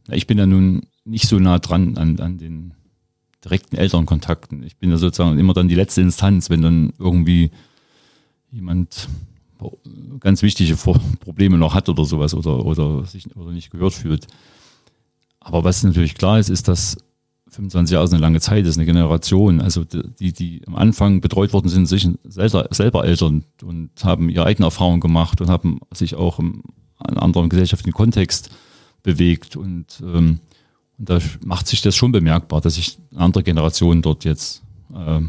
ich 0.09 0.27
bin 0.27 0.37
ja 0.37 0.45
nun 0.45 0.81
nicht 1.05 1.27
so 1.27 1.39
nah 1.39 1.59
dran 1.59 1.97
an, 1.97 2.19
an 2.19 2.37
den 2.37 2.73
direkten 3.43 3.75
Elternkontakten. 3.75 4.63
Ich 4.63 4.77
bin 4.77 4.89
ja 4.89 4.97
sozusagen 4.97 5.37
immer 5.37 5.53
dann 5.53 5.67
die 5.67 5.75
letzte 5.75 6.01
Instanz, 6.01 6.49
wenn 6.49 6.61
dann 6.61 6.93
irgendwie 6.99 7.51
jemand 8.51 9.07
ganz 10.19 10.41
wichtige 10.41 10.75
Probleme 10.75 11.57
noch 11.57 11.73
hat 11.73 11.87
oder 11.89 12.05
sowas 12.05 12.33
oder, 12.33 12.65
oder 12.65 13.05
sich 13.05 13.33
oder 13.35 13.51
nicht 13.51 13.71
gehört 13.71 13.93
fühlt. 13.93 14.27
Aber 15.39 15.63
was 15.63 15.83
natürlich 15.83 16.15
klar 16.15 16.39
ist, 16.39 16.49
ist, 16.49 16.67
dass 16.67 16.97
25 17.53 17.93
Jahre 17.93 18.05
ist 18.05 18.13
eine 18.13 18.21
lange 18.21 18.39
Zeit, 18.39 18.65
ist 18.65 18.77
eine 18.77 18.85
Generation. 18.85 19.61
Also 19.61 19.83
die, 19.83 20.33
die 20.33 20.61
am 20.67 20.75
Anfang 20.75 21.21
betreut 21.21 21.53
worden 21.53 21.69
sind, 21.69 21.87
sich 21.87 22.07
selber, 22.23 22.67
selber 22.71 23.05
Eltern 23.05 23.43
und 23.61 23.89
haben 24.03 24.29
ihre 24.29 24.45
eigene 24.45 24.65
Erfahrung 24.65 24.99
gemacht 24.99 25.39
und 25.39 25.49
haben 25.49 25.79
sich 25.93 26.15
auch 26.15 26.39
im, 26.39 26.63
in 26.99 27.05
einem 27.09 27.19
anderen 27.19 27.49
gesellschaftlichen 27.49 27.95
Kontext 27.95 28.49
bewegt. 29.03 29.55
Und, 29.55 30.01
ähm, 30.01 30.39
und 30.97 31.09
da 31.09 31.19
macht 31.45 31.67
sich 31.67 31.81
das 31.81 31.95
schon 31.95 32.11
bemerkbar, 32.11 32.61
dass 32.61 32.75
sich 32.75 32.97
eine 33.11 33.21
andere 33.21 33.43
Generation 33.43 34.01
dort 34.01 34.25
jetzt 34.25 34.63
äh, 34.93 35.21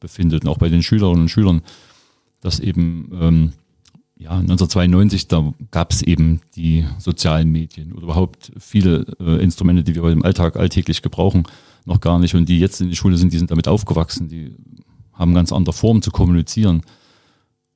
befindet. 0.00 0.44
Und 0.44 0.50
auch 0.50 0.58
bei 0.58 0.68
den 0.68 0.82
Schülerinnen 0.82 1.22
und 1.22 1.28
Schülern, 1.28 1.62
dass 2.40 2.60
eben 2.60 3.10
ähm, 3.18 3.52
ja, 4.20 4.32
1992, 4.32 5.28
da 5.28 5.54
gab 5.70 5.92
es 5.92 6.02
eben 6.02 6.42
die 6.54 6.84
sozialen 6.98 7.50
Medien 7.50 7.92
oder 7.92 8.02
überhaupt 8.02 8.52
viele 8.58 9.06
äh, 9.18 9.42
Instrumente, 9.42 9.82
die 9.82 9.94
wir 9.94 10.10
im 10.10 10.24
Alltag 10.24 10.56
alltäglich 10.56 11.00
gebrauchen, 11.00 11.44
noch 11.84 12.00
gar 12.00 12.18
nicht. 12.18 12.34
Und 12.34 12.48
die 12.48 12.58
jetzt 12.58 12.80
in 12.80 12.88
die 12.88 12.96
Schule 12.96 13.16
sind, 13.16 13.32
die 13.32 13.38
sind 13.38 13.50
damit 13.50 13.68
aufgewachsen, 13.68 14.28
die 14.28 14.56
haben 15.12 15.34
ganz 15.34 15.52
andere 15.52 15.74
Formen 15.74 16.02
zu 16.02 16.10
kommunizieren. 16.10 16.82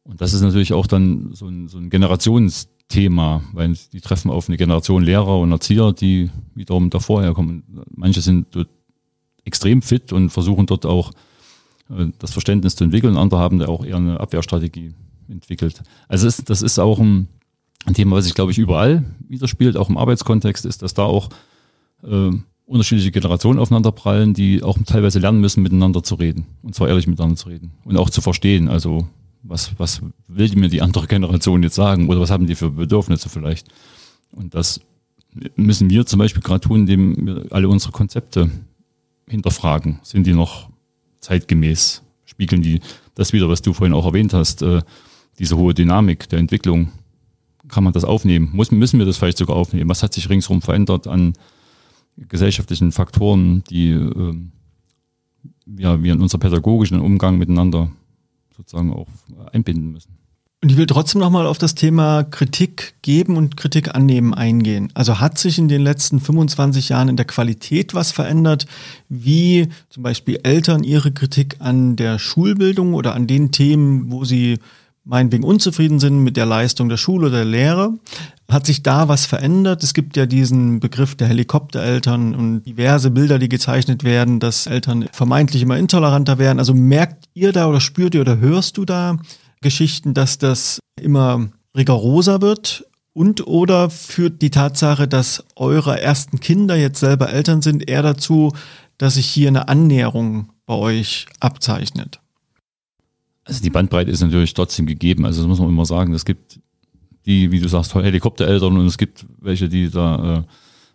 Und 0.02 0.20
das 0.20 0.32
ist 0.32 0.42
natürlich 0.42 0.72
auch 0.72 0.86
dann 0.86 1.30
so 1.32 1.46
ein, 1.46 1.68
so 1.68 1.78
ein 1.78 1.90
Generationsthema, 1.90 3.42
weil 3.52 3.74
die 3.92 4.00
treffen 4.00 4.30
auf 4.30 4.48
eine 4.48 4.56
Generation 4.56 5.02
Lehrer 5.02 5.38
und 5.38 5.50
Erzieher, 5.50 5.92
die 5.92 6.30
wiederum 6.54 6.90
davor 6.90 7.22
herkommen. 7.22 7.64
Manche 7.90 8.20
sind 8.20 8.48
dort 8.50 8.68
extrem 9.44 9.82
fit 9.82 10.12
und 10.12 10.30
versuchen 10.30 10.66
dort 10.66 10.86
auch 10.86 11.12
äh, 11.90 12.06
das 12.18 12.32
Verständnis 12.32 12.76
zu 12.76 12.84
entwickeln. 12.84 13.16
Andere 13.16 13.40
haben 13.40 13.58
da 13.58 13.66
auch 13.66 13.84
eher 13.84 13.96
eine 13.96 14.20
Abwehrstrategie 14.20 14.94
entwickelt. 15.28 15.82
Also 16.08 16.26
ist, 16.26 16.48
das 16.50 16.62
ist 16.62 16.78
auch 16.78 16.98
ein, 16.98 17.28
ein, 17.86 17.94
Thema, 17.94 18.16
was 18.16 18.24
sich, 18.24 18.34
glaube 18.34 18.52
ich, 18.52 18.58
überall 18.58 19.04
widerspielt, 19.28 19.76
auch 19.76 19.88
im 19.88 19.96
Arbeitskontext, 19.96 20.66
ist, 20.66 20.82
dass 20.82 20.94
da 20.94 21.04
auch 21.04 21.30
äh, 22.02 22.30
unterschiedliche 22.66 23.10
Generationen 23.10 23.58
aufeinanderprallen, 23.58 24.34
die 24.34 24.62
auch 24.62 24.78
teilweise 24.86 25.18
lernen 25.18 25.40
müssen, 25.40 25.62
miteinander 25.62 26.02
zu 26.02 26.14
reden. 26.14 26.46
Und 26.62 26.74
zwar 26.74 26.88
ehrlich 26.88 27.06
miteinander 27.06 27.36
zu 27.36 27.48
reden. 27.48 27.72
Und 27.84 27.96
auch 27.96 28.10
zu 28.10 28.20
verstehen. 28.20 28.68
Also, 28.68 29.06
was, 29.42 29.78
was 29.78 30.00
will 30.26 30.54
mir 30.56 30.68
die 30.68 30.80
andere 30.80 31.06
Generation 31.06 31.62
jetzt 31.62 31.74
sagen? 31.74 32.08
Oder 32.08 32.20
was 32.20 32.30
haben 32.30 32.46
die 32.46 32.54
für 32.54 32.70
Bedürfnisse 32.70 33.28
vielleicht? 33.28 33.68
Und 34.32 34.54
das 34.54 34.80
müssen 35.56 35.90
wir 35.90 36.06
zum 36.06 36.18
Beispiel 36.18 36.42
gerade 36.42 36.60
tun, 36.60 36.80
indem 36.80 37.26
wir 37.26 37.46
alle 37.50 37.68
unsere 37.68 37.92
Konzepte 37.92 38.50
hinterfragen. 39.28 40.00
Sind 40.02 40.26
die 40.26 40.32
noch 40.32 40.70
zeitgemäß? 41.20 42.02
Spiegeln 42.24 42.62
die 42.62 42.80
das 43.14 43.32
wieder, 43.32 43.48
was 43.48 43.62
du 43.62 43.72
vorhin 43.72 43.94
auch 43.94 44.06
erwähnt 44.06 44.32
hast? 44.32 44.62
Äh, 44.62 44.80
diese 45.38 45.56
hohe 45.56 45.74
Dynamik 45.74 46.28
der 46.28 46.38
Entwicklung, 46.38 46.92
kann 47.68 47.84
man 47.84 47.92
das 47.92 48.04
aufnehmen? 48.04 48.50
Muss, 48.52 48.70
müssen 48.70 48.98
wir 48.98 49.06
das 49.06 49.16
vielleicht 49.16 49.38
sogar 49.38 49.56
aufnehmen? 49.56 49.88
Was 49.88 50.02
hat 50.02 50.14
sich 50.14 50.28
ringsherum 50.28 50.62
verändert 50.62 51.06
an 51.06 51.34
gesellschaftlichen 52.16 52.92
Faktoren, 52.92 53.64
die 53.70 53.90
äh, 53.90 54.34
ja, 55.78 56.02
wir 56.02 56.12
in 56.12 56.20
unser 56.20 56.38
pädagogischen 56.38 57.00
Umgang 57.00 57.38
miteinander 57.38 57.90
sozusagen 58.56 58.92
auch 58.92 59.08
einbinden 59.52 59.92
müssen? 59.92 60.18
Und 60.64 60.70
ich 60.70 60.78
will 60.78 60.86
trotzdem 60.86 61.20
nochmal 61.20 61.46
auf 61.46 61.58
das 61.58 61.74
Thema 61.74 62.22
Kritik 62.22 62.94
geben 63.02 63.36
und 63.36 63.58
Kritik 63.58 63.94
annehmen 63.94 64.32
eingehen. 64.32 64.88
Also 64.94 65.20
hat 65.20 65.36
sich 65.36 65.58
in 65.58 65.68
den 65.68 65.82
letzten 65.82 66.20
25 66.20 66.88
Jahren 66.88 67.10
in 67.10 67.16
der 67.16 67.26
Qualität 67.26 67.92
was 67.92 68.12
verändert, 68.12 68.66
wie 69.10 69.68
zum 69.90 70.02
Beispiel 70.02 70.40
Eltern 70.42 70.82
ihre 70.82 71.12
Kritik 71.12 71.56
an 71.58 71.96
der 71.96 72.18
Schulbildung 72.18 72.94
oder 72.94 73.14
an 73.14 73.26
den 73.26 73.52
Themen, 73.52 74.10
wo 74.10 74.24
sie 74.24 74.58
meinetwegen 75.04 75.44
unzufrieden 75.44 76.00
sind 76.00 76.22
mit 76.22 76.36
der 76.36 76.46
Leistung 76.46 76.88
der 76.88 76.96
Schule 76.96 77.26
oder 77.26 77.36
der 77.38 77.44
Lehre. 77.44 77.94
Hat 78.50 78.66
sich 78.66 78.82
da 78.82 79.08
was 79.08 79.26
verändert? 79.26 79.82
Es 79.82 79.94
gibt 79.94 80.16
ja 80.16 80.26
diesen 80.26 80.80
Begriff 80.80 81.14
der 81.14 81.28
Helikoptereltern 81.28 82.34
und 82.34 82.62
diverse 82.62 83.10
Bilder, 83.10 83.38
die 83.38 83.48
gezeichnet 83.48 84.04
werden, 84.04 84.40
dass 84.40 84.66
Eltern 84.66 85.06
vermeintlich 85.12 85.62
immer 85.62 85.78
intoleranter 85.78 86.38
werden. 86.38 86.58
Also 86.58 86.74
merkt 86.74 87.24
ihr 87.34 87.52
da 87.52 87.68
oder 87.68 87.80
spürt 87.80 88.14
ihr 88.14 88.20
oder 88.22 88.38
hörst 88.38 88.76
du 88.76 88.84
da 88.84 89.18
Geschichten, 89.60 90.14
dass 90.14 90.38
das 90.38 90.80
immer 91.00 91.48
rigoroser 91.76 92.42
wird? 92.42 92.86
Und 93.12 93.46
oder 93.46 93.90
führt 93.90 94.42
die 94.42 94.50
Tatsache, 94.50 95.06
dass 95.06 95.44
eure 95.54 96.00
ersten 96.00 96.40
Kinder 96.40 96.74
jetzt 96.74 96.98
selber 96.98 97.30
Eltern 97.30 97.62
sind, 97.62 97.88
eher 97.88 98.02
dazu, 98.02 98.52
dass 98.98 99.14
sich 99.14 99.26
hier 99.26 99.48
eine 99.48 99.68
Annäherung 99.68 100.50
bei 100.66 100.74
euch 100.74 101.26
abzeichnet? 101.38 102.20
Also 103.44 103.62
die 103.62 103.70
Bandbreite 103.70 104.10
ist 104.10 104.22
natürlich 104.22 104.54
trotzdem 104.54 104.86
gegeben. 104.86 105.26
Also 105.26 105.42
das 105.42 105.48
muss 105.48 105.60
man 105.60 105.68
immer 105.68 105.84
sagen. 105.84 106.14
Es 106.14 106.24
gibt 106.24 106.60
die, 107.26 107.50
wie 107.50 107.60
du 107.60 107.68
sagst, 107.68 107.94
Helikoptereltern 107.94 108.76
und 108.76 108.86
es 108.86 108.98
gibt 108.98 109.26
welche, 109.40 109.68
die 109.68 109.90
da 109.90 110.38
äh, 110.38 110.42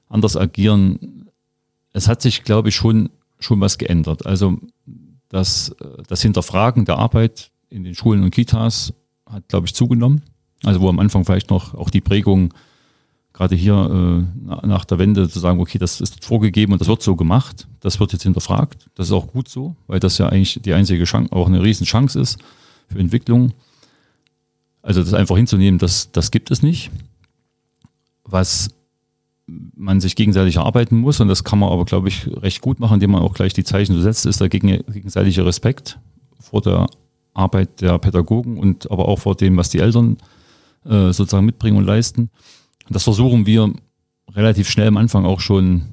anders 0.10 0.36
agieren. 0.36 1.30
Es 1.94 2.08
hat 2.08 2.22
sich, 2.22 2.44
glaube 2.44 2.70
ich, 2.70 2.76
schon, 2.76 3.10
schon 3.40 3.62
was 3.62 3.78
geändert. 3.78 4.26
Also 4.26 4.58
das, 5.30 5.70
äh, 5.80 6.04
das 6.08 6.22
Hinterfragen 6.22 6.86
der 6.86 6.98
Arbeit 6.98 7.52
in 7.70 7.84
den 7.84 7.96
Schulen 7.96 8.24
und 8.24 8.32
Kitas 8.32 8.94
hat, 9.26 9.48
glaube 9.48 9.68
ich, 9.68 9.74
zugenommen. 9.74 10.24
Also 10.64 10.82
wo 10.82 10.90
am 10.90 11.00
Anfang 11.00 11.24
vielleicht 11.26 11.50
noch 11.50 11.74
auch 11.74 11.90
die 11.90 12.02
Prägung 12.02 12.54
gerade 13.40 13.56
hier 13.56 14.28
äh, 14.54 14.68
nach 14.68 14.84
der 14.84 15.00
Wende 15.00 15.30
zu 15.30 15.40
sagen, 15.40 15.62
okay, 15.62 15.78
das 15.78 16.02
ist 16.02 16.26
vorgegeben 16.26 16.74
und 16.74 16.82
das 16.82 16.90
wird 16.90 17.02
so 17.02 17.16
gemacht, 17.16 17.70
das 17.80 17.98
wird 17.98 18.12
jetzt 18.12 18.24
hinterfragt. 18.24 18.90
Das 18.96 19.08
ist 19.08 19.14
auch 19.14 19.28
gut 19.28 19.48
so, 19.48 19.78
weil 19.88 20.02
das 20.02 20.18
ja 20.18 20.28
eigentlich 20.28 20.60
die 20.62 20.74
einzige 20.74 21.06
Chance, 21.06 21.32
auch 21.32 21.48
eine 21.48 21.64
riesen 21.64 21.86
Chance 21.86 22.20
ist 22.20 22.38
für 22.90 23.00
Entwicklung. 23.00 23.54
Also 24.82 25.02
das 25.02 25.14
einfach 25.14 25.38
hinzunehmen, 25.38 25.80
das, 25.80 26.12
das 26.12 26.32
gibt 26.32 26.52
es 26.52 26.62
nicht. 26.62 26.92
Was 28.26 28.72
man 29.48 30.02
sich 30.02 30.18
gegenseitig 30.18 30.58
erarbeiten 30.58 30.98
muss, 30.98 31.22
und 31.22 31.30
das 31.30 31.46
kann 31.46 31.60
man 31.60 31.72
aber, 31.72 31.86
glaube 31.86 32.10
ich, 32.10 32.28
recht 32.28 32.60
gut 32.60 32.82
machen, 32.82 32.96
indem 32.96 33.12
man 33.12 33.22
auch 33.22 33.34
gleich 33.34 33.54
die 33.54 33.64
Zeichen 33.64 33.96
so 33.96 34.02
setzt, 34.02 34.26
ist 34.26 34.42
der 34.42 34.50
gegenseitige 34.50 35.46
Respekt 35.46 35.98
vor 36.42 36.60
der 36.60 36.88
Arbeit 37.34 37.80
der 37.80 38.00
Pädagogen 38.00 38.58
und 38.58 38.92
aber 38.92 39.08
auch 39.08 39.20
vor 39.20 39.36
dem, 39.36 39.56
was 39.56 39.70
die 39.70 39.80
Eltern 39.80 40.18
äh, 40.84 41.14
sozusagen 41.14 41.46
mitbringen 41.46 41.78
und 41.78 41.86
leisten. 41.86 42.30
Das 42.90 43.04
versuchen 43.04 43.46
wir 43.46 43.72
relativ 44.32 44.70
schnell 44.70 44.88
am 44.88 44.98
Anfang 44.98 45.26
auch 45.26 45.40
schon 45.40 45.84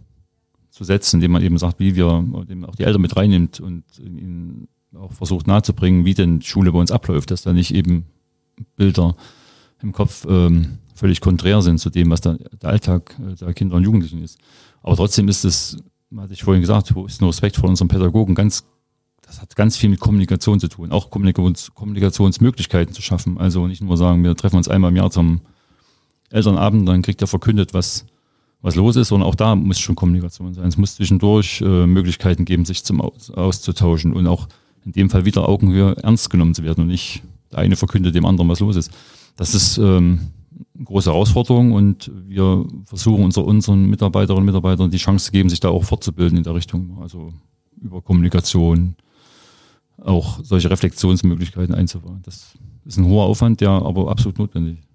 zu 0.70 0.85
setzen, 0.85 1.16
indem 1.16 1.32
man 1.32 1.42
eben 1.42 1.59
sagt, 1.59 1.78
wie 1.78 1.94
wir 1.96 2.06
auch 2.06 2.74
die 2.76 2.85
Eltern 2.85 3.00
mit 3.00 3.16
reinnimmt 3.16 3.61
und 3.61 3.85
ihnen 3.98 4.68
auch 4.94 5.12
versucht 5.12 5.46
nahezubringen, 5.46 6.04
wie 6.04 6.14
denn 6.14 6.42
Schule 6.42 6.72
bei 6.72 6.78
uns 6.78 6.90
abläuft, 6.90 7.30
dass 7.30 7.42
da 7.42 7.52
nicht 7.52 7.74
eben 7.74 8.06
Bilder 8.76 9.16
im 9.82 9.92
Kopf 9.92 10.26
ähm, 10.28 10.78
völlig 10.94 11.20
konträr 11.20 11.61
sind 11.62 11.78
zu 11.78 11.90
dem, 11.90 12.11
was 12.11 12.22
da, 12.22 12.35
der 12.35 12.70
Alltag 12.70 13.16
äh, 13.20 13.35
der 13.35 13.54
Kinder 13.54 13.76
und 13.76 13.85
Jugendlichen 13.85 14.22
ist. 14.22 14.38
Aber 14.82 14.96
trotzdem 14.96 15.28
ist 15.28 15.44
es, 15.44 15.76
hatte 16.16 16.32
ich 16.32 16.42
vorhin 16.42 16.62
gesagt, 16.62 16.90
ist 17.06 17.20
ein 17.20 17.26
Respekt 17.26 17.56
vor 17.56 17.68
unseren 17.68 17.88
Pädagogen 17.88 18.35
ganz, 18.35 18.64
das 19.22 19.40
hat 19.40 19.56
ganz 19.56 19.76
viel 19.76 19.90
mit 19.90 20.00
Kommunikation 20.00 20.61
zu 20.61 20.68
tun, 20.68 20.92
auch 20.92 21.11
Kommunikations, 21.11 21.72
Kommunikationsmöglichkeiten 21.74 22.94
zu 22.94 23.02
schaffen. 23.02 23.38
Also 23.38 23.66
nicht 23.66 23.82
nur 23.82 23.96
sagen, 23.96 24.24
wir 24.24 24.35
treffen 24.37 24.56
uns 24.56 24.68
einmal 24.68 24.90
im 24.90 24.96
Jahr 24.96 25.11
zum 25.11 25.42
Elternabend, 26.30 26.88
dann 26.88 27.02
kriegt 27.02 27.20
er 27.20 27.26
verkündet, 27.26 27.74
was, 27.74 28.06
was 28.62 28.74
los 28.74 28.96
ist, 28.96 29.08
sondern 29.08 29.28
auch 29.28 29.34
da 29.34 29.54
muss 29.54 29.78
schon 29.78 29.94
Kommunikation 29.94 30.54
sein. 30.54 30.66
Es 30.66 30.76
muss 30.76 30.96
zwischendurch 30.96 31.60
äh, 31.60 31.86
Möglichkeiten 31.86 32.44
geben, 32.44 32.64
sich 32.64 32.84
zum 32.84 33.00
Aus 33.00 33.30
auszutauschen 33.30 34.12
und 34.12 34.26
auch 34.26 34.48
in 34.84 34.92
dem 34.92 35.11
Fall 35.11 35.24
wieder 35.24 35.48
Augenhöhe 35.48 35.96
ernst 36.03 36.30
genommen 36.30 36.55
zu 36.55 36.62
werden 36.62 36.82
und 36.82 36.88
nicht 36.88 37.22
der 37.51 37.61
eine 37.61 37.76
verkündet 37.76 38.14
dem 38.14 38.24
anderen, 38.24 38.48
was 38.48 38.61
los 38.61 38.76
ist. 38.76 38.90
Das 39.36 39.55
ist 39.55 39.78
ähm, 39.78 40.20
eine 40.74 40.84
große 40.84 41.11
Herausforderung 41.11 41.72
und 41.72 42.11
wir 42.26 42.66
versuchen 42.84 43.24
unser, 43.24 43.44
unseren 43.44 43.86
Mitarbeiterinnen 43.86 44.40
und 44.40 44.46
Mitarbeitern 44.46 44.90
die 44.90 44.96
Chance 44.96 45.26
zu 45.26 45.32
geben, 45.32 45.48
sich 45.48 45.61
da 45.61 45.68
auch 45.68 45.84
fortzubilden 45.84 46.38
in 46.38 46.44
der 46.44 46.55
Richtung, 46.55 46.98
also 47.01 47.32
über 47.80 48.01
Kommunikation, 48.01 48.96
auch 50.03 50.40
solche 50.42 50.70
Reflexionsmöglichkeiten 50.70 51.74
einzubauen. 51.74 52.20
Das 52.24 52.55
ist 52.84 52.96
ein 52.98 53.07
hoher 53.07 53.24
Aufwand, 53.24 53.61
der 53.61 53.70
aber 53.70 54.11
absolut 54.11 54.38
notwendig 54.38 54.78
ist. 54.78 54.86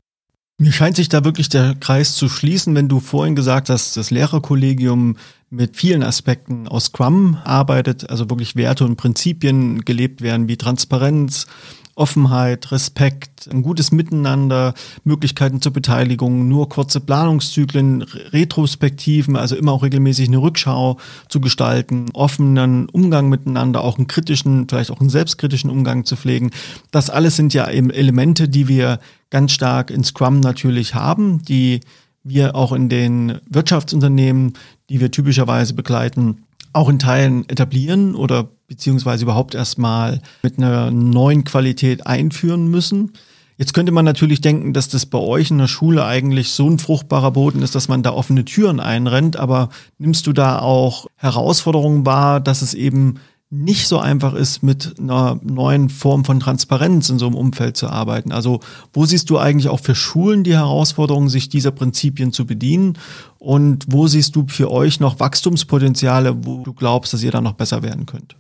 Mir 0.62 0.72
scheint 0.72 0.96
sich 0.96 1.10
da 1.10 1.26
wirklich 1.26 1.50
der 1.50 1.74
Kreis 1.74 2.14
zu 2.14 2.30
schließen, 2.30 2.76
wenn 2.76 2.88
du 2.88 3.00
vorhin 3.00 3.36
gesagt 3.36 3.72
hast, 3.72 3.98
das 3.98 4.12
Lehrerkollegium 4.12 5.18
mit 5.50 5.76
vielen 5.76 6.04
Aspekten 6.04 6.68
aus 6.68 6.86
Scrum 6.86 7.40
arbeitet, 7.44 8.12
also 8.12 8.30
wirklich 8.30 8.56
Werte 8.56 8.86
und 8.86 8.96
Prinzipien 8.96 9.84
gelebt 9.84 10.22
werden 10.22 10.48
wie 10.48 10.58
Transparenz, 10.58 11.48
Offenheit, 11.96 12.72
Respekt, 12.72 13.50
ein 13.52 13.64
gutes 13.64 13.92
Miteinander, 13.92 14.74
Möglichkeiten 15.04 15.62
zur 15.62 15.74
Beteiligung, 15.74 16.48
nur 16.48 16.70
kurze 16.70 17.00
Planungszyklen, 17.00 18.02
Retrospektiven, 18.02 19.36
also 19.36 19.56
immer 19.56 19.74
auch 19.74 19.84
regelmäßig 19.84 20.28
eine 20.28 20.38
Rückschau 20.38 20.98
zu 21.28 21.42
gestalten, 21.42 22.10
offenen 22.14 22.88
Umgang 22.90 23.30
miteinander, 23.30 23.84
auch 23.84 23.98
einen 23.98 24.08
kritischen, 24.08 24.68
vielleicht 24.70 24.92
auch 24.92 25.00
einen 25.00 25.10
selbstkritischen 25.10 25.70
Umgang 25.70 26.06
zu 26.06 26.16
pflegen. 26.16 26.52
Das 26.92 27.10
alles 27.10 27.36
sind 27.36 27.54
ja 27.54 27.70
eben 27.70 27.90
Elemente, 27.90 28.48
die 28.48 28.68
wir 28.68 29.00
ganz 29.30 29.52
stark 29.52 29.92
in 29.92 30.04
Scrum 30.04 30.40
natürlich 30.40 30.96
haben, 30.96 31.44
die 31.44 31.82
wir 32.24 32.56
auch 32.56 32.72
in 32.72 32.90
den 32.90 33.40
Wirtschaftsunternehmen, 33.50 34.54
die 34.90 35.00
wir 35.00 35.12
typischerweise 35.12 35.74
begleiten, 35.74 36.44
auch 36.74 36.90
in 36.90 37.00
Teilen 37.00 37.48
etablieren 37.50 38.16
oder 38.16 38.50
beziehungsweise 38.68 39.24
überhaupt 39.24 39.56
erstmal 39.56 40.22
mit 40.44 40.58
einer 40.58 40.92
neuen 40.92 41.44
Qualität 41.44 42.08
einführen 42.08 42.68
müssen. 42.68 43.14
Jetzt 43.58 43.74
könnte 43.74 43.92
man 43.92 44.06
natürlich 44.06 44.42
denken, 44.42 44.74
dass 44.74 44.90
das 44.90 45.06
bei 45.06 45.20
euch 45.20 45.52
in 45.52 45.60
der 45.60 45.68
Schule 45.68 46.06
eigentlich 46.06 46.52
so 46.52 46.68
ein 46.68 46.80
fruchtbarer 46.80 47.32
Boden 47.32 47.62
ist, 47.62 47.76
dass 47.76 47.90
man 47.90 48.02
da 48.02 48.12
offene 48.12 48.44
Türen 48.44 48.80
einrennt, 48.80 49.38
aber 49.38 49.70
nimmst 50.00 50.26
du 50.26 50.34
da 50.34 50.60
auch 50.60 51.06
Herausforderungen 51.16 52.06
wahr, 52.06 52.40
dass 52.40 52.64
es 52.64 52.74
eben 52.74 53.20
nicht 53.54 53.88
so 53.88 54.00
einfach 54.00 54.34
ist, 54.34 54.64
mit 54.64 54.98
einer 54.98 55.38
neuen 55.44 55.90
Form 55.90 56.24
von 56.24 56.40
Transparenz 56.40 57.10
in 57.10 57.20
so 57.20 57.28
einem 57.28 57.36
Umfeld 57.36 57.76
zu 57.76 57.90
arbeiten. 57.90 58.32
Also 58.32 58.62
wo 58.94 59.06
siehst 59.06 59.30
du 59.30 59.38
eigentlich 59.38 59.68
auch 59.68 59.82
für 59.82 59.94
Schulen 59.94 60.46
die 60.46 60.54
Herausforderung, 60.54 61.28
sich 61.28 61.50
dieser 61.50 61.72
Prinzipien 61.72 62.32
zu 62.32 62.46
bedienen? 62.46 62.98
Und 63.40 63.86
wo 63.90 64.08
siehst 64.08 64.38
du 64.38 64.48
für 64.48 64.72
euch 64.72 65.02
noch 65.02 65.20
Wachstumspotenziale, 65.20 66.46
wo 66.46 66.64
du 66.64 66.74
glaubst, 66.74 67.12
dass 67.12 67.24
ihr 67.24 67.32
da 67.32 67.42
noch 67.42 67.54
besser 67.54 67.84
werden 67.84 68.06
könnt? 68.06 68.38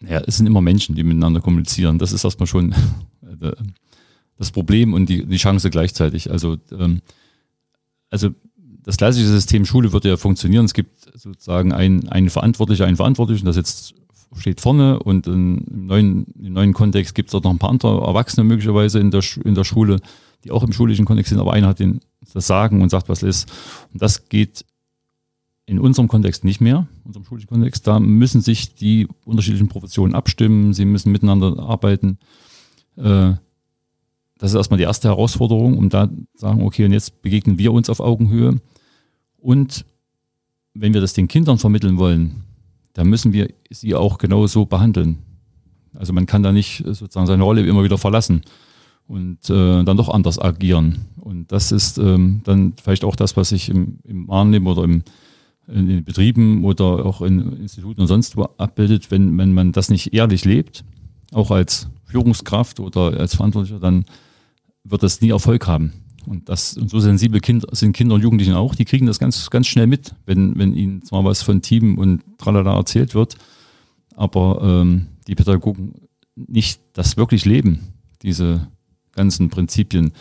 Ja, 0.00 0.20
es 0.20 0.36
sind 0.36 0.46
immer 0.46 0.60
Menschen, 0.60 0.94
die 0.94 1.02
miteinander 1.02 1.40
kommunizieren. 1.40 1.98
Das 1.98 2.12
ist 2.12 2.22
erstmal 2.22 2.46
schon 2.46 2.72
äh, 3.22 3.52
das 4.38 4.52
Problem 4.52 4.94
und 4.94 5.08
die, 5.08 5.26
die 5.26 5.36
Chance 5.38 5.70
gleichzeitig. 5.70 6.30
Also, 6.30 6.56
ähm, 6.70 7.00
also 8.10 8.30
das 8.84 8.96
klassische 8.96 9.28
System 9.28 9.64
Schule 9.64 9.92
würde 9.92 10.08
ja 10.08 10.16
funktionieren. 10.16 10.64
Es 10.64 10.74
gibt 10.74 11.10
sozusagen 11.14 11.72
einen, 11.72 12.08
einen 12.08 12.30
Verantwortlicher, 12.30 12.86
einen 12.86 12.96
Verantwortlichen, 12.96 13.46
das 13.46 13.56
jetzt 13.56 13.94
steht 14.38 14.60
vorne 14.60 14.98
und 14.98 15.26
im 15.26 15.64
neuen, 15.68 16.26
im 16.40 16.54
neuen 16.54 16.72
Kontext 16.72 17.14
gibt 17.14 17.28
es 17.28 17.32
dort 17.32 17.44
noch 17.44 17.50
ein 17.50 17.58
paar 17.58 17.70
andere 17.70 18.00
Erwachsene 18.00 18.44
möglicherweise 18.44 18.98
in 18.98 19.10
der, 19.10 19.22
in 19.44 19.54
der 19.54 19.64
Schule, 19.64 20.00
die 20.44 20.50
auch 20.50 20.62
im 20.62 20.72
schulischen 20.72 21.04
Kontext 21.04 21.30
sind, 21.30 21.38
aber 21.38 21.52
einer 21.52 21.68
hat 21.68 21.78
den, 21.78 22.00
das 22.32 22.46
Sagen 22.46 22.82
und 22.82 22.88
sagt, 22.88 23.08
was 23.08 23.22
ist. 23.22 23.52
Und 23.92 24.00
das 24.00 24.28
geht 24.28 24.64
in 25.66 25.78
unserem 25.78 26.08
Kontext 26.08 26.44
nicht 26.44 26.60
mehr, 26.60 26.86
in 27.04 27.08
unserem 27.08 27.24
schulischen 27.24 27.48
Kontext. 27.48 27.86
Da 27.86 28.00
müssen 28.00 28.40
sich 28.40 28.74
die 28.74 29.06
unterschiedlichen 29.24 29.68
Professionen 29.68 30.14
abstimmen, 30.14 30.72
sie 30.72 30.84
müssen 30.86 31.12
miteinander 31.12 31.58
arbeiten. 31.58 32.18
Äh, 32.96 33.34
das 34.38 34.50
ist 34.50 34.56
erstmal 34.56 34.78
die 34.78 34.84
erste 34.84 35.08
Herausforderung, 35.08 35.78
um 35.78 35.88
da 35.88 36.08
zu 36.08 36.24
sagen, 36.34 36.62
okay, 36.62 36.84
und 36.84 36.92
jetzt 36.92 37.22
begegnen 37.22 37.58
wir 37.58 37.72
uns 37.72 37.88
auf 37.88 38.00
Augenhöhe. 38.00 38.60
Und 39.42 39.84
wenn 40.72 40.94
wir 40.94 41.00
das 41.00 41.12
den 41.12 41.28
Kindern 41.28 41.58
vermitteln 41.58 41.98
wollen, 41.98 42.44
dann 42.94 43.08
müssen 43.08 43.32
wir 43.32 43.52
sie 43.70 43.94
auch 43.94 44.18
genauso 44.18 44.66
behandeln. 44.66 45.18
Also 45.94 46.12
man 46.12 46.26
kann 46.26 46.42
da 46.42 46.52
nicht 46.52 46.84
sozusagen 46.86 47.26
seine 47.26 47.42
Rolle 47.42 47.66
immer 47.66 47.82
wieder 47.82 47.98
verlassen 47.98 48.42
und 49.08 49.50
äh, 49.50 49.82
dann 49.82 49.96
doch 49.96 50.08
anders 50.08 50.38
agieren. 50.38 51.06
Und 51.20 51.50
das 51.50 51.72
ist 51.72 51.98
ähm, 51.98 52.40
dann 52.44 52.74
vielleicht 52.82 53.04
auch 53.04 53.16
das, 53.16 53.36
was 53.36 53.52
ich 53.52 53.68
im, 53.68 53.98
im 54.04 54.28
Wahrnehmen 54.28 54.66
oder 54.66 54.84
im, 54.84 55.02
in 55.66 55.88
den 55.88 56.04
Betrieben 56.04 56.64
oder 56.64 57.04
auch 57.04 57.20
in 57.20 57.60
Instituten 57.60 58.00
und 58.00 58.06
sonst 58.06 58.36
wo 58.36 58.44
abbildet, 58.58 59.10
wenn, 59.10 59.36
wenn 59.38 59.52
man 59.52 59.72
das 59.72 59.90
nicht 59.90 60.14
ehrlich 60.14 60.44
lebt, 60.44 60.84
auch 61.32 61.50
als 61.50 61.88
Führungskraft 62.04 62.78
oder 62.78 63.18
als 63.18 63.34
Verantwortlicher, 63.34 63.80
dann 63.80 64.04
wird 64.84 65.02
das 65.02 65.20
nie 65.20 65.30
Erfolg 65.30 65.66
haben. 65.66 65.92
Und 66.26 66.48
das, 66.48 66.76
und 66.76 66.88
so 66.88 67.00
sensible 67.00 67.40
Kinder, 67.40 67.68
sind 67.72 67.92
Kinder 67.94 68.14
und 68.14 68.22
Jugendlichen 68.22 68.54
auch, 68.54 68.74
die 68.74 68.84
kriegen 68.84 69.06
das 69.06 69.18
ganz, 69.18 69.50
ganz 69.50 69.66
schnell 69.66 69.86
mit, 69.86 70.14
wenn, 70.26 70.58
wenn 70.58 70.74
ihnen 70.74 71.02
zwar 71.02 71.24
was 71.24 71.42
von 71.42 71.62
Team 71.62 71.98
und 71.98 72.22
tralala 72.38 72.76
erzählt 72.76 73.14
wird, 73.14 73.36
aber 74.14 74.60
ähm, 74.62 75.08
die 75.26 75.34
Pädagogen 75.34 75.94
nicht 76.36 76.80
das 76.92 77.16
wirklich 77.16 77.44
leben, 77.44 77.92
diese 78.22 78.68
ganzen 79.12 79.50
Prinzipien, 79.50 80.12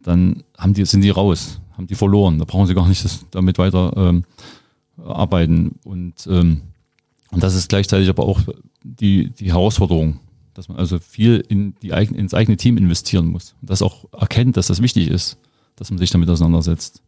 dann 0.00 0.42
haben 0.56 0.74
die, 0.74 0.84
sind 0.84 1.02
die 1.02 1.10
raus, 1.10 1.60
haben 1.76 1.86
die 1.86 1.94
verloren. 1.94 2.38
Da 2.38 2.44
brauchen 2.44 2.66
sie 2.66 2.74
gar 2.74 2.88
nicht 2.88 3.04
das, 3.04 3.24
damit 3.30 3.58
weiter 3.58 3.92
ähm, 3.96 4.24
arbeiten. 4.96 5.78
Und, 5.84 6.26
ähm, 6.28 6.62
und 7.30 7.42
das 7.42 7.54
ist 7.54 7.68
gleichzeitig 7.68 8.08
aber 8.08 8.24
auch 8.24 8.40
die, 8.82 9.30
die 9.30 9.52
Herausforderung, 9.52 10.20
dass 10.58 10.68
man 10.68 10.76
also 10.76 10.98
viel 10.98 11.44
in 11.48 11.76
die 11.82 11.94
eigene, 11.94 12.18
ins 12.18 12.34
eigene 12.34 12.56
Team 12.56 12.76
investieren 12.76 13.26
muss. 13.26 13.54
Und 13.60 13.70
das 13.70 13.80
auch 13.80 14.06
erkennt, 14.12 14.56
dass 14.56 14.66
das 14.66 14.82
wichtig 14.82 15.08
ist, 15.08 15.38
dass 15.76 15.90
man 15.90 15.98
sich 15.98 16.10
damit 16.10 16.28
auseinandersetzt. 16.28 17.00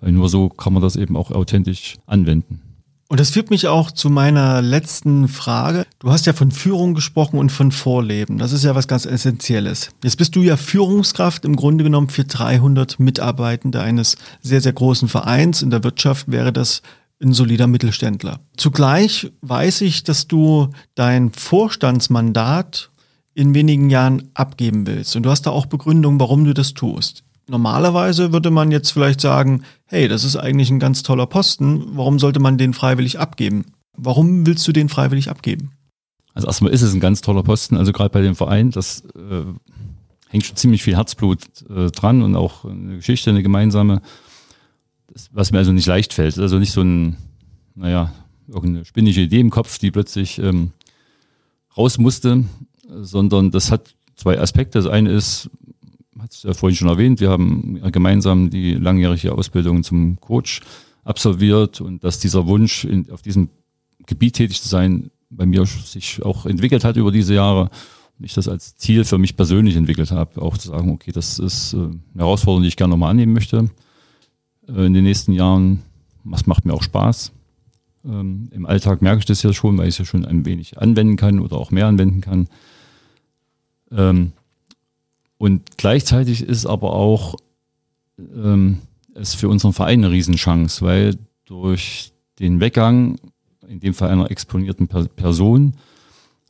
Weil 0.00 0.12
nur 0.12 0.28
so 0.28 0.48
kann 0.48 0.72
man 0.72 0.82
das 0.82 0.94
eben 0.94 1.16
auch 1.16 1.32
authentisch 1.32 1.96
anwenden. 2.06 2.62
Und 3.08 3.18
das 3.18 3.30
führt 3.30 3.50
mich 3.50 3.66
auch 3.66 3.90
zu 3.90 4.08
meiner 4.08 4.62
letzten 4.62 5.26
Frage. 5.26 5.84
Du 5.98 6.12
hast 6.12 6.26
ja 6.26 6.32
von 6.32 6.52
Führung 6.52 6.94
gesprochen 6.94 7.40
und 7.40 7.50
von 7.50 7.72
Vorleben. 7.72 8.38
Das 8.38 8.52
ist 8.52 8.62
ja 8.62 8.76
was 8.76 8.86
ganz 8.86 9.04
Essentielles. 9.04 9.90
Jetzt 10.04 10.16
bist 10.16 10.36
du 10.36 10.42
ja 10.42 10.56
Führungskraft 10.56 11.44
im 11.44 11.56
Grunde 11.56 11.82
genommen 11.82 12.08
für 12.08 12.24
300 12.24 13.00
Mitarbeitende 13.00 13.80
eines 13.80 14.16
sehr, 14.42 14.60
sehr 14.60 14.72
großen 14.72 15.08
Vereins. 15.08 15.60
In 15.60 15.70
der 15.70 15.82
Wirtschaft 15.82 16.30
wäre 16.30 16.52
das 16.52 16.82
ein 17.22 17.32
solider 17.32 17.66
Mittelständler. 17.66 18.40
Zugleich 18.56 19.32
weiß 19.40 19.80
ich, 19.82 20.04
dass 20.04 20.26
du 20.26 20.68
dein 20.94 21.30
Vorstandsmandat 21.32 22.90
in 23.34 23.54
wenigen 23.54 23.90
Jahren 23.90 24.30
abgeben 24.34 24.86
willst. 24.86 25.16
Und 25.16 25.22
du 25.24 25.30
hast 25.30 25.42
da 25.42 25.50
auch 25.50 25.66
Begründung, 25.66 26.18
warum 26.20 26.44
du 26.44 26.54
das 26.54 26.74
tust. 26.74 27.22
Normalerweise 27.48 28.32
würde 28.32 28.50
man 28.50 28.70
jetzt 28.70 28.90
vielleicht 28.90 29.20
sagen, 29.20 29.62
hey, 29.86 30.08
das 30.08 30.24
ist 30.24 30.36
eigentlich 30.36 30.70
ein 30.70 30.80
ganz 30.80 31.02
toller 31.02 31.26
Posten, 31.26 31.84
warum 31.96 32.18
sollte 32.18 32.40
man 32.40 32.58
den 32.58 32.74
freiwillig 32.74 33.18
abgeben? 33.20 33.66
Warum 33.96 34.46
willst 34.46 34.66
du 34.66 34.72
den 34.72 34.88
freiwillig 34.88 35.30
abgeben? 35.30 35.70
Also 36.34 36.48
erstmal 36.48 36.72
ist 36.72 36.82
es 36.82 36.92
ein 36.92 37.00
ganz 37.00 37.20
toller 37.20 37.42
Posten, 37.42 37.76
also 37.76 37.92
gerade 37.92 38.10
bei 38.10 38.20
dem 38.20 38.34
Verein, 38.34 38.70
das 38.70 39.04
äh, 39.14 39.44
hängt 40.28 40.44
schon 40.44 40.56
ziemlich 40.56 40.82
viel 40.82 40.96
Herzblut 40.96 41.40
äh, 41.70 41.90
dran 41.90 42.22
und 42.22 42.36
auch 42.36 42.64
eine 42.64 42.96
Geschichte, 42.96 43.30
eine 43.30 43.42
gemeinsame 43.42 44.02
was 45.32 45.52
mir 45.52 45.58
also 45.58 45.72
nicht 45.72 45.86
leicht 45.86 46.12
fällt. 46.12 46.38
Also 46.38 46.58
nicht 46.58 46.72
so 46.72 46.82
ein, 46.82 47.16
naja, 47.74 48.12
irgendeine 48.48 48.84
spinnige 48.84 49.20
Idee 49.20 49.40
im 49.40 49.50
Kopf, 49.50 49.78
die 49.78 49.90
plötzlich 49.90 50.38
ähm, 50.38 50.72
raus 51.76 51.98
musste, 51.98 52.44
sondern 52.88 53.50
das 53.50 53.70
hat 53.70 53.94
zwei 54.14 54.38
Aspekte. 54.38 54.78
Das 54.78 54.86
eine 54.86 55.10
ist, 55.10 55.50
hat 56.18 56.32
es 56.32 56.42
ja 56.42 56.54
vorhin 56.54 56.76
schon 56.76 56.88
erwähnt, 56.88 57.20
wir 57.20 57.30
haben 57.30 57.80
gemeinsam 57.92 58.50
die 58.50 58.74
langjährige 58.74 59.32
Ausbildung 59.32 59.82
zum 59.82 60.20
Coach 60.20 60.60
absolviert 61.04 61.80
und 61.80 62.02
dass 62.02 62.18
dieser 62.18 62.46
Wunsch, 62.46 62.84
in, 62.84 63.10
auf 63.10 63.22
diesem 63.22 63.50
Gebiet 64.06 64.34
tätig 64.34 64.60
zu 64.60 64.68
sein, 64.68 65.10
bei 65.30 65.46
mir 65.46 65.66
sich 65.66 66.22
auch 66.22 66.46
entwickelt 66.46 66.84
hat 66.84 66.96
über 66.96 67.12
diese 67.12 67.34
Jahre 67.34 67.70
und 68.18 68.24
ich 68.24 68.34
das 68.34 68.48
als 68.48 68.76
Ziel 68.76 69.04
für 69.04 69.18
mich 69.18 69.36
persönlich 69.36 69.76
entwickelt 69.76 70.10
habe, 70.10 70.40
auch 70.40 70.56
zu 70.56 70.68
sagen, 70.68 70.90
okay, 70.90 71.12
das 71.12 71.38
ist 71.38 71.74
äh, 71.74 71.76
eine 71.76 72.00
Herausforderung, 72.16 72.62
die 72.62 72.68
ich 72.68 72.76
gerne 72.76 72.92
nochmal 72.92 73.10
annehmen 73.10 73.32
möchte. 73.32 73.70
Äh, 74.68 74.86
in 74.86 74.94
den 74.94 75.04
nächsten 75.04 75.32
Jahren. 75.32 75.82
Das 76.24 76.46
macht 76.46 76.64
mir 76.64 76.74
auch 76.74 76.82
Spaß. 76.82 77.32
Ähm, 78.04 78.48
Im 78.52 78.66
Alltag 78.66 79.02
merke 79.02 79.20
ich 79.20 79.24
das 79.24 79.42
ja 79.42 79.52
schon, 79.52 79.78
weil 79.78 79.88
ich 79.88 79.94
es 79.94 79.98
ja 79.98 80.04
schon 80.04 80.24
ein 80.24 80.44
wenig 80.44 80.78
anwenden 80.78 81.16
kann 81.16 81.40
oder 81.40 81.56
auch 81.56 81.70
mehr 81.70 81.86
anwenden 81.86 82.20
kann. 82.20 82.48
Ähm, 83.92 84.32
und 85.38 85.76
gleichzeitig 85.76 86.42
ist 86.42 86.66
aber 86.66 86.94
auch 86.94 87.36
ähm, 88.18 88.78
es 89.14 89.34
für 89.34 89.48
unseren 89.48 89.72
Verein 89.72 90.00
eine 90.00 90.10
Riesenchance, 90.10 90.84
weil 90.84 91.16
durch 91.44 92.12
den 92.38 92.60
Weggang, 92.60 93.18
in 93.68 93.80
dem 93.80 93.94
Fall 93.94 94.10
einer 94.10 94.30
exponierten 94.30 94.88
per 94.88 95.06
Person, 95.06 95.74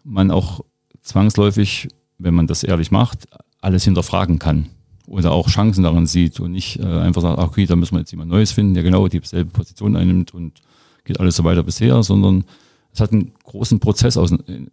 man 0.05 0.31
auch 0.31 0.65
zwangsläufig, 1.03 1.89
wenn 2.19 2.35
man 2.35 2.47
das 2.47 2.63
ehrlich 2.63 2.91
macht, 2.91 3.29
alles 3.61 3.85
hinterfragen 3.85 4.39
kann 4.39 4.71
oder 5.07 5.33
auch 5.33 5.49
Chancen 5.49 5.85
darin 5.85 6.07
sieht 6.07 6.41
und 6.41 6.53
nicht 6.53 6.79
äh, 6.79 6.85
einfach 6.85 7.23
sagt, 7.23 7.39
okay, 7.39 7.67
da 7.67 7.77
müssen 7.77 7.95
wir 7.95 8.01
jetzt 8.01 8.11
jemand 8.11 8.31
Neues 8.31 8.53
finden, 8.53 8.75
der 8.75 8.83
genau 8.83 9.07
dieselbe 9.09 9.51
Position 9.51 9.97
einnimmt 9.97 10.35
und 10.35 10.61
geht 11.05 11.21
alles 11.21 11.37
so 11.37 11.45
weiter 11.45 11.63
bisher, 11.63 12.03
sondern 12.03 12.45
es 12.93 13.01
hat 13.01 13.13
einen 13.13 13.33
großen 13.45 13.79
Prozess 13.79 14.17
aus, 14.17 14.33
äh, 14.33 14.67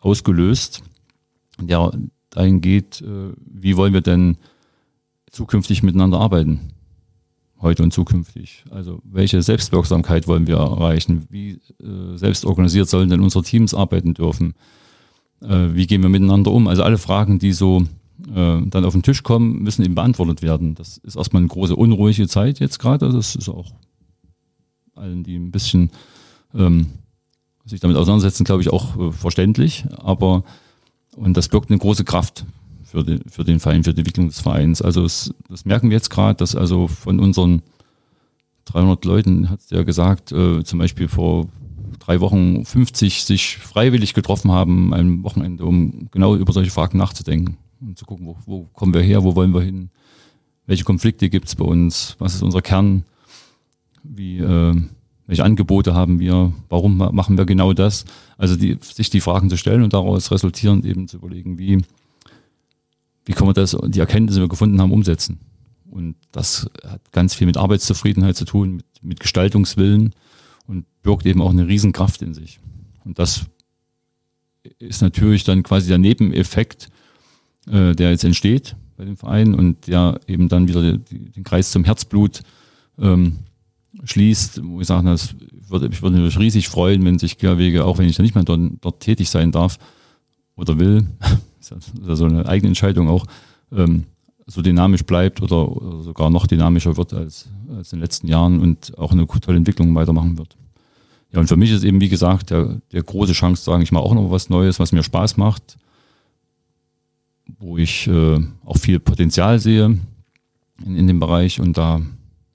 ausgelöst, 0.00 0.82
der 1.60 1.92
dahin 2.30 2.60
geht, 2.60 3.02
äh, 3.02 3.32
wie 3.44 3.76
wollen 3.76 3.92
wir 3.92 4.00
denn 4.00 4.38
zukünftig 5.30 5.82
miteinander 5.82 6.20
arbeiten, 6.20 6.72
heute 7.60 7.82
und 7.82 7.92
zukünftig. 7.92 8.64
Also 8.70 9.00
welche 9.04 9.42
Selbstwirksamkeit 9.42 10.28
wollen 10.28 10.46
wir 10.46 10.56
erreichen, 10.56 11.26
wie 11.30 11.60
äh, 11.82 12.16
selbstorganisiert 12.16 12.88
sollen 12.88 13.10
denn 13.10 13.20
unsere 13.20 13.44
Teams 13.44 13.74
arbeiten 13.74 14.14
dürfen, 14.14 14.54
äh, 15.42 15.68
wie 15.72 15.86
gehen 15.86 16.02
wir 16.02 16.08
miteinander 16.08 16.52
um. 16.52 16.68
Also 16.68 16.82
alle 16.82 16.98
Fragen, 16.98 17.38
die 17.38 17.52
so 17.52 17.82
äh, 18.28 18.60
dann 18.66 18.84
auf 18.84 18.92
den 18.92 19.02
Tisch 19.02 19.22
kommen, 19.22 19.62
müssen 19.62 19.84
eben 19.84 19.94
beantwortet 19.94 20.42
werden. 20.42 20.74
Das 20.74 20.98
ist 20.98 21.16
erstmal 21.16 21.40
eine 21.40 21.48
große 21.48 21.76
unruhige 21.76 22.26
Zeit 22.28 22.58
jetzt 22.58 22.78
gerade. 22.78 23.10
Das 23.10 23.36
ist 23.36 23.48
auch 23.48 23.72
allen, 24.94 25.22
die 25.22 25.36
ein 25.36 25.50
bisschen 25.50 25.90
ähm, 26.54 26.86
sich 27.64 27.80
damit 27.80 27.96
auseinandersetzen, 27.96 28.44
glaube 28.44 28.62
ich, 28.62 28.70
auch 28.72 28.96
äh, 28.98 29.12
verständlich. 29.12 29.84
Aber 29.98 30.44
und 31.16 31.36
das 31.36 31.48
birgt 31.48 31.70
eine 31.70 31.78
große 31.78 32.04
Kraft 32.04 32.44
für 32.84 33.04
den, 33.04 33.20
für 33.28 33.44
den 33.44 33.60
Verein, 33.60 33.84
für 33.84 33.94
die 33.94 34.00
Entwicklung 34.00 34.28
des 34.28 34.40
Vereins. 34.40 34.82
Also 34.82 35.04
es, 35.04 35.34
das 35.48 35.64
merken 35.64 35.90
wir 35.90 35.96
jetzt 35.96 36.10
gerade, 36.10 36.36
dass 36.36 36.54
also 36.54 36.88
von 36.88 37.20
unseren 37.20 37.62
300 38.66 39.04
Leuten, 39.04 39.50
hat 39.50 39.60
ja 39.70 39.82
gesagt, 39.82 40.32
äh, 40.32 40.64
zum 40.64 40.78
Beispiel 40.78 41.08
vor 41.08 41.46
drei 42.00 42.20
Wochen 42.20 42.64
50 42.64 43.24
sich 43.24 43.58
freiwillig 43.58 44.14
getroffen 44.14 44.50
haben, 44.50 44.92
ein 44.92 45.22
Wochenende, 45.22 45.64
um 45.64 46.08
genau 46.10 46.34
über 46.34 46.52
solche 46.52 46.70
Fragen 46.70 46.98
nachzudenken 46.98 47.56
und 47.80 47.98
zu 47.98 48.04
gucken, 48.04 48.26
wo, 48.26 48.36
wo 48.46 48.64
kommen 48.72 48.94
wir 48.94 49.02
her, 49.02 49.24
wo 49.24 49.34
wollen 49.34 49.54
wir 49.54 49.62
hin, 49.62 49.90
welche 50.66 50.84
Konflikte 50.84 51.28
gibt 51.28 51.48
es 51.48 51.54
bei 51.54 51.64
uns, 51.64 52.16
was 52.18 52.34
ist 52.34 52.42
unser 52.42 52.62
Kern, 52.62 53.04
wie, 54.02 54.38
äh, 54.38 54.74
welche 55.26 55.44
Angebote 55.44 55.94
haben 55.94 56.20
wir, 56.20 56.52
warum 56.68 56.96
machen 56.96 57.36
wir 57.36 57.46
genau 57.46 57.72
das. 57.72 58.04
Also 58.38 58.56
die, 58.56 58.78
sich 58.80 59.10
die 59.10 59.20
Fragen 59.20 59.50
zu 59.50 59.56
stellen 59.56 59.82
und 59.82 59.92
daraus 59.92 60.30
resultierend 60.30 60.84
eben 60.84 61.08
zu 61.08 61.16
überlegen, 61.16 61.58
wie, 61.58 61.82
wie 63.24 63.32
können 63.32 63.48
wir 63.48 63.54
das, 63.54 63.76
die 63.86 64.00
Erkenntnisse, 64.00 64.38
die 64.38 64.44
wir 64.44 64.48
gefunden 64.48 64.80
haben, 64.80 64.92
umsetzen. 64.92 65.40
Und 65.90 66.16
das 66.32 66.68
hat 66.84 67.12
ganz 67.12 67.34
viel 67.34 67.46
mit 67.46 67.56
Arbeitszufriedenheit 67.56 68.36
zu 68.36 68.44
tun, 68.44 68.76
mit, 68.76 68.86
mit 69.02 69.20
Gestaltungswillen 69.20 70.14
und 70.66 70.84
birgt 71.02 71.26
eben 71.26 71.42
auch 71.42 71.50
eine 71.50 71.66
Riesenkraft 71.66 72.22
in 72.22 72.34
sich. 72.34 72.60
Und 73.04 73.18
das 73.18 73.46
ist 74.78 75.02
natürlich 75.02 75.44
dann 75.44 75.62
quasi 75.62 75.88
der 75.88 75.98
Nebeneffekt, 75.98 76.88
äh, 77.70 77.94
der 77.94 78.10
jetzt 78.10 78.24
entsteht 78.24 78.76
bei 78.96 79.04
dem 79.04 79.16
Verein 79.16 79.54
und 79.54 79.86
der 79.86 80.20
eben 80.26 80.48
dann 80.48 80.68
wieder 80.68 80.98
die, 80.98 81.30
den 81.30 81.44
Kreis 81.44 81.70
zum 81.70 81.84
Herzblut 81.84 82.40
ähm, 82.98 83.40
schließt, 84.04 84.62
wo 84.64 84.80
ich 84.80 84.86
sage, 84.86 85.08
das 85.08 85.34
würde, 85.68 85.88
ich 85.88 86.02
würde 86.02 86.18
mich 86.18 86.38
riesig 86.38 86.68
freuen, 86.68 87.04
wenn 87.04 87.18
sich 87.18 87.38
Querwege, 87.38 87.84
auch 87.84 87.98
wenn 87.98 88.08
ich 88.08 88.16
dann 88.16 88.24
nicht 88.24 88.34
mehr 88.34 88.44
dort, 88.44 88.60
dort 88.80 89.00
tätig 89.00 89.30
sein 89.30 89.52
darf 89.52 89.78
oder 90.56 90.78
will, 90.78 91.06
ist 91.60 91.74
so 92.16 92.24
eine 92.24 92.46
eigene 92.46 92.68
Entscheidung 92.68 93.08
auch, 93.08 93.26
ähm, 93.72 94.04
so 94.46 94.62
dynamisch 94.62 95.04
bleibt 95.04 95.42
oder, 95.42 95.70
oder, 95.70 96.02
sogar 96.02 96.30
noch 96.30 96.46
dynamischer 96.46 96.96
wird 96.96 97.12
als, 97.12 97.48
als 97.76 97.92
in 97.92 97.98
den 97.98 98.02
letzten 98.02 98.28
Jahren 98.28 98.60
und 98.60 98.96
auch 98.96 99.12
eine 99.12 99.26
tolle 99.26 99.56
Entwicklung 99.56 99.94
weitermachen 99.94 100.38
wird. 100.38 100.56
Ja, 101.32 101.40
und 101.40 101.48
für 101.48 101.56
mich 101.56 101.72
ist 101.72 101.82
eben, 101.82 102.00
wie 102.00 102.08
gesagt, 102.08 102.50
der, 102.50 102.80
der 102.92 103.02
große 103.02 103.32
Chance 103.32 103.64
sagen, 103.64 103.82
ich 103.82 103.90
mache 103.90 104.04
auch 104.04 104.14
noch 104.14 104.30
was 104.30 104.48
Neues, 104.48 104.78
was 104.78 104.92
mir 104.92 105.02
Spaß 105.02 105.36
macht, 105.36 105.76
wo 107.66 107.76
ich 107.76 108.06
äh, 108.06 108.38
auch 108.64 108.78
viel 108.78 109.00
Potenzial 109.00 109.58
sehe 109.58 109.98
in, 110.84 110.96
in 110.96 111.06
dem 111.08 111.18
Bereich 111.18 111.60
und 111.60 111.76
da 111.76 112.00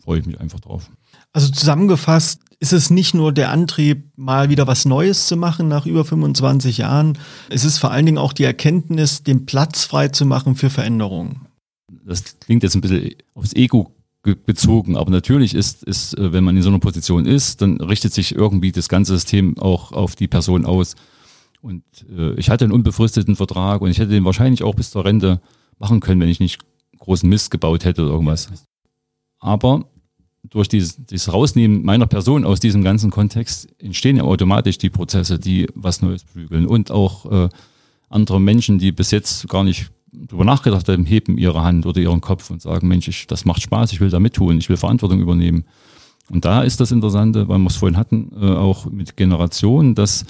freue 0.01 0.19
ich 0.19 0.25
mich 0.25 0.39
einfach 0.39 0.61
drauf. 0.61 0.89
Also 1.33 1.51
zusammengefasst 1.51 2.41
ist 2.59 2.71
es 2.71 2.89
nicht 2.89 3.13
nur 3.13 3.33
der 3.33 3.51
Antrieb, 3.51 4.05
mal 4.15 4.49
wieder 4.49 4.67
was 4.67 4.85
Neues 4.85 5.27
zu 5.27 5.35
machen 5.35 5.67
nach 5.67 5.85
über 5.85 6.05
25 6.05 6.77
Jahren. 6.77 7.17
Es 7.49 7.65
ist 7.65 7.77
vor 7.77 7.91
allen 7.91 8.05
Dingen 8.05 8.17
auch 8.17 8.31
die 8.31 8.45
Erkenntnis, 8.45 9.23
den 9.23 9.45
Platz 9.45 9.83
frei 9.83 10.07
zu 10.07 10.25
machen 10.25 10.55
für 10.55 10.69
Veränderungen. 10.69 11.47
Das 12.05 12.39
klingt 12.39 12.63
jetzt 12.63 12.75
ein 12.75 12.81
bisschen 12.81 13.15
aufs 13.33 13.53
Ego 13.53 13.93
bezogen. 14.23 14.95
Aber 14.95 15.11
natürlich 15.11 15.55
ist, 15.55 15.83
ist, 15.83 16.17
äh, 16.17 16.31
wenn 16.31 16.43
man 16.43 16.55
in 16.55 16.63
so 16.63 16.69
einer 16.69 16.79
Position 16.79 17.25
ist, 17.25 17.61
dann 17.61 17.81
richtet 17.81 18.13
sich 18.13 18.33
irgendwie 18.35 18.71
das 18.71 18.87
ganze 18.87 19.13
System 19.13 19.57
auch 19.57 19.91
auf 19.91 20.15
die 20.15 20.27
Person 20.27 20.65
aus. 20.65 20.95
Und 21.61 21.83
äh, 22.09 22.33
ich 22.33 22.49
hatte 22.49 22.65
einen 22.65 22.73
unbefristeten 22.73 23.35
Vertrag 23.35 23.81
und 23.81 23.89
ich 23.89 23.99
hätte 23.99 24.11
den 24.11 24.25
wahrscheinlich 24.25 24.63
auch 24.63 24.75
bis 24.75 24.91
zur 24.91 25.05
Rente 25.05 25.41
machen 25.77 25.99
können, 25.99 26.21
wenn 26.21 26.29
ich 26.29 26.39
nicht 26.39 26.59
großen 26.99 27.29
Mist 27.29 27.51
gebaut 27.51 27.85
hätte 27.85 28.03
oder 28.03 28.13
irgendwas. 28.13 28.51
Aber 29.39 29.85
durch 30.43 30.67
dieses, 30.67 30.97
dieses 31.05 31.31
Rausnehmen 31.31 31.83
meiner 31.83 32.07
Person 32.07 32.45
aus 32.45 32.59
diesem 32.59 32.83
ganzen 32.83 33.11
Kontext 33.11 33.69
entstehen 33.79 34.17
ja 34.17 34.23
automatisch 34.23 34.77
die 34.77 34.89
Prozesse, 34.89 35.39
die 35.39 35.67
was 35.75 36.01
Neues 36.01 36.23
bügeln 36.23 36.65
und 36.65 36.91
auch 36.91 37.31
äh, 37.31 37.49
andere 38.09 38.41
Menschen, 38.41 38.79
die 38.79 38.91
bis 38.91 39.11
jetzt 39.11 39.47
gar 39.47 39.63
nicht 39.63 39.91
drüber 40.11 40.43
nachgedacht 40.43 40.87
haben, 40.89 41.05
heben 41.05 41.37
ihre 41.37 41.63
Hand 41.63 41.85
oder 41.85 42.01
ihren 42.01 42.21
Kopf 42.21 42.49
und 42.49 42.61
sagen, 42.61 42.87
Mensch, 42.87 43.07
ich, 43.07 43.27
das 43.27 43.45
macht 43.45 43.61
Spaß, 43.61 43.93
ich 43.93 44.01
will 44.01 44.09
da 44.09 44.19
mittun, 44.19 44.57
ich 44.57 44.67
will 44.67 44.77
Verantwortung 44.77 45.21
übernehmen. 45.21 45.65
Und 46.29 46.45
da 46.45 46.63
ist 46.63 46.79
das 46.79 46.91
Interessante, 46.91 47.47
weil 47.47 47.59
wir 47.59 47.67
es 47.67 47.77
vorhin 47.77 47.97
hatten, 47.97 48.31
äh, 48.39 48.45
auch 48.45 48.85
mit 48.85 49.17
Generationen, 49.17 49.95
dass, 49.95 50.25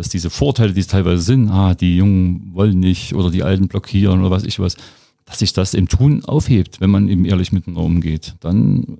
dass 0.00 0.08
diese 0.08 0.30
Vorteile, 0.30 0.72
die 0.72 0.80
es 0.80 0.86
teilweise 0.86 1.20
sind, 1.20 1.50
ah, 1.50 1.74
die 1.74 1.98
Jungen 1.98 2.54
wollen 2.54 2.80
nicht 2.80 3.14
oder 3.14 3.30
die 3.30 3.42
Alten 3.42 3.68
blockieren 3.68 4.20
oder 4.20 4.30
was 4.30 4.44
ich 4.44 4.58
was, 4.58 4.78
dass 5.26 5.40
sich 5.40 5.52
das 5.52 5.74
im 5.74 5.88
Tun 5.88 6.24
aufhebt, 6.24 6.80
wenn 6.80 6.88
man 6.88 7.06
eben 7.06 7.26
ehrlich 7.26 7.52
miteinander 7.52 7.82
umgeht. 7.82 8.34
Dann 8.40 8.96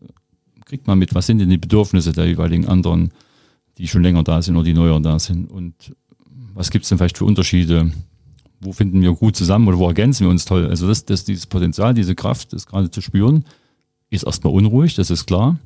kriegt 0.67 0.87
man 0.87 0.99
mit, 0.99 1.15
was 1.15 1.27
sind 1.27 1.39
denn 1.39 1.49
die 1.49 1.57
Bedürfnisse 1.57 2.13
der 2.13 2.27
jeweiligen 2.27 2.67
anderen, 2.67 3.13
die 3.79 3.89
schon 3.89 4.03
länger 4.03 4.25
da 4.25 4.43
sind 4.43 4.57
oder 4.57 4.65
die 4.67 4.75
neuer 4.75 5.01
da 5.01 5.19
sind 5.19 5.51
und 5.51 5.73
was 6.53 6.71
gibt 6.71 6.83
es 6.83 6.91
denn 6.91 6.99
vielleicht 6.99 7.17
für 7.17 7.25
Unterschiede 7.25 7.91
wo 8.63 8.75
finden 8.75 9.01
wir 9.01 9.15
gut 9.15 9.37
zusammen 9.37 9.69
oder 9.69 9.79
wo 9.79 9.89
ergänzen 9.89 10.27
wir 10.27 10.31
uns 10.31 10.45
toll. 10.45 10.67
Also 10.67 10.87
das, 10.87 11.07
das, 11.07 11.25
dieses 11.25 11.47
Potenzial, 11.47 11.95
diese 11.95 12.15
Kraft, 12.15 12.53
das 12.53 12.67
gerade 12.67 12.91
zu 12.91 13.01
spüren, 13.01 13.47
ist 14.11 14.25
erstmal 14.25 14.53
unruhig, 14.53 14.95
das 14.97 15.09
ist 15.09 15.25
klar. 15.25 15.59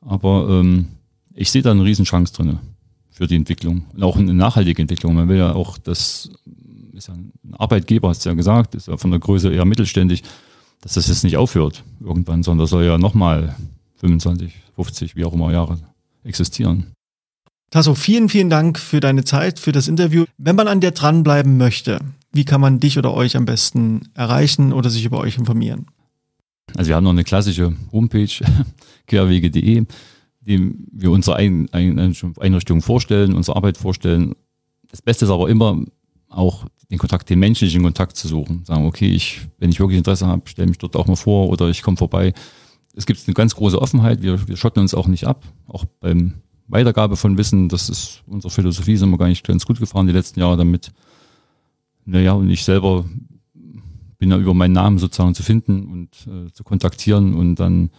Aber 0.00 0.48
ähm, 0.48 0.86
ich 1.34 1.50
sehe 1.50 1.60
da 1.60 1.72
eine 1.72 1.84
Riesenchance 1.84 2.32
drin 2.32 2.60
für 3.14 3.28
die 3.28 3.36
Entwicklung 3.36 3.86
und 3.94 4.02
auch 4.02 4.16
eine 4.16 4.34
nachhaltige 4.34 4.82
Entwicklung. 4.82 5.14
Man 5.14 5.28
will 5.28 5.38
ja 5.38 5.54
auch, 5.54 5.78
das 5.78 6.30
ist 6.92 7.06
ja 7.06 7.14
ein 7.14 7.32
Arbeitgeber, 7.52 8.08
hast 8.08 8.24
du 8.24 8.28
ja 8.28 8.34
gesagt, 8.34 8.74
ist 8.74 8.88
ja 8.88 8.96
von 8.96 9.12
der 9.12 9.20
Größe 9.20 9.52
eher 9.52 9.64
mittelständig, 9.64 10.24
dass 10.80 10.94
das 10.94 11.06
jetzt 11.06 11.22
nicht 11.22 11.36
aufhört 11.36 11.84
irgendwann, 12.00 12.42
sondern 12.42 12.66
soll 12.66 12.84
ja 12.84 12.98
nochmal 12.98 13.54
25, 13.98 14.52
50, 14.74 15.14
wie 15.14 15.24
auch 15.24 15.32
immer 15.32 15.52
Jahre 15.52 15.78
existieren. 16.24 16.88
Tasso, 17.70 17.94
vielen, 17.94 18.28
vielen 18.28 18.50
Dank 18.50 18.80
für 18.80 18.98
deine 18.98 19.24
Zeit, 19.24 19.60
für 19.60 19.72
das 19.72 19.86
Interview. 19.86 20.24
Wenn 20.36 20.56
man 20.56 20.66
an 20.66 20.80
dir 20.80 20.90
dranbleiben 20.90 21.56
möchte, 21.56 22.00
wie 22.32 22.44
kann 22.44 22.60
man 22.60 22.80
dich 22.80 22.98
oder 22.98 23.14
euch 23.14 23.36
am 23.36 23.44
besten 23.44 24.08
erreichen 24.14 24.72
oder 24.72 24.90
sich 24.90 25.04
über 25.04 25.18
euch 25.18 25.38
informieren? 25.38 25.86
Also 26.76 26.88
wir 26.88 26.96
haben 26.96 27.04
noch 27.04 27.10
eine 27.10 27.24
klassische 27.24 27.74
Homepage, 27.92 28.44
querwege.de, 29.06 29.84
die 30.46 30.74
wir 30.92 31.10
unsere 31.10 31.36
Einrichtung 31.36 32.82
vorstellen, 32.82 33.34
unsere 33.34 33.56
Arbeit 33.56 33.78
vorstellen. 33.78 34.34
Das 34.90 35.02
Beste 35.02 35.24
ist 35.24 35.30
aber 35.30 35.48
immer 35.48 35.82
auch 36.28 36.66
den 36.90 36.98
Kontakt, 36.98 37.30
den 37.30 37.38
menschlichen 37.38 37.82
Kontakt 37.82 38.16
zu 38.16 38.28
suchen. 38.28 38.64
Sagen, 38.64 38.86
okay, 38.86 39.08
ich, 39.08 39.40
wenn 39.58 39.70
ich 39.70 39.80
wirklich 39.80 39.98
Interesse 39.98 40.26
habe, 40.26 40.48
stelle 40.48 40.68
mich 40.68 40.78
dort 40.78 40.96
auch 40.96 41.06
mal 41.06 41.16
vor 41.16 41.48
oder 41.48 41.68
ich 41.68 41.82
komme 41.82 41.96
vorbei. 41.96 42.32
Es 42.94 43.06
gibt 43.06 43.20
eine 43.26 43.34
ganz 43.34 43.54
große 43.54 43.80
Offenheit, 43.80 44.22
wir, 44.22 44.46
wir 44.46 44.56
schotten 44.56 44.80
uns 44.80 44.94
auch 44.94 45.08
nicht 45.08 45.26
ab, 45.26 45.44
auch 45.66 45.84
beim 46.00 46.34
Weitergabe 46.68 47.16
von 47.16 47.36
Wissen, 47.36 47.68
das 47.68 47.88
ist 47.88 48.22
unsere 48.26 48.50
Philosophie, 48.50 48.96
sind 48.96 49.10
wir 49.10 49.18
gar 49.18 49.28
nicht 49.28 49.46
ganz 49.46 49.66
gut 49.66 49.80
gefahren 49.80 50.06
die 50.06 50.12
letzten 50.12 50.40
Jahre 50.40 50.56
damit. 50.56 50.92
Naja, 52.04 52.32
und 52.32 52.50
ich 52.50 52.64
selber 52.64 53.04
bin 54.18 54.30
ja 54.30 54.38
über 54.38 54.54
meinen 54.54 54.72
Namen 54.72 54.98
sozusagen 54.98 55.34
zu 55.34 55.42
finden 55.42 55.86
und 55.88 56.26
äh, 56.26 56.52
zu 56.52 56.64
kontaktieren 56.64 57.34
und 57.34 57.56
dann 57.56 57.90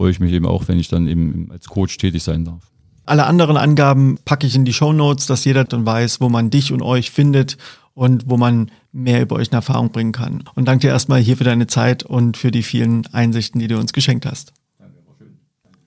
freue 0.00 0.12
ich 0.12 0.18
mich 0.18 0.32
eben 0.32 0.46
auch, 0.46 0.66
wenn 0.66 0.78
ich 0.78 0.88
dann 0.88 1.06
eben 1.06 1.50
als 1.50 1.68
Coach 1.68 1.98
tätig 1.98 2.22
sein 2.22 2.46
darf. 2.46 2.70
Alle 3.04 3.26
anderen 3.26 3.58
Angaben 3.58 4.16
packe 4.24 4.46
ich 4.46 4.56
in 4.56 4.64
die 4.64 4.72
Show 4.72 4.94
Notes, 4.94 5.26
dass 5.26 5.44
jeder 5.44 5.64
dann 5.64 5.84
weiß, 5.84 6.22
wo 6.22 6.30
man 6.30 6.48
dich 6.48 6.72
und 6.72 6.80
euch 6.80 7.10
findet 7.10 7.58
und 7.92 8.24
wo 8.26 8.38
man 8.38 8.70
mehr 8.92 9.20
über 9.20 9.36
euch 9.36 9.48
in 9.48 9.52
Erfahrung 9.52 9.90
bringen 9.90 10.12
kann. 10.12 10.44
Und 10.54 10.68
danke 10.68 10.86
dir 10.86 10.92
erstmal 10.92 11.20
hier 11.20 11.36
für 11.36 11.44
deine 11.44 11.66
Zeit 11.66 12.02
und 12.02 12.38
für 12.38 12.50
die 12.50 12.62
vielen 12.62 13.06
Einsichten, 13.12 13.60
die 13.60 13.68
du 13.68 13.78
uns 13.78 13.92
geschenkt 13.92 14.24
hast. 14.24 14.54
Danke, 14.78 15.02
war 15.06 15.18
schön. 15.18 15.36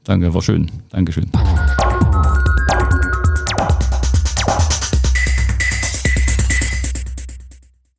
Danke, 0.04 0.34
war 0.36 0.42
schön. 0.44 0.72
Dankeschön. 0.92 2.33